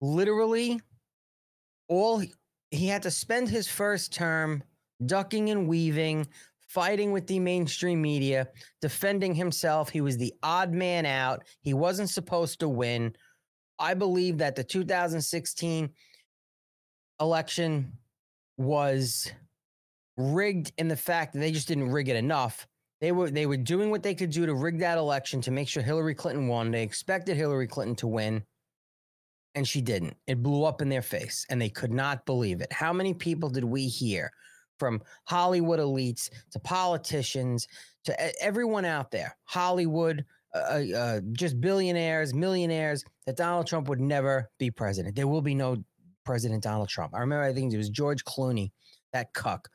literally 0.00 0.80
all 1.88 2.22
he 2.70 2.88
had 2.88 3.02
to 3.02 3.10
spend 3.10 3.48
his 3.48 3.68
first 3.68 4.12
term 4.12 4.62
ducking 5.06 5.50
and 5.50 5.68
weaving, 5.68 6.26
fighting 6.74 7.12
with 7.12 7.26
the 7.26 7.38
mainstream 7.38 8.02
media, 8.02 8.48
defending 8.80 9.34
himself. 9.34 9.88
He 9.88 10.00
was 10.00 10.18
the 10.18 10.34
odd 10.42 10.72
man 10.72 11.06
out. 11.06 11.44
He 11.60 11.72
wasn't 11.72 12.10
supposed 12.10 12.60
to 12.60 12.68
win. 12.68 13.14
I 13.78 13.94
believe 13.94 14.38
that 14.38 14.56
the 14.56 14.64
2016 14.64 15.90
election 17.20 17.92
was 18.56 19.32
rigged 20.16 20.72
in 20.76 20.88
the 20.88 20.96
fact 20.96 21.32
that 21.32 21.38
they 21.38 21.52
just 21.52 21.68
didn't 21.68 21.90
rig 21.90 22.08
it 22.08 22.16
enough 22.16 22.66
they 23.00 23.12
were 23.12 23.30
they 23.30 23.44
were 23.44 23.56
doing 23.56 23.90
what 23.90 24.02
they 24.02 24.14
could 24.14 24.30
do 24.30 24.46
to 24.46 24.54
rig 24.54 24.78
that 24.78 24.96
election 24.96 25.40
to 25.42 25.50
make 25.50 25.68
sure 25.68 25.82
Hillary 25.82 26.14
Clinton 26.14 26.48
won. 26.48 26.70
They 26.70 26.82
expected 26.82 27.36
Hillary 27.36 27.66
Clinton 27.66 27.96
to 27.96 28.06
win, 28.06 28.42
and 29.54 29.68
she 29.68 29.82
didn't. 29.82 30.16
It 30.26 30.42
blew 30.42 30.64
up 30.64 30.80
in 30.80 30.88
their 30.88 31.02
face, 31.02 31.44
and 31.50 31.60
they 31.60 31.68
could 31.68 31.92
not 31.92 32.24
believe 32.24 32.62
it. 32.62 32.72
How 32.72 32.94
many 32.94 33.12
people 33.12 33.50
did 33.50 33.64
we 33.64 33.88
hear 33.88 34.32
from 34.78 35.02
Hollywood 35.24 35.78
elites 35.78 36.30
to 36.52 36.58
politicians 36.60 37.66
to 38.04 38.42
everyone 38.42 38.84
out 38.84 39.10
there, 39.10 39.36
Hollywood, 39.44 40.24
uh, 40.54 40.58
uh, 40.58 40.96
uh, 40.96 41.20
just 41.32 41.60
billionaires, 41.60 42.34
millionaires, 42.34 43.04
that 43.26 43.36
Donald 43.36 43.66
Trump 43.66 43.88
would 43.88 44.00
never 44.00 44.50
be 44.58 44.70
president. 44.70 45.16
There 45.16 45.28
will 45.28 45.42
be 45.42 45.54
no 45.54 45.82
President 46.24 46.62
Donald 46.62 46.88
Trump. 46.88 47.14
I 47.14 47.20
remember 47.20 47.44
I 47.44 47.52
think 47.52 47.72
it 47.72 47.76
was 47.76 47.90
George 47.90 48.24
Clooney, 48.24 48.70
that 49.12 49.32
cuck. 49.34 49.68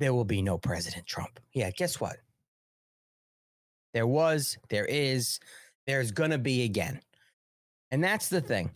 There 0.00 0.14
will 0.14 0.24
be 0.24 0.42
no 0.42 0.58
President 0.58 1.06
Trump. 1.06 1.38
Yeah, 1.52 1.70
guess 1.70 2.00
what? 2.00 2.16
There 3.94 4.06
was, 4.06 4.56
there 4.70 4.86
is, 4.86 5.38
there's 5.86 6.10
going 6.10 6.30
to 6.30 6.38
be 6.38 6.64
again. 6.64 7.00
And 7.90 8.02
that's 8.02 8.28
the 8.28 8.40
thing. 8.40 8.70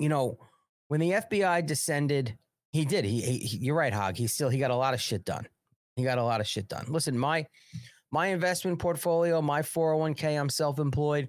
You 0.00 0.08
know, 0.08 0.38
when 0.88 1.00
the 1.00 1.10
FBI 1.10 1.66
descended, 1.66 2.36
he 2.72 2.84
did. 2.84 3.04
He, 3.04 3.20
he, 3.20 3.58
you're 3.58 3.74
right, 3.74 3.92
Hog. 3.92 4.16
He 4.16 4.26
still 4.26 4.48
he 4.48 4.58
got 4.58 4.70
a 4.70 4.76
lot 4.76 4.94
of 4.94 5.00
shit 5.00 5.24
done. 5.24 5.46
He 5.96 6.04
got 6.04 6.18
a 6.18 6.22
lot 6.22 6.40
of 6.40 6.46
shit 6.46 6.68
done. 6.68 6.86
Listen, 6.88 7.18
my 7.18 7.46
my 8.10 8.28
investment 8.28 8.78
portfolio, 8.78 9.42
my 9.42 9.60
401k, 9.60 10.40
I'm 10.40 10.48
self-employed. 10.48 11.28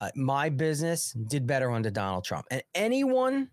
Uh, 0.00 0.10
my 0.14 0.48
business 0.48 1.12
did 1.12 1.46
better 1.46 1.70
under 1.70 1.90
Donald 1.90 2.24
Trump. 2.24 2.46
And 2.50 2.62
anyone 2.74 3.50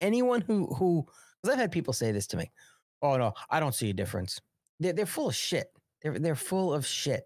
anyone 0.00 0.40
who 0.40 0.66
who 0.74 1.06
Because 1.42 1.54
I've 1.54 1.60
had 1.60 1.72
people 1.72 1.92
say 1.92 2.12
this 2.12 2.26
to 2.28 2.36
me. 2.36 2.50
Oh 3.02 3.16
no, 3.16 3.32
I 3.50 3.60
don't 3.60 3.74
see 3.74 3.90
a 3.90 3.94
difference. 3.94 4.40
They're, 4.80 4.92
they're 4.92 5.06
full 5.06 5.28
of 5.28 5.36
shit. 5.36 5.66
They're 6.02 6.18
they're 6.18 6.34
full 6.34 6.72
of 6.72 6.86
shit. 6.86 7.24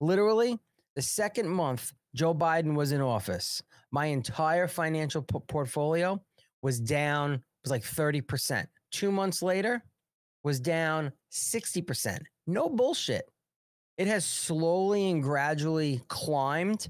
Literally, 0.00 0.58
the 0.94 1.02
second 1.02 1.48
month 1.48 1.92
Joe 2.14 2.34
Biden 2.34 2.74
was 2.74 2.92
in 2.92 3.00
office, 3.00 3.62
my 3.90 4.06
entire 4.06 4.68
financial 4.68 5.22
p- 5.22 5.38
portfolio 5.48 6.22
was 6.62 6.80
down 6.80 7.42
was 7.66 7.70
like 7.70 7.82
30%. 7.82 8.66
2 8.92 9.10
months 9.10 9.42
later 9.42 9.82
was 10.44 10.60
down 10.60 11.12
60%. 11.32 12.20
No 12.46 12.68
bullshit. 12.68 13.24
It 13.98 14.06
has 14.06 14.24
slowly 14.24 15.10
and 15.10 15.22
gradually 15.22 16.02
climbed, 16.08 16.88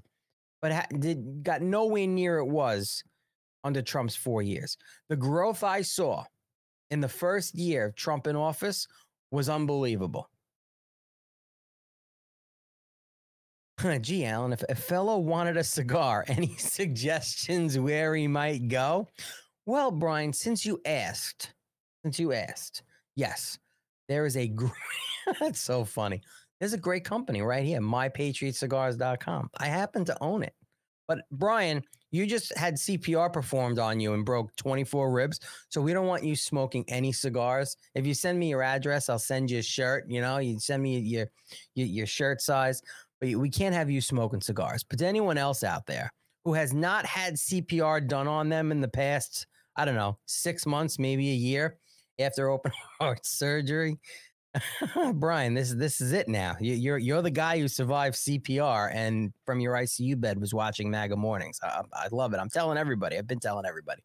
but 0.60 0.72
ha- 0.72 0.86
did, 0.98 1.42
got 1.42 1.62
nowhere 1.62 2.06
near 2.06 2.38
it 2.38 2.46
was 2.46 3.02
under 3.64 3.80
Trump's 3.80 4.16
4 4.16 4.42
years. 4.42 4.76
The 5.08 5.16
growth 5.16 5.64
I 5.64 5.82
saw 5.82 6.24
in 6.90 7.00
the 7.00 7.08
first 7.08 7.54
year 7.54 7.86
of 7.86 7.96
Trump 7.96 8.26
in 8.26 8.36
office 8.36 8.86
was 9.30 9.48
unbelievable. 9.48 10.28
Gee, 14.00 14.24
Alan, 14.24 14.52
if 14.52 14.62
a 14.68 14.74
fellow 14.74 15.18
wanted 15.18 15.56
a 15.56 15.64
cigar, 15.64 16.24
any 16.28 16.54
suggestions 16.56 17.78
where 17.78 18.14
he 18.14 18.28
might 18.28 18.68
go? 18.68 19.08
Well, 19.66 19.90
Brian, 19.90 20.32
since 20.32 20.64
you 20.64 20.80
asked, 20.86 21.52
since 22.04 22.20
you 22.20 22.32
asked, 22.32 22.84
yes, 23.16 23.58
there 24.08 24.24
is 24.24 24.36
a 24.36 24.46
great, 24.46 24.70
that's 25.40 25.60
so 25.60 25.84
funny. 25.84 26.22
There's 26.60 26.72
a 26.72 26.78
great 26.78 27.04
company 27.04 27.42
right 27.42 27.64
here, 27.64 27.80
mypatriotcigars.com. 27.80 29.50
I 29.58 29.66
happen 29.66 30.04
to 30.04 30.16
own 30.22 30.44
it. 30.44 30.54
But 31.08 31.18
Brian, 31.32 31.82
you 32.12 32.26
just 32.26 32.56
had 32.56 32.76
CPR 32.76 33.32
performed 33.32 33.80
on 33.80 33.98
you 33.98 34.14
and 34.14 34.24
broke 34.24 34.54
24 34.56 35.10
ribs. 35.10 35.40
So 35.68 35.80
we 35.80 35.92
don't 35.92 36.06
want 36.06 36.24
you 36.24 36.36
smoking 36.36 36.84
any 36.88 37.12
cigars. 37.12 37.76
If 37.96 38.06
you 38.06 38.14
send 38.14 38.38
me 38.38 38.48
your 38.48 38.62
address, 38.62 39.08
I'll 39.08 39.18
send 39.18 39.50
you 39.50 39.58
a 39.58 39.62
shirt. 39.62 40.04
You 40.08 40.20
know, 40.20 40.38
you 40.38 40.58
send 40.60 40.82
me 40.82 40.98
your 40.98 41.26
your, 41.74 41.86
your 41.86 42.06
shirt 42.06 42.40
size. 42.40 42.82
But 43.20 43.34
we 43.34 43.50
can't 43.50 43.74
have 43.74 43.90
you 43.90 44.00
smoking 44.00 44.40
cigars. 44.40 44.84
But 44.84 44.98
to 45.00 45.06
anyone 45.06 45.38
else 45.38 45.64
out 45.64 45.86
there 45.86 46.12
who 46.44 46.54
has 46.54 46.72
not 46.72 47.04
had 47.04 47.34
CPR 47.34 48.06
done 48.06 48.28
on 48.28 48.48
them 48.48 48.70
in 48.70 48.80
the 48.80 48.88
past, 48.88 49.46
I 49.76 49.84
don't 49.84 49.94
know, 49.94 50.18
six 50.26 50.66
months, 50.66 50.98
maybe 50.98 51.30
a 51.30 51.34
year 51.34 51.78
after 52.18 52.48
open 52.48 52.72
heart 53.00 53.26
surgery, 53.26 53.98
Brian, 55.14 55.54
this 55.54 55.72
this 55.72 56.00
is 56.00 56.12
it 56.12 56.28
now. 56.28 56.56
You, 56.60 56.74
you're 56.74 56.98
you're 56.98 57.22
the 57.22 57.30
guy 57.30 57.58
who 57.58 57.68
survived 57.68 58.16
CPR 58.16 58.90
and 58.92 59.32
from 59.44 59.60
your 59.60 59.74
ICU 59.74 60.20
bed 60.20 60.40
was 60.40 60.54
watching 60.54 60.90
MAGA 60.90 61.16
mornings. 61.16 61.60
I, 61.62 61.82
I 61.92 62.08
love 62.10 62.34
it. 62.34 62.38
I'm 62.38 62.48
telling 62.48 62.78
everybody. 62.78 63.18
I've 63.18 63.26
been 63.26 63.40
telling 63.40 63.66
everybody. 63.66 64.02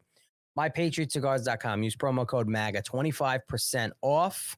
MyPatriotCigars.com. 0.58 1.82
Use 1.82 1.96
promo 1.96 2.26
code 2.26 2.48
MAGA. 2.48 2.82
25% 2.82 3.92
off. 4.02 4.56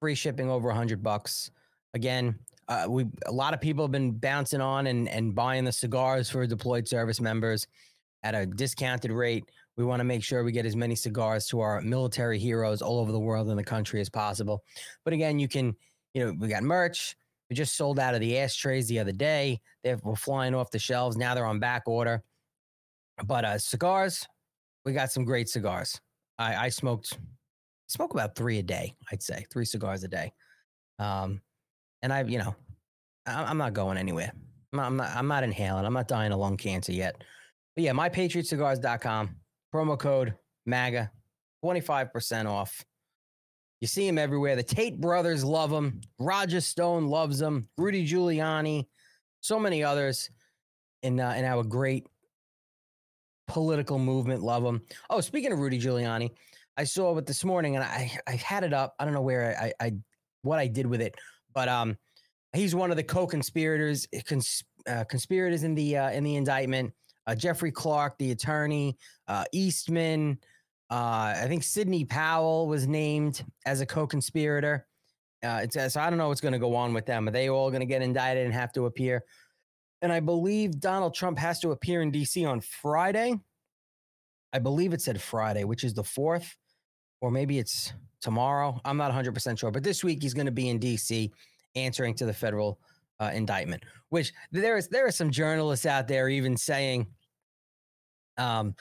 Free 0.00 0.14
shipping 0.14 0.50
over 0.50 0.68
100 0.68 1.02
bucks. 1.02 1.50
Again, 1.94 2.38
uh, 2.68 2.86
we 2.88 3.06
a 3.26 3.32
lot 3.32 3.54
of 3.54 3.60
people 3.60 3.84
have 3.84 3.92
been 3.92 4.12
bouncing 4.12 4.60
on 4.60 4.86
and 4.86 5.08
and 5.08 5.34
buying 5.34 5.64
the 5.64 5.72
cigars 5.72 6.28
for 6.28 6.46
deployed 6.46 6.86
service 6.86 7.20
members 7.20 7.66
at 8.22 8.34
a 8.34 8.46
discounted 8.46 9.10
rate. 9.10 9.44
We 9.78 9.84
want 9.84 10.00
to 10.00 10.04
make 10.04 10.24
sure 10.24 10.42
we 10.42 10.50
get 10.50 10.66
as 10.66 10.74
many 10.74 10.96
cigars 10.96 11.46
to 11.46 11.60
our 11.60 11.80
military 11.80 12.36
heroes 12.36 12.82
all 12.82 12.98
over 12.98 13.12
the 13.12 13.20
world 13.20 13.48
and 13.48 13.56
the 13.56 13.62
country 13.62 14.00
as 14.00 14.10
possible. 14.10 14.64
But 15.04 15.14
again, 15.14 15.38
you 15.38 15.46
can, 15.46 15.76
you 16.14 16.26
know, 16.26 16.34
we 16.36 16.48
got 16.48 16.64
merch. 16.64 17.16
We 17.48 17.54
just 17.54 17.76
sold 17.76 18.00
out 18.00 18.12
of 18.12 18.20
the 18.20 18.38
ashtrays 18.38 18.88
the 18.88 18.98
other 18.98 19.12
day. 19.12 19.60
They 19.84 19.94
were 20.02 20.16
flying 20.16 20.52
off 20.52 20.72
the 20.72 20.80
shelves. 20.80 21.16
Now 21.16 21.36
they're 21.36 21.46
on 21.46 21.60
back 21.60 21.84
order. 21.86 22.24
But 23.24 23.44
uh, 23.44 23.58
cigars, 23.58 24.26
we 24.84 24.92
got 24.92 25.12
some 25.12 25.24
great 25.24 25.48
cigars. 25.48 26.00
I, 26.40 26.56
I 26.56 26.68
smoked, 26.70 27.16
smoke 27.86 28.12
about 28.12 28.34
three 28.34 28.58
a 28.58 28.64
day. 28.64 28.96
I'd 29.12 29.22
say 29.22 29.46
three 29.52 29.64
cigars 29.64 30.02
a 30.02 30.08
day. 30.08 30.32
Um, 30.98 31.40
and 32.02 32.12
I, 32.12 32.24
you 32.24 32.38
know, 32.38 32.56
I, 33.26 33.48
am 33.48 33.58
not 33.58 33.74
going 33.74 33.96
anywhere. 33.96 34.32
I'm 34.72 34.76
not, 34.76 34.86
I'm 34.86 34.96
not, 34.96 35.16
I'm 35.16 35.28
not 35.28 35.44
inhaling. 35.44 35.86
I'm 35.86 35.92
not 35.92 36.08
dying 36.08 36.32
of 36.32 36.40
lung 36.40 36.56
cancer 36.56 36.92
yet. 36.92 37.22
But 37.76 37.84
yeah, 37.84 37.92
mypatriotcigars.com 37.92 39.36
promo 39.72 39.98
code 39.98 40.34
MAGA, 40.66 41.10
25% 41.64 42.46
off. 42.46 42.84
You 43.80 43.86
see 43.86 44.06
him 44.06 44.18
everywhere. 44.18 44.56
The 44.56 44.62
Tate 44.62 45.00
brothers 45.00 45.44
love 45.44 45.72
him. 45.72 46.00
Roger 46.18 46.60
Stone 46.60 47.06
loves 47.06 47.40
him. 47.40 47.68
Rudy 47.78 48.06
Giuliani, 48.06 48.86
so 49.40 49.58
many 49.58 49.84
others 49.84 50.30
in 51.02 51.20
uh, 51.20 51.34
in 51.36 51.44
our 51.44 51.62
great 51.62 52.06
political 53.46 53.98
movement 53.98 54.42
love 54.42 54.64
him. 54.64 54.82
Oh, 55.10 55.20
speaking 55.20 55.52
of 55.52 55.60
Rudy 55.60 55.78
Giuliani, 55.78 56.30
I 56.76 56.84
saw 56.84 57.16
it 57.18 57.26
this 57.26 57.44
morning, 57.44 57.76
and 57.76 57.84
I 57.84 58.10
I 58.26 58.32
had 58.32 58.64
it 58.64 58.72
up. 58.72 58.94
I 58.98 59.04
don't 59.04 59.14
know 59.14 59.22
where 59.22 59.56
I 59.60 59.72
I 59.84 59.92
what 60.42 60.58
I 60.58 60.66
did 60.66 60.86
with 60.86 61.00
it, 61.00 61.14
but 61.54 61.68
um, 61.68 61.96
he's 62.52 62.74
one 62.74 62.90
of 62.90 62.96
the 62.96 63.04
co-conspirators 63.04 64.08
cons, 64.26 64.64
uh, 64.88 65.04
conspirators 65.04 65.62
in 65.62 65.74
the 65.74 65.96
uh, 65.96 66.10
in 66.10 66.24
the 66.24 66.34
indictment 66.34 66.92
uh, 67.28 67.34
Jeffrey 67.34 67.70
Clark, 67.70 68.16
the 68.18 68.30
attorney, 68.30 68.96
uh, 69.28 69.44
Eastman. 69.52 70.38
Uh, 70.90 71.34
I 71.36 71.44
think 71.46 71.62
Sidney 71.62 72.04
Powell 72.04 72.66
was 72.66 72.88
named 72.88 73.44
as 73.66 73.82
a 73.82 73.86
co-conspirator. 73.86 74.86
Uh, 75.44 75.60
it's 75.62 75.92
so 75.92 76.00
I 76.00 76.08
don't 76.08 76.18
know 76.18 76.28
what's 76.28 76.40
going 76.40 76.52
to 76.52 76.58
go 76.58 76.74
on 76.74 76.94
with 76.94 77.04
them. 77.04 77.28
Are 77.28 77.30
they 77.30 77.50
all 77.50 77.70
going 77.70 77.80
to 77.80 77.86
get 77.86 78.00
indicted 78.00 78.46
and 78.46 78.54
have 78.54 78.72
to 78.72 78.86
appear? 78.86 79.22
And 80.00 80.10
I 80.10 80.20
believe 80.20 80.80
Donald 80.80 81.14
Trump 81.14 81.38
has 81.38 81.60
to 81.60 81.72
appear 81.72 82.00
in 82.00 82.10
D.C. 82.10 82.44
on 82.44 82.60
Friday. 82.60 83.38
I 84.52 84.58
believe 84.58 84.94
it 84.94 85.02
said 85.02 85.20
Friday, 85.20 85.64
which 85.64 85.84
is 85.84 85.92
the 85.92 86.02
fourth, 86.02 86.56
or 87.20 87.30
maybe 87.30 87.58
it's 87.58 87.92
tomorrow. 88.22 88.80
I'm 88.86 88.96
not 88.96 89.08
100 89.08 89.34
percent 89.34 89.58
sure, 89.58 89.70
but 89.70 89.84
this 89.84 90.02
week 90.02 90.22
he's 90.22 90.34
going 90.34 90.46
to 90.46 90.52
be 90.52 90.70
in 90.70 90.78
D.C. 90.78 91.30
answering 91.76 92.14
to 92.14 92.24
the 92.24 92.32
federal 92.32 92.80
uh, 93.20 93.30
indictment. 93.34 93.84
Which 94.08 94.32
there 94.50 94.78
is 94.78 94.88
there 94.88 95.06
are 95.06 95.12
some 95.12 95.30
journalists 95.30 95.84
out 95.84 96.08
there 96.08 96.30
even 96.30 96.56
saying 96.56 97.06
um, 98.38 98.74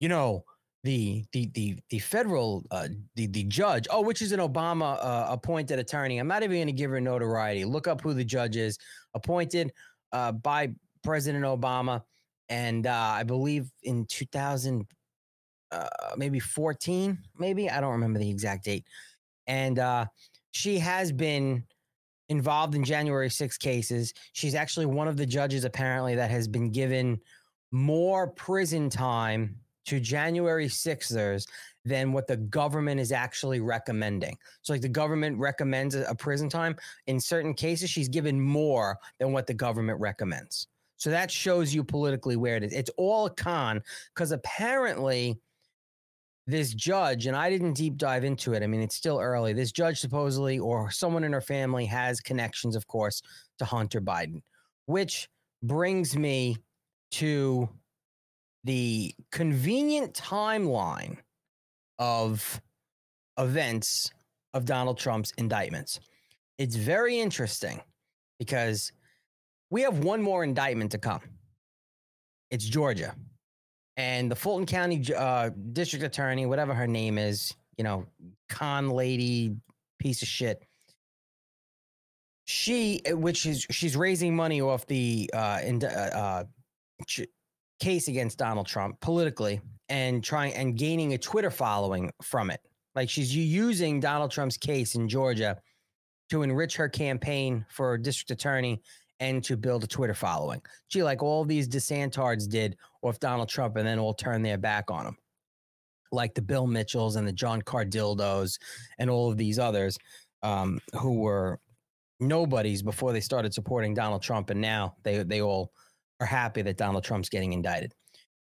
you 0.00 0.08
know, 0.08 0.44
the 0.82 1.24
the 1.32 1.50
the 1.54 1.76
the 1.90 1.98
federal 1.98 2.64
uh, 2.70 2.88
the 3.14 3.26
the 3.26 3.44
judge, 3.44 3.86
oh, 3.90 4.00
which 4.00 4.22
is 4.22 4.32
an 4.32 4.40
Obama 4.40 4.98
uh, 5.04 5.26
appointed 5.28 5.78
attorney. 5.78 6.18
I'm 6.18 6.28
not 6.28 6.42
even 6.42 6.56
going 6.56 6.66
to 6.68 6.72
give 6.72 6.90
her 6.90 7.00
notoriety. 7.00 7.64
Look 7.64 7.86
up 7.86 8.00
who 8.00 8.14
the 8.14 8.24
judge 8.24 8.56
is, 8.56 8.78
appointed 9.14 9.72
uh, 10.12 10.32
by 10.32 10.70
President 11.04 11.44
Obama, 11.44 12.02
and 12.48 12.86
uh, 12.86 13.12
I 13.14 13.24
believe 13.24 13.70
in 13.82 14.06
2000, 14.06 14.86
uh, 15.70 15.86
maybe 16.16 16.40
14, 16.40 17.18
maybe 17.38 17.68
I 17.68 17.80
don't 17.80 17.92
remember 17.92 18.18
the 18.18 18.30
exact 18.30 18.64
date, 18.64 18.84
and 19.46 19.78
uh, 19.78 20.06
she 20.52 20.78
has 20.78 21.12
been 21.12 21.64
involved 22.30 22.74
in 22.74 22.84
January 22.84 23.28
6 23.28 23.58
cases. 23.58 24.14
She's 24.32 24.54
actually 24.54 24.86
one 24.86 25.08
of 25.08 25.16
the 25.16 25.26
judges 25.26 25.64
apparently 25.64 26.14
that 26.14 26.30
has 26.30 26.46
been 26.46 26.70
given 26.70 27.20
more 27.72 28.28
prison 28.28 28.90
time 28.90 29.56
to 29.86 30.00
January 30.00 30.66
6ers 30.66 31.46
than 31.84 32.12
what 32.12 32.26
the 32.26 32.36
government 32.36 33.00
is 33.00 33.12
actually 33.12 33.60
recommending. 33.60 34.36
So, 34.62 34.72
like 34.72 34.82
the 34.82 34.88
government 34.88 35.38
recommends 35.38 35.94
a, 35.94 36.14
prison 36.14 36.48
time. 36.48 36.76
In 37.06 37.18
certain 37.18 37.54
cases, 37.54 37.90
she's 37.90 38.08
given 38.08 38.40
more 38.40 38.98
than 39.18 39.32
what 39.32 39.46
the 39.46 39.54
government 39.54 39.98
recommends. 40.00 40.66
So 40.96 41.08
that 41.08 41.30
shows 41.30 41.74
you 41.74 41.82
politically 41.82 42.36
where 42.36 42.56
it 42.56 42.62
is. 42.62 42.74
It's 42.74 42.90
all 42.98 43.24
a 43.24 43.30
con 43.30 43.82
because 44.14 44.32
apparently 44.32 45.40
this 46.46 46.74
judge, 46.74 47.26
and 47.26 47.34
I 47.34 47.48
didn't 47.48 47.72
deep 47.72 47.96
dive 47.96 48.22
into 48.22 48.52
it. 48.52 48.62
I 48.62 48.66
mean, 48.66 48.82
it's 48.82 48.96
still 48.96 49.18
early. 49.18 49.54
This 49.54 49.72
judge 49.72 49.98
supposedly, 49.98 50.58
or 50.58 50.90
someone 50.90 51.24
in 51.24 51.32
her 51.32 51.40
family, 51.40 51.86
has 51.86 52.20
connections, 52.20 52.76
of 52.76 52.86
course, 52.86 53.22
to 53.58 53.64
Hunter 53.64 54.02
Biden, 54.02 54.42
which 54.84 55.26
brings 55.62 56.18
me 56.18 56.58
to 57.12 57.68
the 58.64 59.14
convenient 59.30 60.14
timeline 60.14 61.16
of 61.98 62.60
events 63.38 64.10
of 64.54 64.64
Donald 64.64 64.98
Trump's 64.98 65.32
indictments. 65.38 66.00
It's 66.58 66.76
very 66.76 67.18
interesting 67.18 67.80
because 68.38 68.92
we 69.70 69.82
have 69.82 70.04
one 70.04 70.20
more 70.20 70.44
indictment 70.44 70.92
to 70.92 70.98
come. 70.98 71.20
It's 72.50 72.64
Georgia. 72.64 73.14
And 73.96 74.30
the 74.30 74.36
Fulton 74.36 74.66
County 74.66 75.02
uh, 75.14 75.50
District 75.72 76.04
Attorney, 76.04 76.46
whatever 76.46 76.74
her 76.74 76.86
name 76.86 77.18
is, 77.18 77.54
you 77.76 77.84
know, 77.84 78.06
con 78.48 78.90
lady, 78.90 79.56
piece 79.98 80.22
of 80.22 80.28
shit. 80.28 80.64
She, 82.46 83.00
which 83.06 83.46
is, 83.46 83.66
she's 83.70 83.96
raising 83.96 84.34
money 84.34 84.60
off 84.60 84.86
the 84.86 85.30
uh, 85.32 85.60
in, 85.62 85.84
uh, 85.84 85.88
uh 85.88 86.44
case 87.80 88.08
against 88.08 88.38
Donald 88.38 88.66
Trump 88.66 89.00
politically 89.00 89.60
and 89.88 90.22
trying 90.22 90.54
and 90.54 90.76
gaining 90.76 91.14
a 91.14 91.18
Twitter 91.18 91.50
following 91.50 92.10
from 92.22 92.50
it. 92.50 92.60
Like 92.94 93.08
she's 93.08 93.34
using 93.34 94.00
Donald 94.00 94.30
Trump's 94.30 94.56
case 94.56 94.94
in 94.94 95.08
Georgia 95.08 95.56
to 96.30 96.42
enrich 96.42 96.76
her 96.76 96.88
campaign 96.88 97.64
for 97.68 97.96
district 97.98 98.30
attorney 98.30 98.82
and 99.20 99.44
to 99.44 99.56
build 99.56 99.84
a 99.84 99.86
Twitter 99.86 100.14
following. 100.14 100.62
Gee, 100.88 101.02
like 101.02 101.22
all 101.22 101.44
these 101.44 101.68
DeSantards 101.68 102.48
did 102.48 102.76
with 103.02 103.20
Donald 103.20 103.48
Trump 103.48 103.76
and 103.76 103.86
then 103.86 103.98
all 103.98 104.14
turn 104.14 104.42
their 104.42 104.58
back 104.58 104.90
on 104.90 105.06
him. 105.06 105.16
like 106.12 106.34
the 106.34 106.42
Bill 106.42 106.66
Mitchells 106.66 107.16
and 107.16 107.26
the 107.26 107.32
John 107.32 107.62
Cardildos 107.62 108.58
and 108.98 109.08
all 109.10 109.30
of 109.30 109.36
these 109.36 109.58
others 109.58 109.98
um, 110.42 110.80
who 110.98 111.20
were 111.20 111.60
nobodies 112.18 112.82
before 112.82 113.12
they 113.12 113.20
started 113.20 113.54
supporting 113.54 113.94
Donald 113.94 114.22
Trump, 114.22 114.50
and 114.50 114.60
now 114.60 114.96
they 115.02 115.22
they 115.22 115.40
all 115.40 115.72
are 116.20 116.26
happy 116.26 116.62
that 116.62 116.76
Donald 116.76 117.04
Trump's 117.04 117.28
getting 117.28 117.52
indicted. 117.52 117.94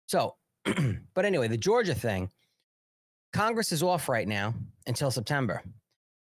So, 0.06 0.36
but 1.14 1.24
anyway, 1.24 1.48
the 1.48 1.58
Georgia 1.58 1.94
thing, 1.94 2.30
Congress 3.32 3.72
is 3.72 3.82
off 3.82 4.08
right 4.08 4.28
now 4.28 4.54
until 4.86 5.10
September. 5.10 5.62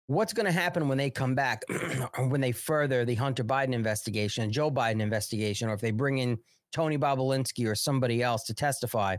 What's 0.06 0.32
going 0.32 0.46
to 0.46 0.52
happen 0.52 0.88
when 0.88 0.98
they 0.98 1.10
come 1.10 1.34
back, 1.34 1.62
when 2.28 2.40
they 2.40 2.52
further 2.52 3.04
the 3.04 3.14
Hunter 3.14 3.44
Biden 3.44 3.72
investigation, 3.72 4.50
Joe 4.50 4.70
Biden 4.70 5.00
investigation, 5.00 5.68
or 5.68 5.74
if 5.74 5.80
they 5.80 5.90
bring 5.90 6.18
in 6.18 6.38
Tony 6.72 6.98
Bobulinski 6.98 7.66
or 7.66 7.74
somebody 7.74 8.22
else 8.22 8.44
to 8.44 8.54
testify? 8.54 9.16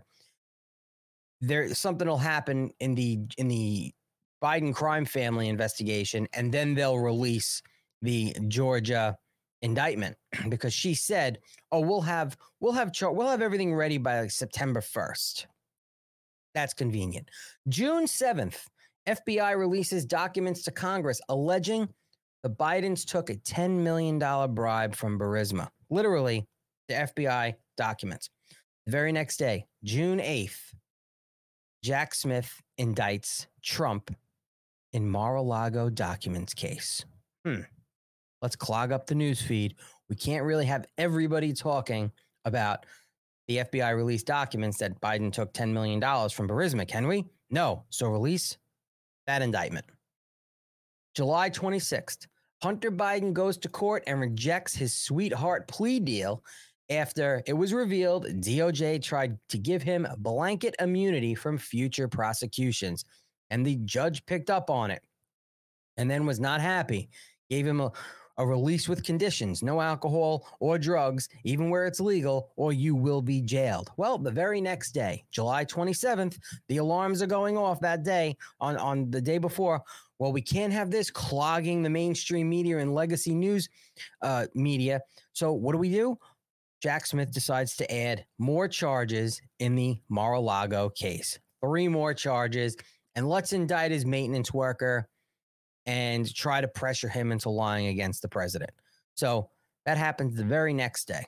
There, 1.41 1.73
something 1.73 2.07
will 2.07 2.17
happen 2.17 2.71
in 2.79 2.95
the 2.95 3.19
in 3.37 3.47
the 3.47 3.93
Biden 4.43 4.73
crime 4.73 5.05
family 5.05 5.47
investigation, 5.47 6.27
and 6.33 6.51
then 6.51 6.75
they'll 6.75 6.99
release 6.99 7.61
the 8.01 8.35
Georgia 8.47 9.17
indictment 9.65 10.15
because 10.49 10.73
she 10.73 10.93
said, 10.93 11.39
"Oh, 11.71 11.81
we'll 11.81 12.01
have 12.01 12.37
we'll 12.59 12.73
have 12.73 12.93
char- 12.93 13.11
we'll 13.11 13.29
have 13.29 13.41
everything 13.41 13.75
ready 13.75 13.97
by 13.97 14.21
like 14.21 14.31
September 14.31 14.81
1st." 14.81 15.45
That's 16.53 16.73
convenient. 16.73 17.29
June 17.67 18.05
7th, 18.05 18.65
FBI 19.07 19.57
releases 19.57 20.05
documents 20.05 20.63
to 20.63 20.71
Congress 20.71 21.19
alleging 21.27 21.89
the 22.43 22.49
Bidens 22.49 23.05
took 23.05 23.31
a 23.31 23.35
$10 23.35 23.79
million 23.79 24.19
bribe 24.53 24.95
from 24.95 25.17
Burisma. 25.17 25.69
Literally, 25.89 26.45
the 26.87 26.93
FBI 26.93 27.55
documents. 27.75 28.29
The 28.85 28.91
very 28.91 29.11
next 29.11 29.37
day, 29.37 29.65
June 29.83 30.19
8th, 30.19 30.59
Jack 31.83 32.13
Smith 32.13 32.61
indicts 32.79 33.47
Trump 33.63 34.15
in 34.93 35.09
Mar-a-Lago 35.09 35.89
documents 35.89 36.53
case. 36.53 37.03
Hmm. 37.43 37.61
Let's 38.45 38.55
clog 38.55 38.91
up 38.91 39.07
the 39.07 39.15
news 39.15 39.41
feed. 39.41 39.73
We 40.07 40.15
can't 40.15 40.45
really 40.45 40.67
have 40.67 40.85
everybody 40.99 41.51
talking 41.51 42.11
about 42.45 42.85
the 43.47 43.57
FBI 43.57 43.95
released 43.95 44.27
documents 44.27 44.77
that 44.77 45.01
Biden 45.01 45.33
took 45.33 45.51
$10 45.51 45.73
million 45.73 45.99
from 45.99 46.47
Burisma, 46.47 46.87
can 46.87 47.07
we? 47.07 47.25
No. 47.49 47.85
So 47.89 48.05
release 48.05 48.59
that 49.25 49.41
indictment. 49.41 49.87
July 51.15 51.49
26th, 51.49 52.27
Hunter 52.61 52.91
Biden 52.91 53.33
goes 53.33 53.57
to 53.57 53.67
court 53.67 54.03
and 54.05 54.19
rejects 54.19 54.75
his 54.75 54.93
sweetheart 54.93 55.67
plea 55.67 55.99
deal 55.99 56.43
after 56.91 57.41
it 57.47 57.53
was 57.53 57.73
revealed 57.73 58.27
DOJ 58.27 59.01
tried 59.01 59.39
to 59.49 59.57
give 59.57 59.81
him 59.81 60.05
blanket 60.19 60.75
immunity 60.79 61.33
from 61.33 61.57
future 61.57 62.07
prosecutions. 62.07 63.05
And 63.49 63.65
the 63.65 63.77
judge 63.85 64.23
picked 64.27 64.51
up 64.51 64.69
on 64.69 64.91
it 64.91 65.01
and 65.97 66.11
then 66.11 66.27
was 66.27 66.39
not 66.39 66.61
happy, 66.61 67.09
gave 67.49 67.65
him 67.65 67.81
a 67.81 67.91
a 68.37 68.45
release 68.45 68.89
with 68.89 69.03
conditions, 69.03 69.63
no 69.63 69.81
alcohol 69.81 70.47
or 70.59 70.77
drugs, 70.77 71.29
even 71.43 71.69
where 71.69 71.85
it's 71.85 71.99
legal, 71.99 72.51
or 72.55 72.73
you 72.73 72.95
will 72.95 73.21
be 73.21 73.41
jailed. 73.41 73.91
Well, 73.97 74.17
the 74.17 74.31
very 74.31 74.61
next 74.61 74.91
day, 74.91 75.23
July 75.31 75.65
27th, 75.65 76.37
the 76.67 76.77
alarms 76.77 77.21
are 77.21 77.27
going 77.27 77.57
off 77.57 77.79
that 77.81 78.03
day 78.03 78.35
on, 78.59 78.77
on 78.77 79.09
the 79.11 79.21
day 79.21 79.37
before. 79.37 79.81
Well, 80.19 80.31
we 80.31 80.41
can't 80.41 80.73
have 80.73 80.91
this 80.91 81.09
clogging 81.09 81.83
the 81.83 81.89
mainstream 81.89 82.49
media 82.49 82.79
and 82.79 82.93
legacy 82.93 83.33
news 83.33 83.69
uh, 84.21 84.47
media. 84.53 85.01
So, 85.33 85.51
what 85.51 85.73
do 85.73 85.77
we 85.77 85.89
do? 85.89 86.17
Jack 86.81 87.05
Smith 87.07 87.31
decides 87.31 87.75
to 87.77 87.93
add 87.93 88.25
more 88.37 88.67
charges 88.67 89.41
in 89.59 89.75
the 89.75 89.99
Mar 90.09 90.33
a 90.33 90.39
Lago 90.39 90.89
case, 90.89 91.39
three 91.61 91.87
more 91.87 92.13
charges, 92.13 92.77
and 93.15 93.27
let's 93.27 93.53
indict 93.53 93.91
his 93.91 94.05
maintenance 94.05 94.53
worker 94.53 95.07
and 95.85 96.33
try 96.33 96.61
to 96.61 96.67
pressure 96.67 97.09
him 97.09 97.31
into 97.31 97.49
lying 97.49 97.87
against 97.87 98.21
the 98.21 98.27
president. 98.27 98.71
So 99.15 99.49
that 99.85 99.97
happens 99.97 100.35
the 100.35 100.43
very 100.43 100.73
next 100.73 101.07
day. 101.07 101.25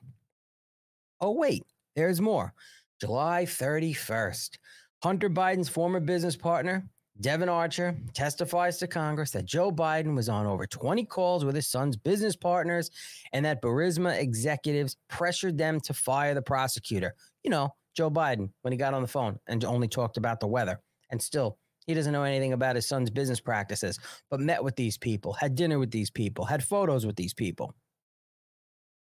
Oh, 1.22 1.32
wait, 1.32 1.64
there's 1.96 2.22
more. 2.22 2.54
July 3.00 3.46
31st, 3.46 4.58
Hunter 5.04 5.30
Biden's 5.30 5.70
former 5.70 6.00
business 6.00 6.36
partner, 6.36 6.88
Devon 7.22 7.50
Archer, 7.50 7.96
testifies 8.14 8.78
to 8.78 8.88
Congress 8.88 9.32
that 9.32 9.46
Joe 9.46 9.72
Biden 9.72 10.16
was 10.16 10.30
on 10.30 10.46
over 10.46 10.68
20 10.68 11.06
calls 11.06 11.46
with 11.46 11.56
his 11.56 11.68
son's 11.68 11.96
business 11.96 12.36
partners 12.36 12.92
and 13.34 13.46
that 13.46 13.62
Burisma 13.62 14.20
executives 14.20 14.98
pressured 15.08 15.58
them 15.58 15.80
to 15.82 15.94
fire 15.94 16.34
the 16.34 16.42
prosecutor. 16.42 17.14
You 17.44 17.52
know, 17.52 17.74
Joe 17.96 18.12
Biden, 18.12 18.50
when 18.62 18.72
he 18.72 18.78
got 18.78 18.94
on 18.94 19.02
the 19.02 19.08
phone 19.08 19.40
and 19.48 19.64
only 19.66 19.88
talked 19.88 20.18
about 20.18 20.40
the 20.40 20.48
weather 20.48 20.80
and 21.10 21.22
still 21.22 21.58
he 21.88 21.94
doesn't 21.94 22.12
know 22.12 22.24
anything 22.24 22.54
about 22.54 22.76
his 22.76 22.86
son's 22.86 23.10
business 23.10 23.40
practices, 23.40 23.98
but 24.30 24.42
met 24.42 24.64
with 24.64 24.76
these 24.76 24.98
people, 24.98 25.34
had 25.34 25.56
dinner 25.56 25.80
with 25.80 25.90
these 25.90 26.10
people, 26.10 26.44
had 26.44 26.62
photos 26.64 27.06
with 27.06 27.16
these 27.16 27.34
people. 27.34 27.74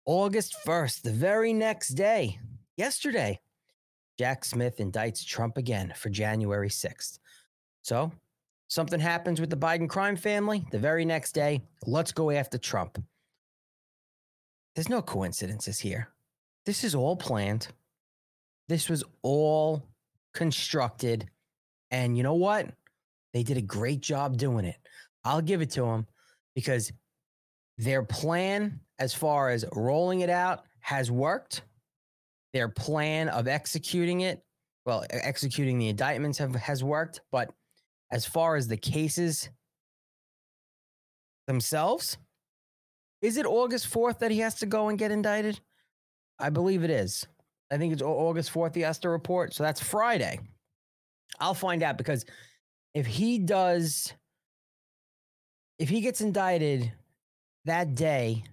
August 0.05 0.55
1st, 0.67 1.01
the 1.01 1.11
very 1.11 1.53
next 1.53 1.89
day, 1.89 2.38
yesterday, 2.78 3.39
Jack 4.19 4.45
Smith 4.45 4.78
indicts 4.78 5.26
Trump 5.26 5.57
again 5.57 5.93
for 5.95 6.09
January 6.09 6.69
6th. 6.69 7.19
So, 7.82 8.11
something 8.67 8.99
happens 8.99 9.39
with 9.39 9.49
the 9.49 9.57
Biden 9.57 9.89
crime 9.89 10.17
family. 10.17 10.65
The 10.71 10.80
very 10.80 11.05
next 11.05 11.32
day, 11.32 11.61
let's 11.88 12.11
go 12.11 12.30
after 12.30 12.57
Trump. 12.57 13.01
There's 14.76 14.89
no 14.89 15.01
coincidences 15.01 15.80
here. 15.80 16.09
This 16.65 16.84
is 16.84 16.93
all 16.93 17.15
planned. 17.15 17.69
This 18.67 18.89
was 18.89 19.03
all 19.21 19.84
constructed 20.34 21.30
and 21.96 22.18
you 22.18 22.24
know 22.24 22.34
what? 22.34 22.68
They 23.34 23.41
did 23.41 23.56
a 23.56 23.62
great 23.62 24.02
job 24.02 24.36
doing 24.36 24.66
it. 24.66 24.76
I'll 25.24 25.41
give 25.41 25.62
it 25.62 25.70
to 25.72 25.84
them 25.84 26.06
because 26.54 26.91
their 27.78 28.04
plan, 28.04 28.82
as 29.00 29.14
far 29.14 29.50
as 29.50 29.64
rolling 29.74 30.20
it 30.20 30.30
out, 30.30 30.66
has 30.82 31.10
worked. 31.10 31.62
Their 32.52 32.68
plan 32.68 33.30
of 33.30 33.48
executing 33.48 34.22
it, 34.22 34.43
well, 34.86 35.06
executing 35.10 35.80
the 35.80 35.88
indictments 35.88 36.38
have, 36.38 36.54
has 36.56 36.84
worked. 36.84 37.22
But 37.32 37.50
as 38.12 38.26
far 38.26 38.58
as 38.58 38.68
the 38.68 38.78
cases 38.78 39.50
themselves, 41.48 42.18
is 43.22 43.38
it 43.38 43.46
August 43.46 43.89
4th 43.89 44.20
that 44.20 44.32
he 44.32 44.39
has 44.39 44.56
to 44.56 44.66
go 44.66 44.89
and 44.89 45.00
get 45.00 45.12
indicted? 45.12 45.62
I 46.39 46.50
believe 46.50 46.84
it 46.84 46.89
is. 46.89 47.26
I 47.72 47.78
think 47.78 47.93
it's 47.93 48.02
August 48.02 48.54
4th 48.54 48.76
he 48.76 48.82
has 48.82 49.00
to 49.00 49.10
report. 49.10 49.54
So 49.54 49.64
that's 49.64 49.82
Friday. 49.82 50.41
I'll 51.40 51.54
find 51.54 51.84
out 51.84 51.98
because 51.98 52.26
if 52.94 53.06
he 53.06 53.40
does, 53.40 54.14
if 55.80 55.90
he 55.90 56.02
gets 56.02 56.22
indicted 56.22 56.92
that 57.66 57.96
day, 57.96 58.44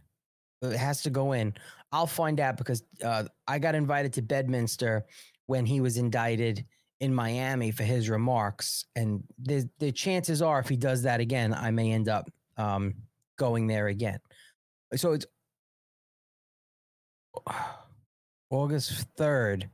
it 0.63 0.77
has 0.77 1.03
to 1.03 1.11
go 1.11 1.33
in. 1.33 1.55
I'll 1.93 2.07
find 2.07 2.41
out 2.41 2.57
because 2.57 2.83
uh, 3.05 3.25
I 3.47 3.59
got 3.59 3.75
invited 3.75 4.13
to 4.15 4.23
Bedminster 4.23 5.05
when 5.47 5.67
he 5.67 5.81
was 5.81 5.99
indicted 5.99 6.65
in 7.01 7.15
Miami 7.15 7.71
for 7.71 7.83
his 7.83 8.09
remarks, 8.09 8.85
and 8.95 9.23
the 9.43 9.69
the 9.79 9.91
chances 9.91 10.41
are, 10.41 10.61
if 10.61 10.69
he 10.69 10.77
does 10.77 11.03
that 11.03 11.21
again, 11.21 11.53
I 11.53 11.71
may 11.71 11.93
end 11.93 12.09
up 12.09 12.31
um, 12.57 12.95
going 13.37 13.67
there 13.67 13.89
again. 13.89 14.21
So 14.95 15.13
it's 15.13 15.27
August 18.51 19.07
third. 19.17 19.69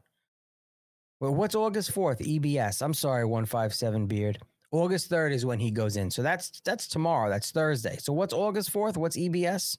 Well, 1.20 1.34
what's 1.34 1.54
August 1.54 1.94
4th? 1.94 2.20
EBS. 2.20 2.80
I'm 2.82 2.94
sorry, 2.94 3.24
157 3.24 4.06
Beard. 4.06 4.38
August 4.70 5.10
3rd 5.10 5.32
is 5.32 5.46
when 5.46 5.58
he 5.58 5.70
goes 5.70 5.96
in. 5.96 6.10
So 6.10 6.22
that's 6.22 6.60
that's 6.64 6.86
tomorrow. 6.86 7.30
That's 7.30 7.50
Thursday. 7.50 7.96
So 7.98 8.12
what's 8.12 8.34
August 8.34 8.72
4th? 8.72 8.96
What's 8.96 9.16
EBS? 9.16 9.78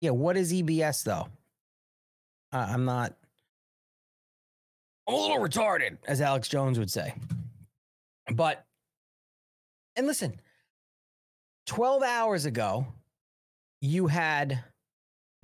Yeah, 0.00 0.10
what 0.10 0.36
is 0.36 0.52
EBS 0.52 1.04
though? 1.04 1.28
Uh, 2.52 2.66
I'm 2.68 2.84
not 2.84 3.14
I'm 5.08 5.14
a 5.14 5.16
little 5.16 5.38
retarded, 5.38 5.98
as 6.08 6.20
Alex 6.20 6.48
Jones 6.48 6.78
would 6.78 6.90
say. 6.90 7.14
But 8.32 8.64
and 9.94 10.06
listen, 10.06 10.40
12 11.66 12.02
hours 12.02 12.44
ago, 12.44 12.86
you 13.80 14.08
had 14.08 14.62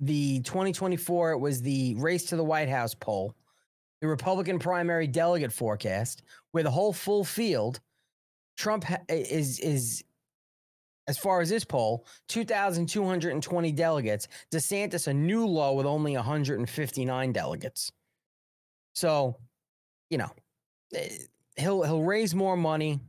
the 0.05 0.39
2024, 0.41 1.31
it 1.31 1.37
was 1.37 1.61
the 1.61 1.95
race 1.95 2.25
to 2.25 2.35
the 2.35 2.43
White 2.43 2.69
House 2.69 2.93
poll, 2.93 3.35
the 4.01 4.07
Republican 4.07 4.59
primary 4.59 5.07
delegate 5.07 5.51
forecast, 5.51 6.23
where 6.51 6.63
the 6.63 6.71
whole 6.71 6.93
full 6.93 7.23
field, 7.23 7.79
Trump 8.57 8.85
is 9.09 9.59
is 9.59 10.03
as 11.07 11.17
far 11.17 11.41
as 11.41 11.49
this 11.49 11.65
poll, 11.65 12.05
2,220 12.29 13.71
delegates. 13.71 14.27
DeSantis 14.51 15.07
a 15.07 15.13
new 15.13 15.45
low 15.45 15.73
with 15.73 15.85
only 15.85 16.15
159 16.15 17.31
delegates. 17.33 17.91
So, 18.93 19.37
you 20.09 20.17
know, 20.17 20.31
eh, 20.95 21.09
he'll 21.57 21.83
he'll 21.83 22.03
raise 22.03 22.33
more 22.33 22.55
money 22.55 22.99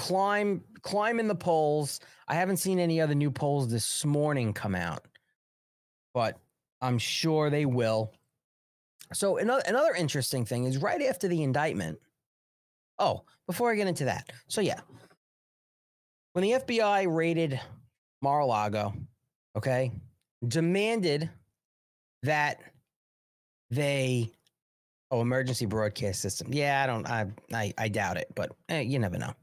climb 0.00 0.62
climb 0.80 1.20
in 1.20 1.28
the 1.28 1.34
polls. 1.34 2.00
I 2.26 2.34
haven't 2.34 2.56
seen 2.56 2.78
any 2.78 3.00
other 3.00 3.14
new 3.14 3.30
polls 3.30 3.70
this 3.70 4.04
morning 4.06 4.54
come 4.54 4.74
out, 4.74 5.06
but 6.14 6.38
I'm 6.80 6.98
sure 6.98 7.50
they 7.50 7.66
will. 7.66 8.14
So 9.12 9.36
another 9.36 9.62
another 9.66 9.92
interesting 9.92 10.46
thing 10.46 10.64
is 10.64 10.78
right 10.78 11.02
after 11.02 11.28
the 11.28 11.42
indictment. 11.42 11.98
Oh, 12.98 13.24
before 13.46 13.70
I 13.70 13.74
get 13.74 13.88
into 13.88 14.06
that. 14.06 14.30
So 14.48 14.62
yeah. 14.62 14.80
When 16.32 16.44
the 16.44 16.52
FBI 16.52 17.12
raided 17.14 17.60
Mar-a-Lago, 18.22 18.94
okay, 19.56 19.90
demanded 20.46 21.28
that 22.22 22.60
they 23.70 24.30
oh 25.10 25.20
emergency 25.20 25.66
broadcast 25.66 26.22
system. 26.22 26.54
Yeah, 26.54 26.82
I 26.82 26.86
don't 26.86 27.06
I 27.06 27.26
I, 27.52 27.74
I 27.76 27.88
doubt 27.88 28.16
it, 28.16 28.28
but 28.34 28.52
eh, 28.70 28.80
you 28.80 28.98
never 28.98 29.18
know. 29.18 29.34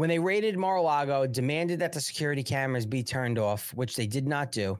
When 0.00 0.08
they 0.08 0.18
raided 0.18 0.56
Mar-a-Lago, 0.56 1.26
demanded 1.26 1.80
that 1.80 1.92
the 1.92 2.00
security 2.00 2.42
cameras 2.42 2.86
be 2.86 3.02
turned 3.02 3.38
off, 3.38 3.74
which 3.74 3.96
they 3.96 4.06
did 4.06 4.26
not 4.26 4.50
do 4.50 4.78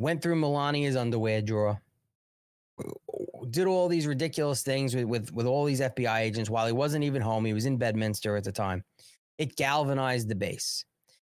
went 0.00 0.20
through 0.20 0.34
Melania's 0.34 0.96
underwear 0.96 1.40
drawer, 1.40 1.80
did 3.50 3.68
all 3.68 3.86
these 3.86 4.08
ridiculous 4.08 4.64
things 4.64 4.96
with, 4.96 5.04
with, 5.04 5.32
with 5.32 5.46
all 5.46 5.64
these 5.64 5.80
FBI 5.80 6.18
agents 6.18 6.50
while 6.50 6.66
he 6.66 6.72
wasn't 6.72 7.04
even 7.04 7.22
home. 7.22 7.44
He 7.44 7.52
was 7.52 7.64
in 7.64 7.76
Bedminster 7.76 8.36
at 8.36 8.42
the 8.42 8.50
time. 8.50 8.82
It 9.38 9.54
galvanized 9.54 10.28
the 10.28 10.34
base 10.34 10.84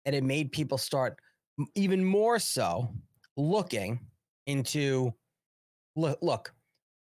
and 0.05 0.15
it 0.15 0.25
made 0.25 0.53
people 0.53 0.77
start 0.77 1.19
even 1.75 2.05
more 2.05 2.39
so 2.39 2.93
looking 3.39 3.99
into 4.47 5.11
look, 5.97 6.19
look, 6.21 6.53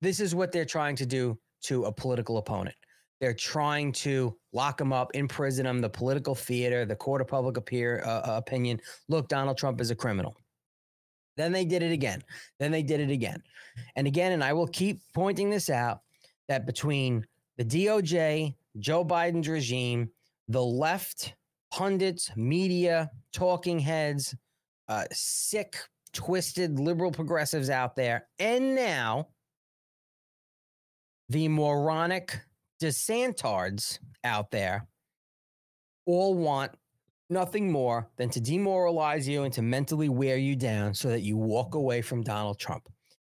this 0.01 0.19
is 0.19 0.35
what 0.35 0.51
they're 0.51 0.65
trying 0.65 0.97
to 0.97 1.07
do 1.07 1.39
to 1.67 1.85
a 1.85 1.93
political 1.93 2.39
opponent. 2.39 2.75
They're 3.21 3.35
trying 3.35 3.93
to 3.93 4.37
lock 4.55 4.81
him 4.81 4.93
up, 4.93 5.11
imprison 5.15 5.67
him, 5.67 5.81
the 5.81 5.91
political 5.91 6.35
theater, 6.35 6.87
the 6.87 6.97
court 6.97 7.21
of 7.21 7.27
public 7.29 7.57
appear, 7.57 8.03
uh, 8.07 8.23
opinion. 8.37 8.81
Look, 9.09 9.29
Donald 9.29 9.59
Trump 9.59 9.81
is 9.81 9.91
a 9.91 9.95
criminal. 9.95 10.37
Then 11.37 11.53
they 11.53 11.65
did 11.65 11.83
it 11.83 11.93
again. 11.93 12.23
Then 12.61 12.71
they 12.71 12.83
did 12.83 13.01
it 13.01 13.11
again. 13.11 13.43
And 13.97 14.07
again, 14.07 14.33
and 14.33 14.43
I 14.43 14.53
will 14.53 14.69
keep 14.69 15.01
pointing 15.13 15.51
this 15.51 15.69
out 15.69 16.01
that 16.49 16.65
between 16.65 17.27
the 17.59 17.65
DOJ, 17.65 18.55
Joe 18.79 19.05
Biden's 19.05 19.49
regime, 19.49 20.11
the 20.49 20.63
left 20.63 21.35
pundits, 21.73 22.31
media, 22.37 23.11
talking 23.33 23.81
heads, 23.81 24.35
uh, 24.89 25.05
sick, 25.13 25.77
twisted 26.13 26.79
liberal 26.79 27.11
progressives 27.11 27.71
out 27.71 27.97
there, 27.97 28.29
and 28.39 28.77
now 28.77 29.29
the 31.29 31.49
moronic 31.49 32.39
DeSantards 32.83 33.99
out 34.25 34.51
there 34.51 34.87
all 36.07 36.35
want 36.35 36.73
nothing 37.31 37.73
more 37.73 38.09
than 38.17 38.29
to 38.31 38.41
demoralize 38.41 39.27
you 39.27 39.45
and 39.45 39.53
to 39.55 39.63
mentally 39.63 40.09
wear 40.09 40.37
you 40.37 40.55
down 40.57 40.95
so 40.95 41.09
that 41.09 41.23
you 41.23 41.37
walk 41.37 41.75
away 41.75 42.03
from 42.03 42.23
Donald 42.23 42.59
Trump, 42.59 42.89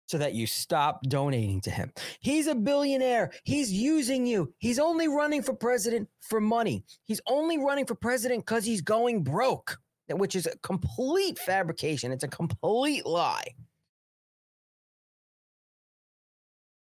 so 0.06 0.18
that 0.18 0.34
you 0.34 0.46
stop 0.46 1.02
donating 1.08 1.60
to 1.62 1.70
him. 1.70 1.92
He's 2.20 2.46
a 2.46 2.54
billionaire. 2.54 3.32
He's 3.44 3.72
using 3.72 4.26
you. 4.26 4.52
He's 4.58 4.78
only 4.78 5.08
running 5.08 5.42
for 5.42 5.54
president 5.54 6.08
for 6.20 6.40
money. 6.40 6.84
He's 7.04 7.20
only 7.26 7.58
running 7.58 7.86
for 7.86 7.94
president 7.94 8.46
because 8.46 8.64
he's 8.64 8.82
going 8.82 9.24
broke, 9.24 9.78
which 10.08 10.36
is 10.36 10.46
a 10.46 10.56
complete 10.58 11.38
fabrication. 11.38 12.12
It's 12.12 12.24
a 12.24 12.28
complete 12.28 13.06
lie. 13.06 13.54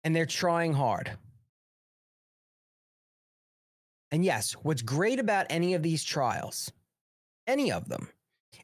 And 0.05 0.15
they're 0.15 0.27
trying 0.27 0.75
hard. 0.75 1.17
And 4.15 4.25
yes, 4.25 4.53
what's 4.63 4.81
great 4.81 5.19
about 5.19 5.47
any 5.51 5.75
of 5.75 5.83
these 5.83 6.05
trials 6.05 6.71
any 7.49 7.73
of 7.73 7.89
them, 7.89 8.09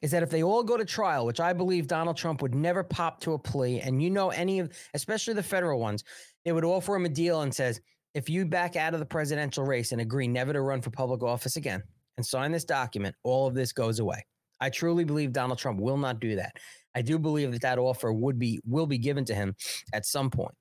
is 0.01 0.11
that 0.11 0.23
if 0.23 0.29
they 0.29 0.43
all 0.43 0.63
go 0.63 0.77
to 0.77 0.85
trial, 0.85 1.25
which 1.25 1.41
I 1.41 1.51
believe 1.51 1.87
Donald 1.87 2.15
Trump 2.15 2.41
would 2.41 2.55
never 2.55 2.85
pop 2.85 3.19
to 3.21 3.33
a 3.33 3.37
plea, 3.37 3.81
and 3.81 4.01
you 4.01 4.09
know 4.09 4.29
any 4.29 4.59
of, 4.59 4.71
especially 4.93 5.33
the 5.33 5.43
federal 5.43 5.79
ones, 5.79 6.05
they 6.45 6.53
would 6.53 6.63
offer 6.63 6.95
him 6.95 7.03
a 7.03 7.09
deal 7.09 7.41
and 7.41 7.53
says, 7.53 7.81
if 8.13 8.29
you 8.29 8.45
back 8.45 8.77
out 8.77 8.93
of 8.93 9.01
the 9.01 9.05
presidential 9.05 9.65
race 9.65 9.91
and 9.91 9.99
agree 9.99 10.27
never 10.27 10.53
to 10.53 10.61
run 10.61 10.81
for 10.81 10.89
public 10.89 11.21
office 11.21 11.57
again 11.57 11.83
and 12.15 12.25
sign 12.25 12.53
this 12.53 12.63
document, 12.63 13.13
all 13.23 13.45
of 13.45 13.53
this 13.53 13.73
goes 13.73 13.99
away. 13.99 14.25
I 14.61 14.69
truly 14.69 15.03
believe 15.03 15.33
Donald 15.33 15.59
Trump 15.59 15.81
will 15.81 15.97
not 15.97 16.21
do 16.21 16.37
that. 16.37 16.53
I 16.95 17.01
do 17.01 17.19
believe 17.19 17.51
that 17.51 17.61
that 17.61 17.77
offer 17.77 18.11
would 18.13 18.39
be 18.39 18.61
will 18.65 18.87
be 18.87 18.97
given 18.97 19.25
to 19.25 19.35
him 19.35 19.55
at 19.93 20.05
some 20.05 20.29
point. 20.29 20.55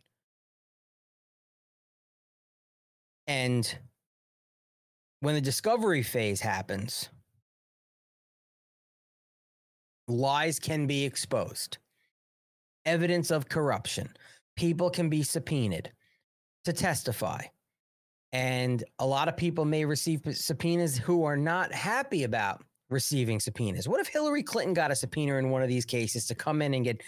And 3.27 3.79
when 5.21 5.35
the 5.35 5.41
discovery 5.41 6.03
phase 6.03 6.41
happens, 6.41 7.09
lies 10.09 10.59
can 10.59 10.87
be 10.87 11.05
exposed, 11.05 11.79
evidence 12.85 13.31
of 13.31 13.49
corruption, 13.49 14.09
people 14.57 14.91
can 14.91 15.09
be 15.09 15.23
subpoenaed 15.23 15.93
to 16.65 16.73
testify. 16.73 17.43
And 18.33 18.83
a 18.99 19.07
lot 19.07 19.29
of 19.29 19.37
people 19.37 19.65
may 19.65 19.85
receive 19.85 20.21
subpoenas 20.33 20.97
who 20.97 21.25
are 21.25 21.37
not 21.37 21.73
happy 21.73 22.25
about 22.25 22.63
receiving 22.89 23.41
subpoenas. 23.41 23.89
What 23.89 24.01
if 24.01 24.09
Hillary 24.09 24.43
Clinton 24.43 24.75
got 24.75 24.91
a 24.91 24.97
subpoena 24.97 25.37
in 25.37 25.51
one 25.51 25.63
of 25.63 25.69
these 25.69 25.85
cases 25.85 26.27
to 26.27 26.35
come 26.35 26.63
in 26.63 26.75
and 26.75 26.85
get 26.85 27.01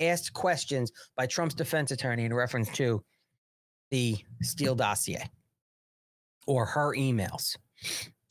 asked 0.00 0.32
questions 0.32 0.92
by 1.16 1.26
Trump's 1.26 1.54
defense 1.54 1.90
attorney 1.90 2.24
in 2.24 2.32
reference 2.32 2.68
to 2.70 3.02
the 3.90 4.16
Steele 4.42 4.74
dossier 4.74 5.28
or 6.48 6.64
her 6.64 6.96
emails 6.96 7.56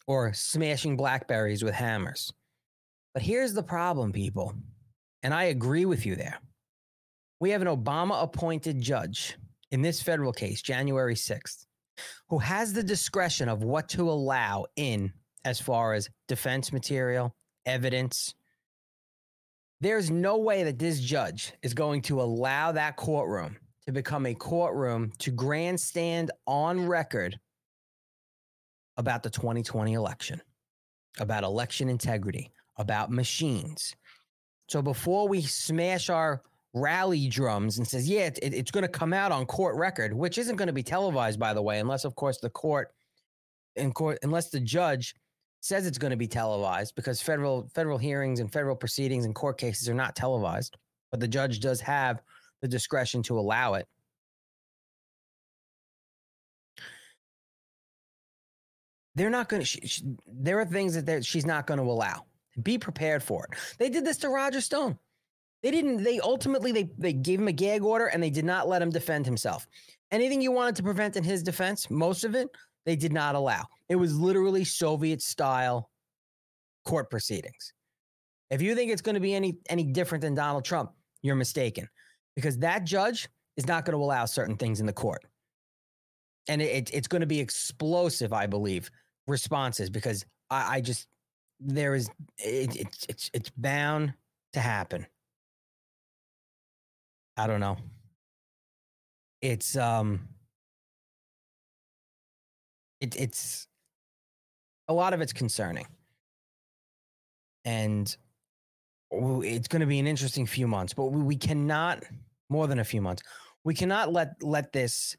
or 0.08 0.34
smashing 0.34 0.98
Blackberries 0.98 1.64
with 1.64 1.74
hammers? 1.74 2.34
But 3.14 3.24
here's 3.24 3.54
the 3.54 3.64
problem, 3.64 4.12
people. 4.12 4.54
And 5.24 5.34
I 5.34 5.46
agree 5.46 5.86
with 5.86 6.06
you 6.06 6.16
there. 6.16 6.40
We 7.40 7.52
have 7.52 7.62
an 7.62 7.68
Obama 7.68 8.22
appointed 8.22 8.82
judge 8.82 9.38
in 9.72 9.82
this 9.82 10.02
federal 10.02 10.34
case, 10.34 10.62
January 10.62 11.16
6th, 11.16 11.66
who 12.30 12.40
has 12.40 12.74
the 12.74 12.84
discretion 12.84 13.48
of 13.48 13.64
what 13.64 13.88
to 13.90 14.10
allow 14.10 14.66
in 14.76 15.14
as 15.46 15.62
far 15.62 15.94
as 15.94 16.10
defense 16.28 16.74
material, 16.74 17.36
evidence. 17.66 18.34
There's 19.80 20.10
no 20.10 20.38
way 20.38 20.64
that 20.64 20.80
this 20.80 21.00
judge 21.00 21.54
is 21.62 21.74
going 21.74 22.02
to 22.04 22.22
allow 22.22 22.72
that 22.72 22.96
courtroom 22.96 23.58
to 23.86 23.92
become 23.92 24.26
a 24.26 24.34
courtroom 24.34 25.12
to 25.20 25.32
grandstand 25.32 26.32
on 26.48 26.88
record 26.88 27.40
about 28.98 29.24
the 29.24 29.30
2020 29.30 29.94
election, 29.94 30.42
about 31.20 31.44
election 31.44 31.90
integrity, 31.90 32.52
about 32.78 33.12
machines. 33.12 33.96
So 34.68 34.82
before 34.82 35.28
we 35.28 35.42
smash 35.42 36.10
our 36.10 36.42
rally 36.74 37.28
drums 37.28 37.78
and 37.78 37.88
says, 37.88 38.10
yeah, 38.10 38.26
it, 38.26 38.40
it's 38.42 38.72
going 38.72 38.84
to 38.84 38.88
come 38.88 39.14
out 39.14 39.32
on 39.32 39.46
court 39.46 39.76
record, 39.76 40.14
which 40.14 40.38
isn't 40.38 40.58
going 40.58 40.68
to 40.68 40.74
be 40.74 40.84
televised, 40.84 41.40
by 41.40 41.54
the 41.54 41.62
way, 41.62 41.80
unless, 41.80 42.06
of 42.06 42.16
course, 42.16 42.40
the 42.40 42.50
court 42.50 42.90
in 43.76 43.92
court, 43.92 44.20
unless 44.24 44.50
the 44.50 44.60
judge 44.60 45.16
says 45.62 45.86
it's 45.86 45.98
going 45.98 46.12
to 46.12 46.18
be 46.18 46.28
televised 46.28 46.96
because 46.96 47.22
federal 47.22 47.70
federal 47.74 47.98
hearings 47.98 48.40
and 48.40 48.52
federal 48.52 48.76
proceedings 48.76 49.26
and 49.26 49.36
court 49.36 49.58
cases 49.58 49.88
are 49.90 49.94
not 49.94 50.16
televised, 50.16 50.78
but 51.12 51.20
the 51.20 51.28
judge 51.28 51.60
does 51.60 51.82
have 51.82 52.22
the 52.62 52.68
discretion 52.68 53.22
to 53.24 53.40
allow 53.40 53.76
it. 53.76 53.88
They're 59.18 59.32
not 59.32 59.50
going 59.50 59.64
to. 59.64 60.02
There 60.28 60.60
are 60.60 60.66
things 60.66 61.04
that 61.04 61.26
she's 61.26 61.46
not 61.46 61.66
going 61.66 61.80
to 61.80 61.84
allow. 61.84 62.26
Be 62.62 62.78
prepared 62.78 63.24
for 63.24 63.46
it. 63.46 63.58
They 63.80 63.90
did 63.90 64.06
this 64.06 64.18
to 64.18 64.30
Roger 64.30 64.62
Stone. 64.62 64.98
They 65.64 65.72
didn't, 65.72 66.04
they 66.04 66.20
ultimately 66.20 66.72
they 66.72 66.92
they 67.00 67.14
gave 67.14 67.40
him 67.40 67.48
a 67.48 67.52
gag 67.52 67.82
order 67.82 68.06
and 68.06 68.22
they 68.22 68.30
did 68.30 68.46
not 68.46 68.68
let 68.68 68.80
him 68.80 68.92
defend 68.92 69.26
himself. 69.26 69.68
Anything 70.12 70.40
you 70.40 70.52
wanted 70.52 70.76
to 70.76 70.84
prevent 70.84 71.16
in 71.16 71.24
his 71.24 71.42
defense, 71.42 71.90
most 71.90 72.26
of 72.26 72.36
it, 72.36 72.48
they 72.86 72.96
did 72.96 73.12
not 73.12 73.34
allow. 73.34 73.66
It 73.90 73.96
was 73.96 74.16
literally 74.20 74.64
Soviet 74.64 75.24
style 75.24 75.90
court 76.86 77.10
proceedings. 77.10 77.74
If 78.52 78.62
you 78.62 78.76
think 78.76 78.92
it's 78.92 79.02
going 79.02 79.16
to 79.16 79.20
be 79.22 79.34
any 79.34 79.58
any 79.68 79.84
different 79.84 80.22
than 80.22 80.36
Donald 80.36 80.64
Trump, 80.64 80.92
you're 81.24 81.36
mistaken. 81.36 81.90
Because 82.36 82.60
that 82.60 82.84
judge 82.84 83.30
is 83.56 83.66
not 83.66 83.84
going 83.84 83.98
to 83.98 84.04
allow 84.04 84.26
certain 84.26 84.58
things 84.58 84.80
in 84.80 84.86
the 84.86 84.94
court. 84.94 85.24
And 86.48 86.62
it, 86.62 86.92
it's 86.94 87.08
going 87.08 87.22
to 87.22 87.28
be 87.28 87.40
explosive, 87.40 88.32
I 88.32 88.46
believe, 88.46 88.92
responses 89.28 89.90
because 89.90 90.26
I, 90.50 90.78
I 90.78 90.82
just 90.82 91.08
there 91.60 91.96
is 91.96 92.10
it, 92.38 92.76
it's 92.76 93.06
it's 93.10 93.32
it's 93.34 93.50
bound 93.52 94.14
to 94.54 94.60
happen. 94.60 95.06
I 97.36 97.48
don't 97.48 97.60
know. 97.60 97.78
It's 99.42 99.76
um 99.78 100.28
it, 103.00 103.16
it's 103.16 103.68
a 104.88 104.94
lot 104.94 105.14
of 105.14 105.22
it's 105.22 105.34
concerning. 105.34 105.86
And 107.66 108.16
it's 109.12 109.68
going 109.68 109.82
to 109.82 109.86
be 109.86 110.00
an 110.00 110.08
interesting 110.08 110.46
few 110.46 110.68
months, 110.68 110.94
but 110.94 111.06
we, 111.06 111.22
we 111.22 111.36
cannot 111.36 112.04
more 112.50 112.68
than 112.68 112.80
a 112.80 112.84
few 112.84 113.02
months. 113.02 113.24
We 113.64 113.74
cannot 113.74 114.14
let 114.14 114.42
let 114.42 114.72
this 114.72 115.16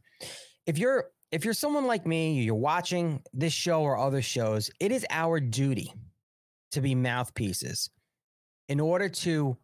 if 0.67 0.79
you're 0.79 1.11
if 1.31 1.45
you're 1.45 1.55
someone 1.55 1.87
like 1.87 2.07
me, 2.07 2.41
you're 2.41 2.55
watching 2.55 3.23
this 3.33 3.53
show 3.53 3.83
or 3.83 3.99
other 3.99 4.23
shows, 4.23 4.71
it 4.81 4.93
is 4.93 5.07
our 5.11 5.41
duty 5.41 5.93
to 6.73 6.81
be 6.81 6.95
mouthpieces 6.95 7.91
in 8.69 8.81
order 8.81 9.09
to 9.09 9.57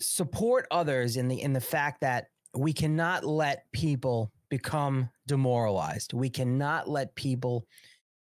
support 0.00 0.66
others 0.70 1.16
in 1.16 1.28
the 1.28 1.40
in 1.40 1.52
the 1.52 1.60
fact 1.60 2.00
that 2.00 2.26
we 2.54 2.72
cannot 2.72 3.24
let 3.24 3.70
people 3.72 4.32
become 4.48 5.08
demoralized. 5.26 6.12
We 6.12 6.28
cannot 6.30 6.88
let 6.88 7.14
people 7.14 7.66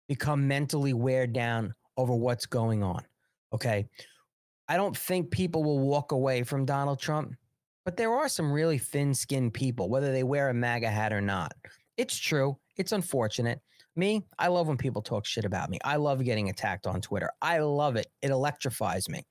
become 0.09 0.47
mentally 0.47 0.93
wear 0.93 1.27
down 1.27 1.73
over 1.95 2.13
what's 2.13 2.45
going 2.45 2.83
on. 2.83 3.03
Okay. 3.53 3.87
I 4.67 4.75
don't 4.75 4.97
think 4.97 5.31
people 5.31 5.63
will 5.63 5.79
walk 5.79 6.11
away 6.11 6.43
from 6.43 6.65
Donald 6.65 6.99
Trump, 6.99 7.35
but 7.87 7.95
there 7.95 8.13
are 8.13 8.27
some 8.27 8.51
really 8.51 8.77
thin 8.77 9.13
skinned 9.13 9.53
people, 9.53 9.87
whether 9.87 10.11
they 10.11 10.23
wear 10.23 10.49
a 10.49 10.53
MAGA 10.53 10.89
hat 10.89 11.13
or 11.13 11.21
not. 11.21 11.53
It's 11.95 12.17
true. 12.17 12.57
It's 12.75 12.91
unfortunate. 12.91 13.61
Me, 13.95 14.25
I 14.37 14.49
love 14.49 14.67
when 14.67 14.75
people 14.75 15.01
talk 15.01 15.25
shit 15.25 15.45
about 15.45 15.69
me. 15.69 15.79
I 15.85 15.95
love 15.95 16.21
getting 16.21 16.49
attacked 16.49 16.85
on 16.85 16.99
Twitter. 16.99 17.31
I 17.41 17.59
love 17.59 17.95
it. 17.95 18.07
It 18.21 18.29
electrifies 18.29 19.07
me. 19.07 19.23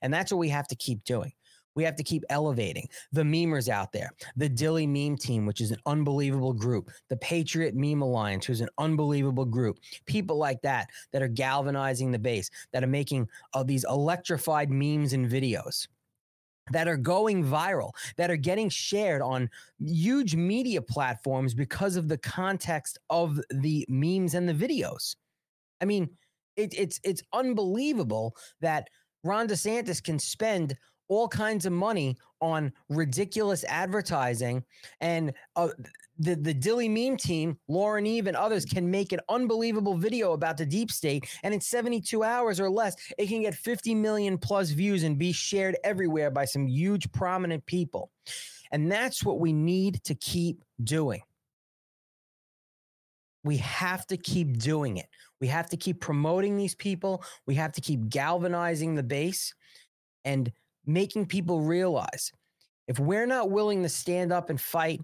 And 0.00 0.14
that's 0.14 0.30
what 0.30 0.38
we 0.38 0.48
have 0.50 0.68
to 0.68 0.76
keep 0.76 1.02
doing. 1.02 1.32
We 1.74 1.82
have 1.82 1.96
to 1.96 2.04
keep 2.04 2.22
elevating 2.30 2.86
the 3.10 3.24
memers 3.24 3.68
out 3.68 3.90
there, 3.90 4.10
the 4.36 4.48
Dilley 4.48 4.86
meme 4.86 5.16
team, 5.16 5.44
which 5.44 5.60
is 5.60 5.72
an 5.72 5.80
unbelievable 5.84 6.52
group, 6.52 6.92
the 7.08 7.16
Patriot 7.16 7.74
Meme 7.74 8.02
Alliance, 8.02 8.46
who's 8.46 8.60
an 8.60 8.68
unbelievable 8.78 9.44
group, 9.44 9.80
people 10.06 10.38
like 10.38 10.62
that 10.62 10.86
that 11.12 11.20
are 11.20 11.26
galvanizing 11.26 12.12
the 12.12 12.18
base, 12.20 12.48
that 12.72 12.84
are 12.84 12.86
making 12.86 13.28
uh, 13.54 13.64
these 13.64 13.84
electrified 13.88 14.70
memes 14.70 15.14
and 15.14 15.28
videos 15.28 15.88
that 16.70 16.88
are 16.88 16.96
going 16.96 17.44
viral, 17.44 17.92
that 18.16 18.30
are 18.30 18.36
getting 18.36 18.68
shared 18.68 19.22
on 19.22 19.50
huge 19.78 20.34
media 20.34 20.80
platforms 20.80 21.54
because 21.54 21.96
of 21.96 22.08
the 22.08 22.18
context 22.18 22.98
of 23.10 23.40
the 23.50 23.84
memes 23.88 24.34
and 24.34 24.48
the 24.48 24.54
videos. 24.54 25.16
I 25.80 25.84
mean, 25.84 26.08
it, 26.56 26.74
it's 26.78 27.00
it's 27.04 27.22
unbelievable 27.32 28.36
that 28.60 28.88
Ron 29.24 29.48
DeSantis 29.48 30.02
can 30.02 30.18
spend 30.18 30.76
all 31.08 31.28
kinds 31.28 31.66
of 31.66 31.72
money 31.72 32.16
on 32.40 32.72
ridiculous 32.88 33.64
advertising 33.64 34.64
and 35.00 35.32
uh, 35.56 35.68
the 36.18 36.36
the 36.36 36.54
Dilley 36.54 36.88
meme 36.88 37.16
team, 37.16 37.58
Lauren 37.68 38.06
Eve 38.06 38.26
and 38.26 38.36
others 38.36 38.64
can 38.64 38.90
make 38.90 39.12
an 39.12 39.20
unbelievable 39.28 39.96
video 39.96 40.32
about 40.32 40.56
the 40.56 40.66
deep 40.66 40.90
state 40.90 41.28
and 41.42 41.52
in 41.52 41.60
72 41.60 42.22
hours 42.22 42.60
or 42.60 42.70
less 42.70 42.94
it 43.18 43.26
can 43.26 43.42
get 43.42 43.54
50 43.54 43.94
million 43.94 44.38
plus 44.38 44.70
views 44.70 45.02
and 45.02 45.18
be 45.18 45.32
shared 45.32 45.76
everywhere 45.82 46.30
by 46.30 46.44
some 46.44 46.66
huge 46.66 47.10
prominent 47.12 47.64
people. 47.66 48.10
And 48.70 48.90
that's 48.90 49.24
what 49.24 49.40
we 49.40 49.52
need 49.52 50.02
to 50.04 50.14
keep 50.14 50.64
doing. 50.82 51.22
We 53.42 53.58
have 53.58 54.06
to 54.06 54.16
keep 54.16 54.58
doing 54.58 54.96
it. 54.96 55.06
We 55.40 55.48
have 55.48 55.68
to 55.70 55.76
keep 55.76 56.00
promoting 56.00 56.56
these 56.56 56.74
people. 56.74 57.22
We 57.46 57.56
have 57.56 57.72
to 57.72 57.80
keep 57.80 58.08
galvanizing 58.08 58.94
the 58.94 59.02
base 59.02 59.54
and 60.24 60.50
making 60.86 61.26
people 61.26 61.60
realize 61.60 62.32
if 62.88 62.98
we're 62.98 63.26
not 63.26 63.50
willing 63.50 63.82
to 63.82 63.88
stand 63.88 64.32
up 64.32 64.50
and 64.50 64.60
fight 64.60 65.00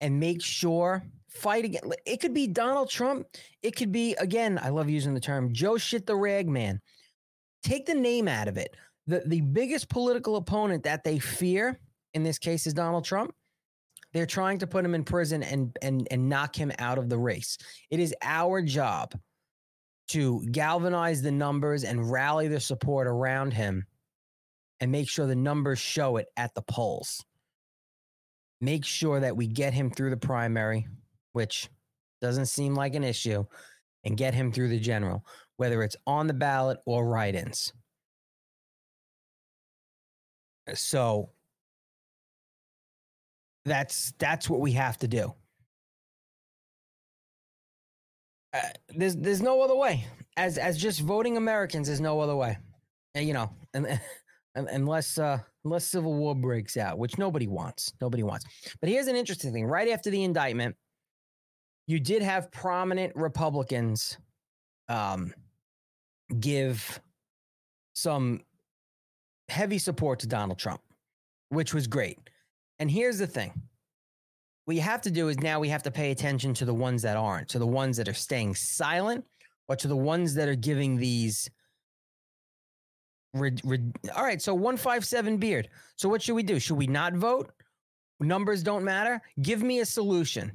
and 0.00 0.20
make 0.20 0.42
sure 0.42 1.02
fight 1.28 1.64
again, 1.64 1.82
it 2.06 2.20
could 2.20 2.34
be 2.34 2.46
Donald 2.46 2.90
Trump. 2.90 3.26
It 3.62 3.76
could 3.76 3.92
be, 3.92 4.14
again, 4.16 4.58
I 4.62 4.70
love 4.70 4.90
using 4.90 5.14
the 5.14 5.20
term 5.20 5.52
Joe 5.52 5.78
shit 5.78 6.06
the 6.06 6.16
rag 6.16 6.48
man. 6.48 6.80
Take 7.62 7.86
the 7.86 7.94
name 7.94 8.28
out 8.28 8.48
of 8.48 8.56
it. 8.56 8.76
The, 9.06 9.22
the 9.26 9.40
biggest 9.40 9.88
political 9.88 10.36
opponent 10.36 10.84
that 10.84 11.04
they 11.04 11.18
fear 11.18 11.78
in 12.14 12.22
this 12.22 12.38
case 12.38 12.66
is 12.66 12.74
Donald 12.74 13.04
Trump. 13.04 13.34
They're 14.12 14.26
trying 14.26 14.58
to 14.58 14.66
put 14.66 14.84
him 14.84 14.94
in 14.94 15.04
prison 15.04 15.42
and, 15.42 15.76
and, 15.82 16.08
and 16.10 16.28
knock 16.28 16.56
him 16.56 16.72
out 16.78 16.98
of 16.98 17.08
the 17.08 17.18
race. 17.18 17.58
It 17.90 18.00
is 18.00 18.14
our 18.22 18.62
job 18.62 19.14
to 20.08 20.44
galvanize 20.50 21.20
the 21.20 21.30
numbers 21.30 21.84
and 21.84 22.10
rally 22.10 22.48
the 22.48 22.60
support 22.60 23.06
around 23.06 23.52
him 23.52 23.84
and 24.80 24.90
make 24.90 25.08
sure 25.08 25.26
the 25.26 25.36
numbers 25.36 25.78
show 25.78 26.16
it 26.16 26.28
at 26.36 26.54
the 26.54 26.62
polls. 26.62 27.22
Make 28.60 28.84
sure 28.84 29.20
that 29.20 29.36
we 29.36 29.46
get 29.46 29.72
him 29.72 29.90
through 29.90 30.10
the 30.10 30.16
primary, 30.16 30.88
which 31.32 31.68
doesn't 32.20 32.46
seem 32.46 32.74
like 32.74 32.94
an 32.94 33.04
issue, 33.04 33.44
and 34.04 34.16
get 34.16 34.34
him 34.34 34.50
through 34.50 34.68
the 34.68 34.80
general, 34.80 35.24
whether 35.56 35.82
it's 35.82 35.96
on 36.06 36.26
the 36.26 36.34
ballot 36.34 36.78
or 36.86 37.06
write 37.06 37.34
ins. 37.34 37.72
So 40.74 41.30
that's 43.64 44.12
that's 44.18 44.50
what 44.50 44.60
we 44.60 44.72
have 44.72 44.98
to 44.98 45.08
do. 45.08 45.34
Uh, 48.52 48.60
there's 48.96 49.16
there's 49.16 49.42
no 49.42 49.60
other 49.62 49.76
way. 49.76 50.06
As 50.36 50.58
as 50.58 50.78
just 50.78 51.00
voting 51.00 51.36
Americans, 51.36 51.86
there's 51.88 52.00
no 52.00 52.20
other 52.20 52.36
way. 52.36 52.58
And, 53.14 53.26
you 53.26 53.34
know, 53.34 53.50
and 53.74 54.00
unless 54.54 55.18
uh, 55.18 55.38
unless 55.68 55.84
civil 55.84 56.14
war 56.14 56.34
breaks 56.34 56.76
out, 56.76 56.98
which 56.98 57.18
nobody 57.18 57.46
wants. 57.46 57.92
Nobody 58.00 58.22
wants. 58.22 58.46
But 58.80 58.88
here's 58.88 59.06
an 59.06 59.16
interesting 59.16 59.52
thing: 59.52 59.66
right 59.66 59.88
after 59.88 60.10
the 60.10 60.24
indictment, 60.24 60.74
you 61.86 62.00
did 62.00 62.22
have 62.22 62.50
prominent 62.50 63.14
Republicans 63.14 64.18
um, 64.88 65.32
give 66.40 67.00
some 67.94 68.40
heavy 69.48 69.78
support 69.78 70.20
to 70.20 70.26
Donald 70.26 70.58
Trump, 70.58 70.80
which 71.50 71.74
was 71.74 71.86
great. 71.86 72.18
And 72.78 72.90
here's 72.90 73.18
the 73.18 73.26
thing. 73.26 73.52
What 74.64 74.74
you 74.74 74.82
have 74.82 75.02
to 75.02 75.10
do 75.10 75.28
is 75.28 75.38
now 75.40 75.60
we 75.60 75.68
have 75.68 75.82
to 75.84 75.90
pay 75.90 76.10
attention 76.10 76.54
to 76.54 76.64
the 76.64 76.74
ones 76.74 77.02
that 77.02 77.16
aren't, 77.16 77.48
to 77.48 77.58
the 77.58 77.66
ones 77.66 77.96
that 77.96 78.08
are 78.08 78.14
staying 78.14 78.54
silent, 78.54 79.24
or 79.68 79.76
to 79.76 79.88
the 79.88 79.96
ones 79.96 80.34
that 80.34 80.48
are 80.48 80.54
giving 80.54 80.96
these 80.96 81.48
Red, 83.34 83.60
red, 83.64 83.92
all 84.16 84.24
right, 84.24 84.40
so 84.40 84.54
157 84.54 85.36
beard. 85.36 85.68
So 85.96 86.08
what 86.08 86.22
should 86.22 86.34
we 86.34 86.42
do? 86.42 86.58
Should 86.58 86.76
we 86.76 86.86
not 86.86 87.14
vote? 87.14 87.50
Numbers 88.20 88.62
don't 88.62 88.84
matter. 88.84 89.20
Give 89.42 89.62
me 89.62 89.80
a 89.80 89.86
solution. 89.86 90.52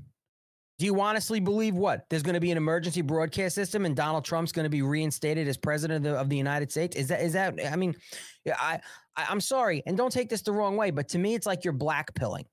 Do 0.79 0.85
you 0.85 0.99
honestly 0.99 1.39
believe 1.39 1.75
what? 1.75 2.05
There's 2.09 2.23
going 2.23 2.33
to 2.33 2.41
be 2.41 2.51
an 2.51 2.57
emergency 2.57 3.01
broadcast 3.01 3.55
system 3.55 3.85
and 3.85 3.95
Donald 3.95 4.25
Trump's 4.25 4.51
going 4.51 4.65
to 4.65 4.69
be 4.69 4.81
reinstated 4.81 5.47
as 5.47 5.55
president 5.55 6.05
of 6.05 6.11
the, 6.11 6.19
of 6.19 6.29
the 6.29 6.35
United 6.35 6.71
States? 6.71 6.95
Is 6.95 7.07
that 7.09 7.21
is 7.21 7.33
that 7.33 7.57
I 7.71 7.75
mean, 7.75 7.95
I, 8.47 8.81
I 9.15 9.25
I'm 9.29 9.39
sorry, 9.39 9.83
and 9.85 9.95
don't 9.95 10.11
take 10.11 10.29
this 10.29 10.41
the 10.41 10.51
wrong 10.51 10.75
way, 10.75 10.89
but 10.91 11.07
to 11.09 11.19
me 11.19 11.35
it's 11.35 11.45
like 11.45 11.63
you're 11.63 11.73
blackpilling. 11.73 12.45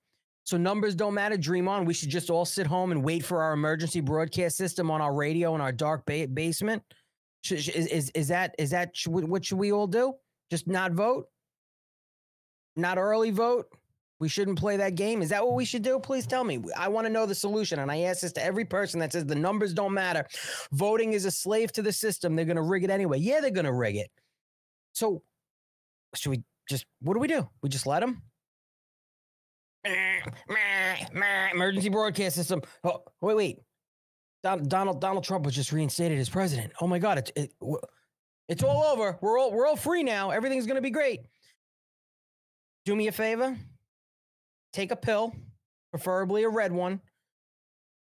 So 0.45 0.57
numbers 0.57 0.95
don't 0.95 1.14
matter. 1.14 1.37
Dream 1.37 1.66
on. 1.66 1.85
We 1.85 1.95
should 1.95 2.09
just 2.09 2.31
all 2.31 2.45
sit 2.45 2.66
home 2.66 2.93
and 2.93 3.03
wait 3.03 3.25
for 3.25 3.43
our 3.43 3.53
emergency 3.53 4.01
broadcast 4.01 4.57
system 4.57 4.91
on 4.91 5.01
our 5.01 5.14
radio 5.14 5.55
in 5.55 5.61
our 5.61 5.73
dark 5.73 6.05
ba- 6.07 6.29
basement. 6.29 6.83
Is, 7.49 7.68
is, 7.68 8.11
is 8.14 8.28
that 8.28 8.55
is 8.59 8.70
that 8.70 8.91
what 9.07 9.45
should 9.45 9.59
we 9.59 9.72
all 9.72 9.86
do? 9.86 10.14
Just 10.51 10.66
not 10.66 10.93
vote? 10.93 11.26
Not 12.76 12.99
early 12.99 13.30
vote? 13.30 13.66
We 14.20 14.28
shouldn't 14.28 14.59
play 14.59 14.76
that 14.76 14.97
game. 14.97 15.22
Is 15.22 15.30
that 15.30 15.45
what 15.45 15.55
we 15.55 15.64
should 15.64 15.82
do? 15.82 15.99
Please 15.99 16.26
tell 16.26 16.45
me. 16.45 16.61
I 16.76 16.88
want 16.88 17.07
to 17.07 17.12
know 17.12 17.24
the 17.24 17.34
solution. 17.34 17.78
And 17.78 17.91
I 17.91 18.01
ask 18.01 18.20
this 18.20 18.32
to 18.34 18.45
every 18.45 18.66
person 18.66 19.01
that 19.01 19.12
says 19.12 19.24
the 19.24 19.34
numbers 19.34 19.72
don't 19.72 19.95
matter. 19.95 20.26
Voting 20.72 21.14
is 21.14 21.24
a 21.24 21.30
slave 21.30 21.72
to 21.72 21.82
the 21.82 21.93
system. 21.93 22.36
They're 22.36 22.45
going 22.45 22.57
to 22.57 22.62
rig 22.62 22.84
it 22.84 22.91
anyway. 22.91 23.18
Yeah, 23.18 23.41
they're 23.41 23.51
going 23.51 23.64
to 23.64 23.72
rig 23.72 23.97
it. 23.97 24.11
So, 24.93 25.22
should 26.14 26.30
we 26.30 26.43
just, 26.68 26.84
what 27.01 27.14
do 27.14 27.20
we 27.20 27.28
do? 27.28 27.49
We 27.62 27.70
just 27.70 27.86
let 27.86 28.01
them? 28.01 28.22
Emergency 31.55 31.88
broadcast 31.88 32.36
system. 32.36 32.61
Oh, 32.84 33.03
wait, 33.22 33.36
wait. 33.36 33.59
Don, 34.43 34.66
Donald 34.68 35.01
Donald 35.01 35.24
Trump 35.24 35.45
was 35.45 35.55
just 35.55 35.72
reinstated 35.72 36.18
as 36.18 36.28
president. 36.28 36.72
Oh 36.80 36.86
my 36.86 36.99
God, 36.99 37.18
it's 37.18 37.32
it, 37.36 37.53
it's 38.49 38.62
all 38.62 38.84
over. 38.84 39.18
We're 39.20 39.38
all 39.38 39.53
we're 39.53 39.66
all 39.66 39.76
free 39.76 40.03
now. 40.03 40.30
Everything's 40.30 40.66
gonna 40.66 40.80
be 40.80 40.91
great. 40.91 41.20
Do 42.84 42.97
me 42.97 43.09
a 43.09 43.12
favor. 43.12 43.57
Take 44.72 44.93
a 44.93 44.97
pill, 44.97 45.34
preferably 45.93 46.45
a 46.45 46.49
red 46.49 46.72
one, 46.72 47.01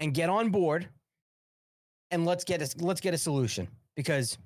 and 0.01 0.13
get 0.13 0.29
on 0.29 0.51
board. 0.51 0.89
And 2.11 2.25
let's 2.25 2.45
get 2.45 2.63
a 2.63 2.85
let's 2.85 3.01
get 3.01 3.15
a 3.15 3.19
solution 3.19 3.69
because, 3.95 4.39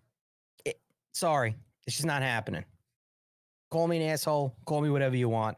it, 0.64 0.80
sorry, 1.12 1.54
it's 1.86 1.96
just 1.96 2.06
not 2.06 2.22
happening. 2.22 2.64
Call 3.70 3.88
me 3.88 4.02
an 4.02 4.10
asshole. 4.10 4.56
Call 4.66 4.80
me 4.80 4.90
whatever 4.90 5.16
you 5.16 5.28
want, 5.28 5.56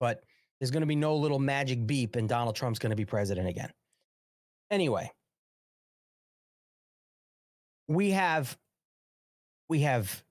but 0.00 0.22
there's 0.58 0.70
going 0.70 0.82
to 0.82 0.86
be 0.86 0.96
no 0.96 1.16
little 1.16 1.38
magic 1.38 1.86
beep, 1.86 2.16
and 2.16 2.28
Donald 2.28 2.56
Trump's 2.56 2.78
going 2.78 2.90
to 2.90 2.96
be 2.96 3.04
president 3.04 3.48
again. 3.48 3.70
Anyway, 4.70 5.10
we 7.88 8.10
have 8.10 8.56
we 9.68 9.80
have 9.80 10.22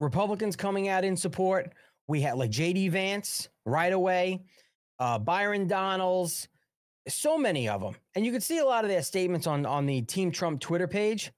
Republicans 0.00 0.56
coming 0.56 0.88
out 0.88 1.04
in 1.04 1.16
support. 1.16 1.72
We 2.06 2.20
had 2.20 2.36
like 2.36 2.50
JD 2.50 2.90
Vance 2.90 3.48
right 3.66 3.92
away, 3.92 4.44
uh, 4.98 5.18
Byron 5.18 5.66
Donalds, 5.66 6.48
so 7.08 7.36
many 7.36 7.68
of 7.68 7.80
them, 7.80 7.96
and 8.14 8.24
you 8.24 8.32
can 8.32 8.40
see 8.40 8.58
a 8.58 8.64
lot 8.64 8.84
of 8.84 8.90
their 8.90 9.02
statements 9.02 9.46
on 9.46 9.66
on 9.66 9.86
the 9.86 10.02
Team 10.02 10.30
Trump 10.30 10.60
Twitter 10.60 10.88
page. 10.88 11.32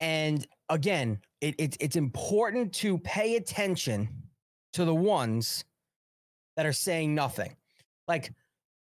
And 0.00 0.46
again, 0.68 1.20
it, 1.40 1.54
it, 1.58 1.76
it's 1.80 1.96
important 1.96 2.72
to 2.74 2.98
pay 2.98 3.36
attention 3.36 4.08
to 4.74 4.84
the 4.84 4.94
ones 4.94 5.64
that 6.56 6.66
are 6.66 6.72
saying 6.72 7.14
nothing. 7.14 7.56
Like 8.06 8.32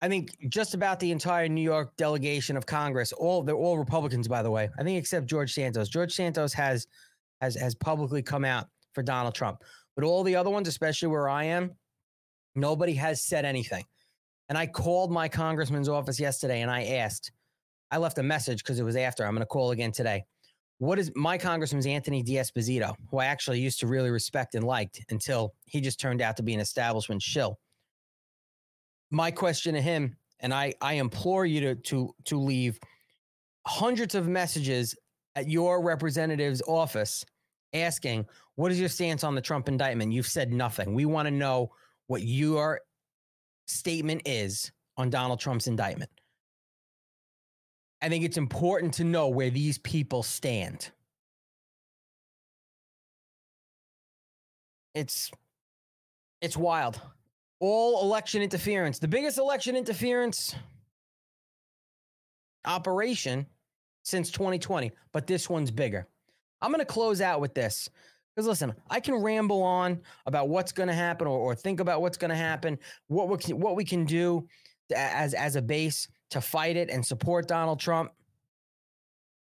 I 0.05 0.09
think 0.09 0.37
just 0.49 0.75
about 0.75 1.01
the 1.01 1.11
entire 1.11 1.49
New 1.49 1.63
York 1.63 1.97
delegation 1.97 2.57
of 2.57 2.67
Congress, 2.67 3.13
all 3.13 3.43
they're 3.43 3.55
all 3.55 3.79
Republicans, 3.79 4.29
by 4.29 4.43
the 4.43 4.51
way. 4.51 4.69
I 4.79 4.83
think 4.83 4.99
except 4.99 5.27
George 5.27 5.53
Santos. 5.53 5.89
George 5.89 6.13
Santos 6.13 6.53
has 6.53 6.87
has 7.41 7.55
has 7.55 7.75
publicly 7.75 8.23
come 8.23 8.45
out 8.45 8.69
for 8.93 9.03
Donald 9.03 9.35
Trump, 9.35 9.63
but 9.97 10.05
all 10.05 10.23
the 10.23 10.37
other 10.37 10.51
ones, 10.51 10.69
especially 10.69 11.09
where 11.09 11.29
I 11.29 11.45
am, 11.45 11.75
Nobody 12.55 12.95
has 12.95 13.23
said 13.23 13.45
anything. 13.45 13.85
And 14.49 14.57
I 14.57 14.67
called 14.67 15.11
my 15.11 15.29
congressman's 15.29 15.89
office 15.89 16.21
yesterday 16.21 16.61
and 16.61 16.71
I 16.71 16.85
asked, 16.85 17.33
I 17.91 17.99
left 17.99 18.19
a 18.19 18.23
message 18.23 18.63
because 18.63 18.79
it 18.79 18.85
was 18.85 18.97
after. 18.97 19.25
I'm 19.25 19.35
going 19.35 19.41
to 19.41 19.47
call 19.47 19.71
again 19.71 19.93
today. 19.93 20.25
What 20.79 20.99
is 20.99 21.13
my 21.15 21.39
congressman's 21.39 21.87
Anthony 21.87 22.23
D'Esposito, 22.23 22.95
who 23.11 23.19
I 23.19 23.27
actually 23.27 23.61
used 23.61 23.81
to 23.81 23.87
really 23.87 24.11
respect 24.11 24.55
and 24.55 24.65
liked 24.65 25.05
until 25.11 25.55
he 25.67 25.81
just 25.81 26.01
turned 26.01 26.21
out 26.21 26.37
to 26.37 26.43
be 26.43 26.53
an 26.53 26.61
establishment 26.61 27.23
shill. 27.23 27.59
My 29.11 29.31
question 29.31 29.75
to 29.75 29.81
him, 29.81 30.17
and 30.41 30.53
I, 30.53 30.75
I 30.81 30.95
implore 30.95 31.47
you 31.47 31.61
to, 31.61 31.75
to, 31.75 32.15
to 32.25 32.39
leave 32.39 32.79
hundreds 33.67 34.15
of 34.15 34.29
messages 34.29 34.95
at 35.37 35.49
your 35.49 35.83
representative's 35.83 36.63
office 36.67 37.25
asking, 37.73 38.27
What 38.55 38.73
is 38.73 38.81
your 38.81 38.89
stance 38.89 39.25
on 39.25 39.35
the 39.35 39.41
Trump 39.41 39.69
indictment? 39.69 40.13
You've 40.13 40.27
said 40.27 40.53
nothing. 40.53 40.95
We 40.95 41.07
want 41.07 41.27
to 41.27 41.31
know 41.31 41.73
what 42.07 42.23
your 42.23 42.81
statement 43.67 44.23
is 44.27 44.71
on 44.97 45.11
Donald 45.11 45.41
Trump's 45.41 45.67
indictment. 45.67 46.11
I 48.03 48.09
think 48.09 48.25
it's 48.25 48.37
important 48.37 48.95
to 48.95 49.05
know 49.05 49.29
where 49.29 49.51
these 49.51 49.79
people 49.79 50.23
stand. 50.23 50.91
It's 54.95 55.31
it's 56.41 56.57
wild. 56.57 57.01
All 57.67 58.03
election 58.03 58.43
interference, 58.43 58.99
the 58.99 59.09
biggest 59.09 59.39
election 59.39 59.75
interference 59.75 60.55
operation 62.67 63.47
since 64.03 64.31
2020, 64.31 64.93
but 65.13 65.27
this 65.27 65.49
one's 65.49 65.71
bigger. 65.71 66.07
I'm 66.61 66.71
going 66.73 66.81
to 66.81 66.85
close 66.85 67.23
out 67.23 67.41
with 67.41 67.55
this 67.55 67.89
because 68.37 68.47
listen, 68.47 68.75
I 68.91 69.01
can 69.01 69.15
ramble 69.15 69.63
on 69.63 70.03
about 70.27 70.51
what's 70.51 70.73
going 70.73 70.89
to 70.91 70.95
happen 70.95 71.27
or, 71.27 71.39
or 71.39 71.55
think 71.55 71.81
about 71.81 72.03
what's 72.03 72.19
going 72.19 72.29
to 72.29 72.37
happen, 72.37 72.79
what 73.07 73.31
we 73.31 73.39
can, 73.39 73.59
what 73.59 73.77
we 73.77 73.85
can 73.87 74.05
do 74.05 74.47
as 74.95 75.33
as 75.33 75.57
a 75.57 75.63
base 75.63 76.07
to 76.33 76.43
fight 76.43 76.77
it 76.77 76.91
and 76.91 77.03
support 77.03 77.49
Donald 77.49 77.81
Trump. 77.81 78.13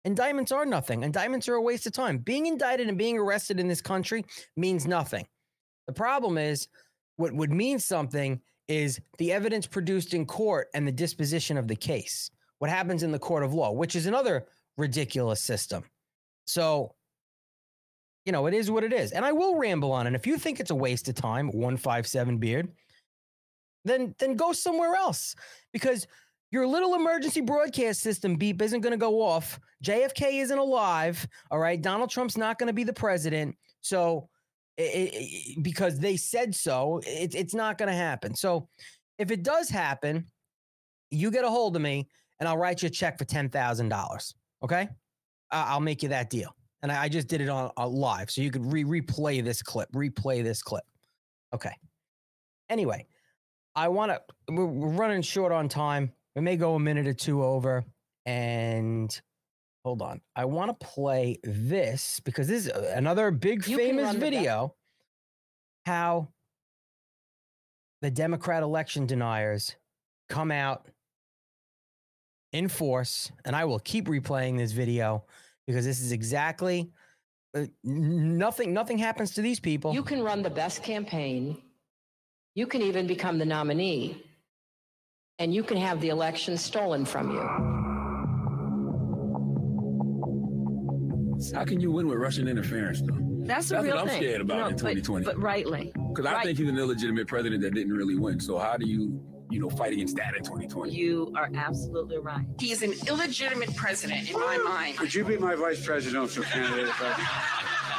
Indictments 0.04 0.52
are 0.52 0.64
nothing. 0.64 1.02
Indictments 1.02 1.48
are 1.48 1.54
a 1.54 1.61
waste 1.61 1.88
of 1.88 1.92
time. 1.92 2.18
Being 2.18 2.46
indicted 2.46 2.88
and 2.88 2.96
being 2.96 3.18
arrested 3.18 3.59
in 3.59 3.66
this 3.66 3.80
country 3.80 4.24
means 4.57 4.86
nothing. 4.86 5.26
The 5.88 5.92
problem 5.92 6.38
is 6.38 6.68
what 7.16 7.32
would 7.32 7.52
mean 7.52 7.78
something 7.78 8.40
is 8.68 9.00
the 9.18 9.32
evidence 9.32 9.66
produced 9.66 10.14
in 10.14 10.26
court 10.26 10.68
and 10.74 10.86
the 10.86 10.92
disposition 10.92 11.56
of 11.56 11.68
the 11.68 11.76
case. 11.76 12.30
What 12.58 12.70
happens 12.70 13.02
in 13.02 13.12
the 13.12 13.18
court 13.18 13.44
of 13.44 13.54
law, 13.54 13.72
which 13.72 13.94
is 13.94 14.06
another 14.06 14.46
ridiculous 14.76 15.40
system. 15.42 15.84
So 16.46 16.94
you 18.26 18.32
know, 18.32 18.46
it 18.46 18.54
is 18.54 18.70
what 18.70 18.82
it 18.84 18.92
is. 18.92 19.12
And 19.12 19.24
I 19.24 19.30
will 19.32 19.56
ramble 19.56 19.92
on. 19.92 20.08
And 20.08 20.16
if 20.16 20.26
you 20.26 20.36
think 20.36 20.58
it's 20.58 20.72
a 20.72 20.74
waste 20.74 21.08
of 21.08 21.14
time, 21.14 21.46
157 21.46 22.38
beard, 22.38 22.68
then 23.84 24.14
then 24.18 24.34
go 24.34 24.52
somewhere 24.52 24.96
else 24.96 25.36
because 25.72 26.08
your 26.50 26.66
little 26.66 26.94
emergency 26.96 27.40
broadcast 27.40 28.00
system 28.00 28.34
beep 28.34 28.60
isn't 28.60 28.80
going 28.80 28.92
to 28.92 28.96
go 28.96 29.22
off. 29.22 29.60
JFK 29.84 30.42
isn't 30.42 30.58
alive. 30.58 31.26
All 31.50 31.60
right. 31.60 31.80
Donald 31.80 32.10
Trump's 32.10 32.36
not 32.36 32.58
going 32.58 32.66
to 32.66 32.72
be 32.72 32.84
the 32.84 32.92
president. 32.92 33.56
So, 33.80 34.28
it, 34.76 35.10
it, 35.14 35.62
because 35.62 35.98
they 35.98 36.16
said 36.16 36.54
so, 36.54 37.00
it, 37.06 37.34
it's 37.34 37.54
not 37.54 37.78
going 37.78 37.88
to 37.88 37.96
happen. 37.96 38.34
So, 38.34 38.68
if 39.18 39.30
it 39.30 39.42
does 39.42 39.70
happen, 39.70 40.26
you 41.10 41.30
get 41.30 41.44
a 41.44 41.48
hold 41.48 41.76
of 41.76 41.82
me 41.82 42.08
and 42.38 42.48
I'll 42.48 42.58
write 42.58 42.82
you 42.82 42.88
a 42.88 42.90
check 42.90 43.16
for 43.16 43.24
$10,000. 43.24 44.34
Okay. 44.62 44.88
Uh, 45.50 45.64
I'll 45.68 45.80
make 45.80 46.02
you 46.02 46.10
that 46.10 46.28
deal 46.28 46.54
and 46.82 46.92
I 46.92 47.08
just 47.08 47.28
did 47.28 47.40
it 47.40 47.48
on, 47.48 47.70
on 47.76 47.92
live, 47.92 48.30
so 48.30 48.40
you 48.40 48.50
could 48.50 48.64
re 48.72 48.84
replay 48.84 49.42
this 49.42 49.62
clip, 49.62 49.90
replay 49.92 50.44
this 50.44 50.62
clip. 50.62 50.84
Okay. 51.54 51.72
Anyway, 52.68 53.06
I 53.74 53.88
want 53.88 54.12
to. 54.12 54.20
We're 54.52 54.66
running 54.66 55.22
short 55.22 55.52
on 55.52 55.68
time. 55.68 56.12
We 56.34 56.42
may 56.42 56.56
go 56.56 56.74
a 56.74 56.78
minute 56.78 57.06
or 57.06 57.12
two 57.12 57.42
over, 57.42 57.84
and 58.24 59.20
hold 59.87 60.03
on. 60.03 60.20
I 60.34 60.47
want 60.47 60.68
to 60.76 60.84
play 60.84 61.39
this 61.45 62.18
because 62.24 62.49
this 62.49 62.66
is 62.66 62.72
another 62.72 63.30
big 63.30 63.64
you 63.68 63.76
famous 63.76 64.16
video. 64.16 64.74
How 65.87 66.26
the 68.03 68.11
Democrat 68.11 68.64
election 68.64 69.07
deniers 69.07 69.76
come 70.28 70.51
out 70.51 70.89
in 72.53 72.66
force, 72.66 73.30
and 73.45 73.55
I 73.55 73.64
will 73.64 73.78
keep 73.78 74.09
replaying 74.09 74.59
this 74.59 74.72
video 74.72 75.24
because 75.68 75.84
this 75.84 76.01
is 76.01 76.11
exactly 76.11 76.91
uh, 77.57 77.66
nothing 77.84 78.72
nothing 78.72 78.99
happens 78.99 79.34
to 79.34 79.41
these 79.41 79.61
people. 79.61 79.95
You 79.95 80.03
can 80.03 80.20
run 80.20 80.43
the 80.43 80.51
best 80.51 80.82
campaign. 80.82 81.62
You 82.57 82.66
can 82.66 82.82
even 82.82 83.07
become 83.07 83.39
the 83.39 83.47
nominee. 83.47 84.20
And 85.39 85.55
you 85.55 85.62
can 85.62 85.76
have 85.76 86.01
the 86.01 86.09
election 86.09 86.57
stolen 86.57 87.05
from 87.05 87.30
you. 87.30 87.75
How 91.55 91.64
can 91.64 91.80
you 91.80 91.91
win 91.91 92.09
with 92.09 92.18
Russian 92.18 92.49
interference, 92.49 93.01
though? 93.01 93.16
That's, 93.47 93.68
That's 93.68 93.87
what 93.87 93.99
I'm 93.99 94.09
thing. 94.09 94.22
scared 94.22 94.41
about 94.41 94.59
no, 94.59 94.66
in 94.66 94.76
2020. 94.76 95.24
But, 95.24 95.37
but 95.37 95.43
rightly. 95.43 95.93
Because 96.09 96.26
I 96.26 96.43
think 96.43 96.59
he's 96.59 96.68
an 96.68 96.78
illegitimate 96.78 97.28
president 97.28 97.62
that 97.62 97.74
didn't 97.74 97.93
really 97.93 98.16
win. 98.16 98.41
So 98.41 98.59
how 98.59 98.76
do 98.76 98.87
you 98.87 99.20
you 99.51 99.61
know, 99.61 99.70
fight 99.70 99.93
against 99.93 100.16
that 100.16 100.37
in 100.37 100.43
2020. 100.43 100.93
You 100.93 101.32
are 101.37 101.49
absolutely 101.55 102.18
right. 102.18 102.45
He 102.59 102.72
is 102.72 102.82
an 102.82 102.95
illegitimate 103.07 103.74
president 103.76 104.28
in 104.28 104.39
my 104.39 104.59
mind. 104.59 104.97
Could 104.97 105.14
you 105.14 105.24
be 105.24 105.39
my 105.39 105.55
vice 105.55 105.84
presidential 105.84 106.43
candidate? 106.45 106.89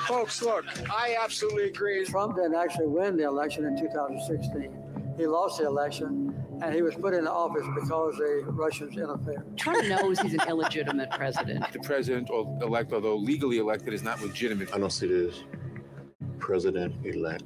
Folks, 0.08 0.42
look, 0.42 0.66
I 0.90 1.18
absolutely 1.22 1.66
agree. 1.66 2.06
Trump 2.06 2.36
didn't 2.36 2.56
actually 2.56 2.88
win 2.88 3.18
the 3.18 3.24
election 3.24 3.66
in 3.66 3.78
2016. 3.80 5.16
He 5.18 5.26
lost 5.26 5.60
the 5.60 5.66
election, 5.66 6.37
and 6.62 6.74
he 6.74 6.82
was 6.82 6.96
put 6.96 7.14
into 7.14 7.32
office 7.32 7.66
because 7.76 8.18
the 8.18 8.44
Russians 8.48 8.98
interfered. 8.98 9.58
Trump 9.58 9.86
knows 9.88 10.20
he's 10.20 10.34
an 10.34 10.48
illegitimate 10.48 11.10
president. 11.12 11.72
The 11.72 11.80
president 11.80 12.30
elect, 12.30 12.94
although 12.94 13.16
legally 13.16 13.60
elected, 13.60 13.94
is 13.94 14.04
not 14.04 14.22
legitimate. 14.22 14.74
I 14.74 14.78
don't 14.78 14.92
see 14.92 15.08
this 15.08 15.44
president 16.40 16.94
elect 17.06 17.44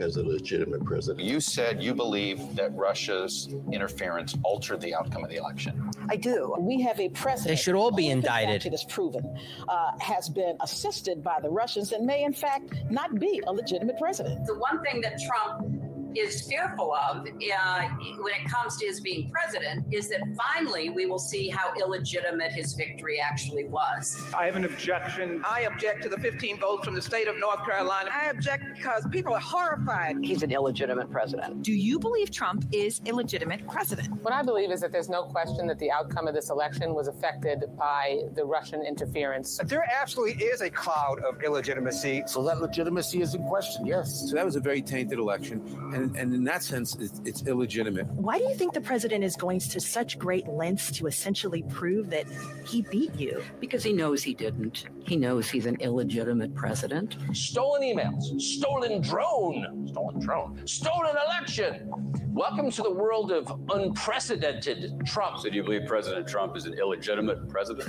as 0.00 0.16
a 0.16 0.22
legitimate 0.22 0.84
president. 0.84 1.20
You 1.20 1.40
said 1.40 1.82
you 1.82 1.94
believe 1.94 2.54
that 2.56 2.74
Russia's 2.74 3.54
interference 3.72 4.36
altered 4.44 4.80
the 4.80 4.94
outcome 4.94 5.24
of 5.24 5.30
the 5.30 5.36
election. 5.36 5.90
I 6.08 6.16
do. 6.16 6.56
We 6.58 6.80
have 6.82 6.98
a 7.00 7.08
president. 7.10 7.56
They 7.56 7.62
should 7.62 7.74
all 7.74 7.90
be 7.90 8.08
indicted. 8.08 8.64
It 8.64 8.74
is 8.74 8.84
proven 8.84 9.36
uh, 9.68 9.92
has 10.00 10.28
been 10.28 10.56
assisted 10.60 11.22
by 11.22 11.38
the 11.42 11.50
Russians 11.50 11.92
and 11.92 12.06
may, 12.06 12.24
in 12.24 12.32
fact, 12.32 12.72
not 12.88 13.18
be 13.18 13.42
a 13.46 13.52
legitimate 13.52 13.98
president. 13.98 14.46
The 14.46 14.58
one 14.58 14.82
thing 14.82 15.00
that 15.02 15.20
Trump 15.20 15.79
is 16.16 16.42
fearful 16.42 16.94
of 16.94 17.26
uh, 17.26 17.88
when 18.18 18.34
it 18.34 18.50
comes 18.50 18.76
to 18.78 18.86
his 18.86 19.00
being 19.00 19.30
president 19.30 19.84
is 19.90 20.08
that 20.08 20.20
finally 20.36 20.90
we 20.90 21.06
will 21.06 21.18
see 21.18 21.48
how 21.48 21.72
illegitimate 21.78 22.52
his 22.52 22.74
victory 22.74 23.20
actually 23.20 23.64
was. 23.64 24.20
I 24.36 24.46
have 24.46 24.56
an 24.56 24.64
objection. 24.64 25.42
I 25.44 25.62
object 25.62 26.02
to 26.04 26.08
the 26.08 26.18
15 26.18 26.58
votes 26.58 26.84
from 26.84 26.94
the 26.94 27.02
state 27.02 27.28
of 27.28 27.38
North 27.38 27.64
Carolina. 27.64 28.10
I 28.12 28.30
object 28.30 28.64
because 28.74 29.06
people 29.10 29.34
are 29.34 29.40
horrified. 29.40 30.16
He's 30.22 30.42
an 30.42 30.50
illegitimate 30.50 31.10
president. 31.10 31.62
Do 31.62 31.72
you 31.72 31.98
believe 31.98 32.30
Trump 32.30 32.64
is 32.72 33.00
illegitimate 33.04 33.66
president? 33.68 34.10
What 34.22 34.32
I 34.32 34.42
believe 34.42 34.70
is 34.70 34.80
that 34.80 34.92
there's 34.92 35.08
no 35.08 35.24
question 35.24 35.66
that 35.68 35.78
the 35.78 35.90
outcome 35.90 36.28
of 36.28 36.34
this 36.34 36.50
election 36.50 36.94
was 36.94 37.08
affected 37.08 37.64
by 37.78 38.20
the 38.34 38.44
Russian 38.44 38.84
interference. 38.84 39.60
There 39.64 39.88
absolutely 40.00 40.44
is 40.44 40.60
a 40.60 40.70
cloud 40.70 41.20
of 41.20 41.42
illegitimacy. 41.42 42.22
So 42.26 42.42
that 42.44 42.60
legitimacy 42.60 43.22
is 43.22 43.34
in 43.34 43.42
question, 43.44 43.86
yes. 43.86 44.28
So 44.28 44.36
that 44.36 44.44
was 44.44 44.56
a 44.56 44.60
very 44.60 44.82
tainted 44.82 45.18
election. 45.18 45.60
And 45.94 45.99
and, 46.00 46.16
and 46.16 46.34
in 46.34 46.44
that 46.44 46.62
sense, 46.62 46.96
it's, 46.96 47.20
it's 47.24 47.46
illegitimate. 47.46 48.06
Why 48.06 48.38
do 48.38 48.44
you 48.44 48.54
think 48.54 48.72
the 48.72 48.80
president 48.80 49.22
is 49.22 49.36
going 49.36 49.60
to 49.60 49.80
such 49.80 50.18
great 50.18 50.48
lengths 50.48 50.90
to 50.92 51.06
essentially 51.06 51.62
prove 51.68 52.10
that 52.10 52.24
he 52.66 52.82
beat 52.82 53.14
you? 53.14 53.42
Because 53.60 53.84
he 53.84 53.92
knows 53.92 54.22
he 54.22 54.34
didn't. 54.34 54.86
He 55.06 55.16
knows 55.16 55.50
he's 55.50 55.66
an 55.66 55.76
illegitimate 55.80 56.54
president. 56.54 57.16
Stolen 57.32 57.82
emails, 57.82 58.40
stolen 58.40 59.00
drone, 59.02 59.86
stolen 59.88 60.20
drone, 60.20 60.66
stolen 60.66 61.14
election. 61.26 61.90
Welcome 62.28 62.70
to 62.70 62.82
the 62.82 62.92
world 62.92 63.32
of 63.32 63.60
unprecedented 63.70 64.92
Trump. 65.04 65.38
So, 65.38 65.50
do 65.50 65.56
you 65.56 65.62
believe 65.62 65.82
President 65.86 66.26
Trump 66.26 66.56
is 66.56 66.64
an 66.64 66.74
illegitimate 66.74 67.48
president? 67.48 67.88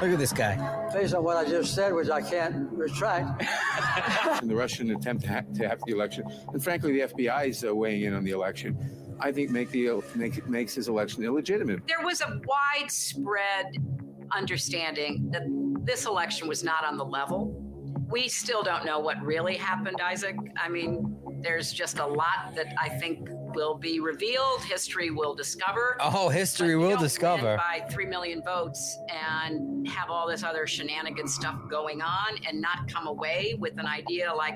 Look 0.00 0.10
at 0.10 0.18
this 0.18 0.32
guy. 0.32 0.56
Based 0.92 1.14
on 1.14 1.24
what 1.24 1.36
I 1.36 1.48
just 1.48 1.74
said, 1.74 1.94
which 1.94 2.08
I 2.08 2.20
can't 2.20 2.70
retract. 2.72 3.40
the 4.42 4.54
Russian 4.54 4.90
attempt 4.92 5.24
to, 5.24 5.28
ha- 5.28 5.42
to 5.54 5.68
have 5.68 5.80
the 5.86 5.92
election, 5.92 6.24
and 6.52 6.62
frankly, 6.62 6.92
the 6.92 7.08
FBI 7.08 7.48
is 7.48 7.64
uh, 7.64 7.74
weighing 7.74 8.02
in 8.02 8.14
on 8.14 8.24
the 8.24 8.30
election. 8.30 8.76
I 9.20 9.32
think 9.32 9.50
make 9.50 9.70
the 9.70 10.02
make 10.14 10.46
makes 10.48 10.74
his 10.74 10.88
election 10.88 11.22
illegitimate. 11.22 11.86
There 11.86 12.04
was 12.04 12.22
a 12.22 12.40
widespread 12.46 13.66
understanding 14.32 15.30
that 15.32 15.42
this 15.84 16.06
election 16.06 16.48
was 16.48 16.64
not 16.64 16.84
on 16.84 16.96
the 16.96 17.04
level. 17.04 17.54
We 18.08 18.28
still 18.28 18.62
don't 18.62 18.84
know 18.84 18.98
what 18.98 19.20
really 19.22 19.56
happened, 19.56 20.00
Isaac. 20.00 20.36
I 20.56 20.68
mean, 20.68 21.16
there's 21.42 21.72
just 21.72 21.98
a 21.98 22.06
lot 22.06 22.54
that 22.54 22.74
I 22.80 22.88
think 22.88 23.28
will 23.54 23.74
be 23.74 24.00
revealed. 24.00 24.62
History 24.62 25.10
will 25.10 25.34
discover. 25.34 25.96
Oh, 26.00 26.28
history 26.28 26.76
will 26.76 26.96
discover. 26.96 27.56
by 27.56 27.86
three 27.90 28.06
million 28.06 28.42
votes 28.42 28.98
and 29.08 29.86
have 29.88 30.10
all 30.10 30.28
this 30.28 30.42
other 30.42 30.66
shenanigan 30.66 31.28
stuff 31.28 31.56
going 31.68 32.02
on 32.02 32.38
and 32.46 32.60
not 32.60 32.88
come 32.92 33.06
away 33.06 33.54
with 33.58 33.78
an 33.78 33.86
idea 33.86 34.32
like 34.34 34.54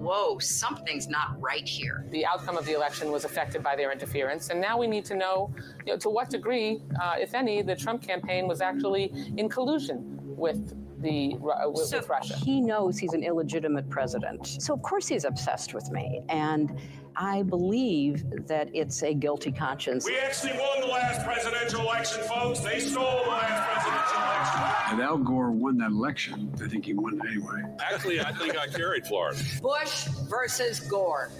whoa, 0.00 0.38
something's 0.38 1.08
not 1.08 1.38
right 1.38 1.68
here. 1.68 2.06
The 2.10 2.24
outcome 2.24 2.56
of 2.56 2.64
the 2.64 2.72
election 2.72 3.12
was 3.12 3.26
affected 3.26 3.62
by 3.62 3.76
their 3.76 3.92
interference, 3.92 4.48
and 4.48 4.58
now 4.58 4.78
we 4.78 4.86
need 4.86 5.04
to 5.04 5.14
know, 5.14 5.54
you 5.84 5.92
know 5.92 5.98
to 5.98 6.08
what 6.08 6.30
degree, 6.30 6.80
uh, 7.02 7.16
if 7.18 7.34
any, 7.34 7.60
the 7.60 7.76
Trump 7.76 8.02
campaign 8.02 8.48
was 8.48 8.62
actually 8.62 9.12
in 9.36 9.48
collusion 9.48 10.18
with 10.22 10.74
the 11.02 11.34
uh, 11.34 11.68
with, 11.68 11.86
So 11.86 11.98
with 11.98 12.08
Russia. 12.08 12.36
He 12.36 12.60
knows 12.60 12.98
he's 12.98 13.12
an 13.12 13.22
illegitimate 13.22 13.88
president. 13.90 14.46
So, 14.46 14.74
of 14.74 14.82
course, 14.82 15.06
he's 15.08 15.24
obsessed 15.24 15.74
with 15.74 15.90
me. 15.90 16.22
And 16.28 16.78
I 17.16 17.42
believe 17.42 18.24
that 18.46 18.70
it's 18.74 19.02
a 19.02 19.14
guilty 19.14 19.52
conscience. 19.52 20.06
We 20.06 20.18
actually 20.18 20.52
won 20.52 20.80
the 20.80 20.86
last 20.86 21.24
presidential 21.24 21.80
election, 21.80 22.22
folks. 22.24 22.60
They 22.60 22.80
stole 22.80 23.24
the 23.24 23.30
last 23.30 23.70
presidential 23.70 24.22
election. 24.22 24.92
And 24.92 25.00
Al 25.02 25.18
Gore 25.18 25.50
won 25.50 25.78
that 25.78 25.90
election. 25.90 26.52
I 26.62 26.68
think 26.68 26.84
he 26.86 26.94
won 26.94 27.20
anyway. 27.28 27.62
Actually, 27.80 28.20
I 28.20 28.32
think 28.32 28.58
I 28.58 28.66
carried 28.66 29.06
Florida. 29.06 29.38
Bush 29.60 30.04
versus 30.28 30.80
Gore. 30.80 31.30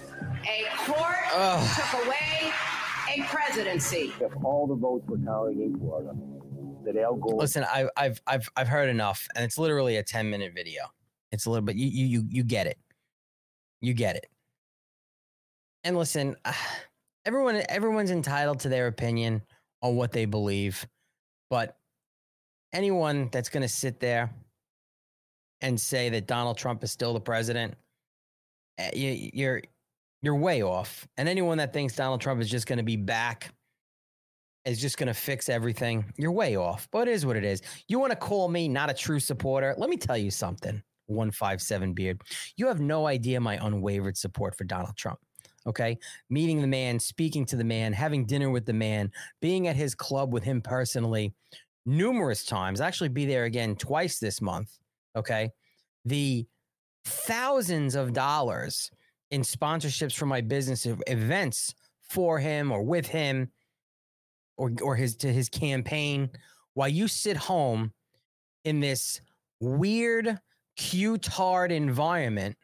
A 0.47 0.65
court 0.85 1.15
Ugh. 1.33 1.69
took 1.75 2.05
away 2.05 2.51
a 3.15 3.23
presidency. 3.23 4.13
If 4.19 4.31
all 4.43 4.67
the 4.67 4.75
votes 4.75 5.05
were 5.07 5.17
counted 5.17 5.59
in 5.59 5.77
Florida, 5.77 6.15
that 6.85 6.97
Al 6.97 7.15
Gore. 7.15 7.39
Listen, 7.39 7.63
I, 7.63 7.87
I've 7.95 8.21
I've 8.25 8.49
I've 8.55 8.67
heard 8.67 8.89
enough, 8.89 9.27
and 9.35 9.45
it's 9.45 9.57
literally 9.57 9.97
a 9.97 10.03
ten 10.03 10.29
minute 10.29 10.53
video. 10.55 10.83
It's 11.31 11.45
a 11.45 11.49
little 11.49 11.65
bit 11.65 11.75
you 11.75 11.87
you 11.87 12.05
you 12.05 12.25
you 12.29 12.43
get 12.43 12.67
it, 12.67 12.77
you 13.81 13.93
get 13.93 14.15
it. 14.15 14.25
And 15.83 15.97
listen, 15.97 16.35
everyone 17.25 17.61
everyone's 17.69 18.11
entitled 18.11 18.59
to 18.61 18.69
their 18.69 18.87
opinion 18.87 19.41
on 19.81 19.95
what 19.95 20.11
they 20.11 20.25
believe, 20.25 20.85
but 21.49 21.77
anyone 22.73 23.29
that's 23.31 23.49
going 23.49 23.61
to 23.61 23.69
sit 23.69 23.99
there 23.99 24.31
and 25.61 25.79
say 25.79 26.09
that 26.09 26.27
Donald 26.27 26.57
Trump 26.57 26.83
is 26.83 26.91
still 26.91 27.13
the 27.13 27.19
president, 27.19 27.75
eh, 28.77 28.91
you, 28.93 29.29
you're 29.33 29.61
you're 30.21 30.35
way 30.35 30.61
off. 30.61 31.07
And 31.17 31.27
anyone 31.27 31.57
that 31.57 31.73
thinks 31.73 31.95
Donald 31.95 32.21
Trump 32.21 32.41
is 32.41 32.49
just 32.49 32.67
going 32.67 32.77
to 32.77 32.83
be 32.83 32.95
back 32.95 33.53
is 34.65 34.79
just 34.79 34.97
going 34.97 35.07
to 35.07 35.13
fix 35.13 35.49
everything, 35.49 36.05
you're 36.17 36.31
way 36.31 36.55
off. 36.55 36.87
But 36.91 37.07
it 37.07 37.13
is 37.13 37.25
what 37.25 37.35
it 37.35 37.43
is. 37.43 37.61
You 37.87 37.97
want 37.99 38.11
to 38.11 38.15
call 38.15 38.47
me 38.47 38.67
not 38.67 38.91
a 38.91 38.93
true 38.93 39.19
supporter? 39.19 39.73
Let 39.77 39.89
me 39.89 39.97
tell 39.97 40.17
you 40.17 40.29
something. 40.29 40.81
157 41.07 41.93
Beard. 41.93 42.21
You 42.57 42.67
have 42.67 42.79
no 42.79 43.07
idea 43.07 43.39
my 43.39 43.57
unwavered 43.65 44.17
support 44.17 44.55
for 44.55 44.63
Donald 44.63 44.95
Trump. 44.95 45.19
Okay. 45.67 45.97
Meeting 46.29 46.61
the 46.61 46.67
man, 46.67 46.99
speaking 46.99 47.45
to 47.45 47.55
the 47.55 47.63
man, 47.63 47.93
having 47.93 48.25
dinner 48.25 48.49
with 48.49 48.65
the 48.65 48.73
man, 48.73 49.11
being 49.41 49.67
at 49.67 49.75
his 49.75 49.93
club 49.93 50.33
with 50.33 50.43
him 50.43 50.61
personally 50.61 51.33
numerous 51.85 52.45
times. 52.45 52.81
Actually, 52.81 53.09
be 53.09 53.25
there 53.25 53.45
again 53.45 53.75
twice 53.75 54.19
this 54.19 54.41
month. 54.41 54.77
Okay. 55.15 55.51
The 56.05 56.47
thousands 57.05 57.95
of 57.95 58.13
dollars 58.13 58.91
in 59.31 59.41
sponsorships 59.41 60.15
for 60.15 60.25
my 60.25 60.41
business 60.41 60.85
events 61.07 61.73
for 62.01 62.39
him 62.39 62.71
or 62.71 62.83
with 62.83 63.07
him 63.07 63.49
or 64.57 64.71
or 64.81 64.95
his 64.95 65.15
to 65.17 65.31
his 65.31 65.47
campaign 65.49 66.29
while 66.73 66.87
you 66.87 67.07
sit 67.07 67.37
home 67.37 67.91
in 68.63 68.79
this 68.79 69.21
weird 69.59 70.39
Q-tard 70.77 71.71
environment, 71.71 72.55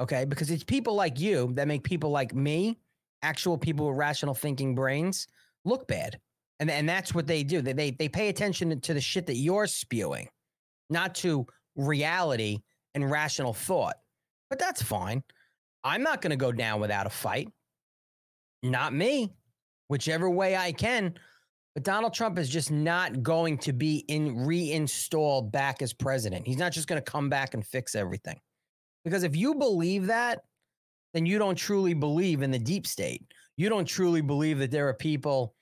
okay? 0.00 0.24
Because 0.24 0.50
it's 0.50 0.64
people 0.64 0.94
like 0.94 1.18
you 1.18 1.52
that 1.54 1.68
make 1.68 1.82
people 1.82 2.10
like 2.10 2.34
me, 2.34 2.78
actual 3.22 3.58
people 3.58 3.88
with 3.88 3.96
rational 3.96 4.34
thinking 4.34 4.74
brains, 4.74 5.28
look 5.64 5.86
bad. 5.88 6.18
And, 6.60 6.70
and 6.70 6.88
that's 6.88 7.14
what 7.14 7.26
they 7.26 7.44
do. 7.44 7.62
They, 7.62 7.72
they 7.72 7.90
they 7.92 8.08
pay 8.08 8.28
attention 8.28 8.80
to 8.80 8.94
the 8.94 9.00
shit 9.00 9.26
that 9.26 9.36
you're 9.36 9.66
spewing, 9.66 10.28
not 10.90 11.14
to 11.16 11.46
reality 11.76 12.58
and 12.94 13.10
rational 13.10 13.52
thought. 13.52 13.96
But 14.50 14.58
that's 14.58 14.82
fine. 14.82 15.22
I'm 15.84 16.02
not 16.02 16.20
going 16.20 16.30
to 16.30 16.36
go 16.36 16.50
down 16.50 16.80
without 16.80 17.06
a 17.06 17.10
fight. 17.10 17.48
Not 18.62 18.92
me. 18.92 19.32
Whichever 19.86 20.28
way 20.28 20.56
I 20.56 20.72
can. 20.72 21.14
But 21.74 21.84
Donald 21.84 22.12
Trump 22.12 22.38
is 22.38 22.48
just 22.48 22.70
not 22.72 23.22
going 23.22 23.58
to 23.58 23.72
be 23.72 23.98
in 24.08 24.44
reinstalled 24.44 25.52
back 25.52 25.80
as 25.80 25.92
president. 25.92 26.46
He's 26.46 26.58
not 26.58 26.72
just 26.72 26.88
going 26.88 27.00
to 27.00 27.10
come 27.10 27.28
back 27.28 27.54
and 27.54 27.64
fix 27.64 27.94
everything. 27.94 28.40
Because 29.08 29.22
if 29.22 29.34
you 29.34 29.54
believe 29.54 30.06
that, 30.08 30.42
then 31.14 31.24
you 31.24 31.38
don't 31.38 31.56
truly 31.56 31.94
believe 31.94 32.42
in 32.42 32.50
the 32.50 32.58
deep 32.58 32.86
state. 32.86 33.22
You 33.56 33.70
don't 33.70 33.86
truly 33.86 34.20
believe 34.20 34.58
that 34.58 34.70
there 34.70 34.86
are 34.86 34.92
people. 34.92 35.54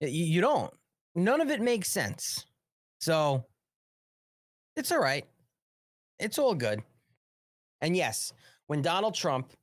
You, 0.00 0.42
don't. 0.42 0.70
None 1.14 1.40
of 1.40 1.50
it 1.50 1.62
makes 1.62 1.88
sense. 1.88 2.44
So 3.00 3.46
it's 4.76 4.92
all 4.92 5.00
right. 5.00 5.24
It's 6.18 6.38
all 6.38 6.54
good. 6.54 6.82
And 7.80 7.96
yes, 7.96 8.34
when 8.66 8.82
Donald 8.82 9.14
Trump, 9.14 9.54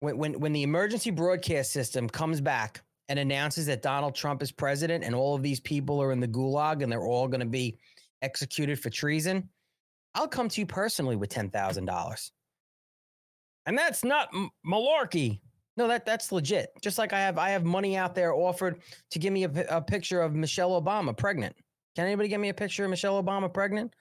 when, 0.00 0.18
when, 0.18 0.40
when 0.40 0.52
the 0.52 0.64
emergency 0.64 1.12
broadcast 1.12 1.70
system 1.70 2.08
comes 2.08 2.40
back 2.40 2.82
and 3.08 3.20
announces 3.20 3.66
that 3.66 3.82
Donald 3.82 4.16
Trump 4.16 4.42
is 4.42 4.50
president 4.50 5.04
and 5.04 5.14
all 5.14 5.36
of 5.36 5.44
these 5.44 5.60
people 5.60 6.02
are 6.02 6.10
in 6.10 6.18
the 6.18 6.26
gulag 6.26 6.82
and 6.82 6.90
they're 6.90 7.06
all 7.06 7.28
going 7.28 7.38
to 7.38 7.46
be 7.46 7.78
executed 8.20 8.80
for 8.80 8.90
treason, 8.90 9.48
I'll 10.16 10.26
come 10.26 10.48
to 10.48 10.60
you 10.60 10.66
personally 10.66 11.14
with 11.14 11.30
$10,000. 11.30 12.30
And 13.66 13.76
that's 13.76 14.04
not 14.04 14.28
m- 14.34 14.50
malarkey. 14.66 15.40
No, 15.76 15.88
that 15.88 16.06
that's 16.06 16.30
legit. 16.30 16.70
Just 16.82 16.98
like 16.98 17.12
I 17.12 17.20
have 17.20 17.38
I 17.38 17.50
have 17.50 17.64
money 17.64 17.96
out 17.96 18.14
there 18.14 18.32
offered 18.32 18.80
to 19.10 19.18
give 19.18 19.32
me 19.32 19.44
a, 19.44 19.50
a 19.70 19.80
picture 19.80 20.20
of 20.20 20.34
Michelle 20.34 20.80
Obama 20.80 21.16
pregnant. 21.16 21.56
Can 21.96 22.06
anybody 22.06 22.28
give 22.28 22.40
me 22.40 22.48
a 22.48 22.54
picture 22.54 22.84
of 22.84 22.90
Michelle 22.90 23.22
Obama 23.22 23.52
pregnant? 23.52 23.94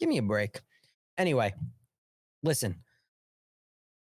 Give 0.00 0.08
me 0.08 0.18
a 0.18 0.22
break. 0.22 0.60
Anyway, 1.18 1.54
listen. 2.42 2.76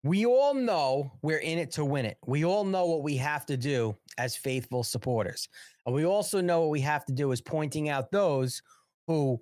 We 0.04 0.26
all 0.26 0.54
know 0.54 1.12
we're 1.22 1.40
in 1.40 1.58
it 1.58 1.72
to 1.72 1.84
win 1.84 2.06
it. 2.06 2.18
We 2.26 2.46
all 2.46 2.64
know 2.64 2.86
what 2.86 3.04
we 3.04 3.18
have 3.18 3.46
to 3.48 3.58
do 3.58 3.98
as 4.18 4.38
faithful 4.38 4.84
supporters. 4.84 5.50
And 5.86 5.94
we 5.94 6.06
also 6.06 6.40
know 6.40 6.62
what 6.62 6.70
we 6.70 6.82
have 6.82 7.04
to 7.06 7.14
do 7.14 7.32
is 7.32 7.42
pointing 7.42 7.90
out 7.90 8.12
those 8.12 8.62
who 9.08 9.42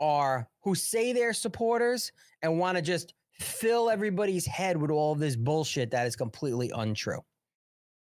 are 0.00 0.48
who 0.62 0.74
say 0.74 1.12
they're 1.12 1.32
supporters 1.32 2.12
and 2.42 2.58
want 2.58 2.76
to 2.76 2.82
just 2.82 3.14
fill 3.38 3.90
everybody's 3.90 4.46
head 4.46 4.76
with 4.76 4.90
all 4.90 5.14
this 5.14 5.36
bullshit 5.36 5.90
that 5.92 6.06
is 6.06 6.16
completely 6.16 6.70
untrue. 6.74 7.20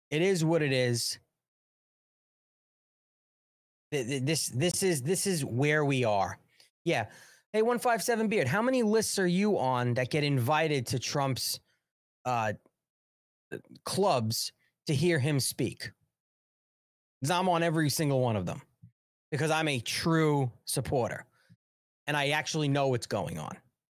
It 0.09 0.21
is 0.21 0.43
what 0.43 0.61
it 0.61 0.71
is. 0.71 1.19
Th- 3.91 4.05
th- 4.07 4.23
This 4.23 4.47
this 4.49 4.83
is 4.83 5.01
this 5.01 5.27
is 5.27 5.45
where 5.45 5.85
we 5.85 6.03
are. 6.03 6.37
Yeah. 6.83 7.07
Hey, 7.53 7.61
157 7.61 8.27
Beard, 8.27 8.47
how 8.47 8.61
many 8.61 8.83
lists 8.83 9.17
are 9.19 9.27
you 9.27 9.57
on 9.57 9.93
that 9.95 10.09
get 10.09 10.23
invited 10.23 10.85
to 10.87 10.99
Trump's 10.99 11.59
uh 12.25 12.53
clubs 13.85 14.51
to 14.87 14.93
hear 14.93 15.19
him 15.19 15.39
speak? 15.39 15.91
'Cause 17.21 17.31
I'm 17.31 17.49
on 17.49 17.63
every 17.63 17.89
single 17.89 18.19
one 18.21 18.35
of 18.35 18.45
them 18.45 18.61
because 19.31 19.49
I'm 19.49 19.67
a 19.67 19.79
true 19.79 20.51
supporter 20.65 21.25
and 22.05 22.15
I 22.15 22.29
actually 22.29 22.67
know 22.67 22.89
what's 22.89 23.07
going 23.07 23.39
on. 23.39 23.57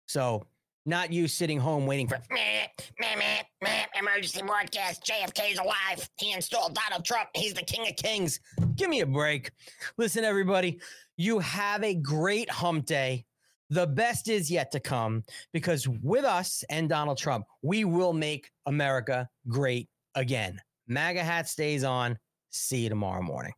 So, 0.07 0.45
not 0.88 1.11
you 1.11 1.27
sitting 1.27 1.59
home 1.59 1.85
waiting 1.85 2.07
for 2.07 2.17
Meh, 2.31 2.67
meh, 2.99 3.15
meh, 3.17 3.41
meh, 3.61 3.85
emergency 3.99 4.41
broadcast. 4.41 5.03
JFK's 5.05 5.59
alive. 5.59 6.09
He 6.17 6.31
installed 6.33 6.75
Donald 6.75 7.05
Trump. 7.05 7.29
He's 7.35 7.53
the 7.53 7.61
king 7.61 7.88
of 7.88 7.95
kings. 7.97 8.39
Give 8.75 8.89
me 8.89 9.01
a 9.01 9.05
break. 9.05 9.51
Listen, 9.97 10.23
everybody, 10.23 10.79
you 11.17 11.39
have 11.39 11.83
a 11.83 11.93
great 11.93 12.49
hump 12.49 12.85
day. 12.85 13.25
The 13.69 13.85
best 13.85 14.29
is 14.29 14.49
yet 14.49 14.71
to 14.71 14.79
come 14.79 15.25
because 15.51 15.88
with 15.88 16.23
us 16.23 16.63
and 16.69 16.88
Donald 16.88 17.17
Trump, 17.17 17.45
we 17.61 17.83
will 17.83 18.13
make 18.13 18.49
America 18.65 19.27
great 19.49 19.89
again. 20.15 20.61
MAGA 20.88 21.23
hat 21.23 21.49
stays 21.49 21.83
on. 21.83 22.17
See 22.51 22.83
you 22.83 22.89
tomorrow 22.89 23.21
morning. 23.21 23.51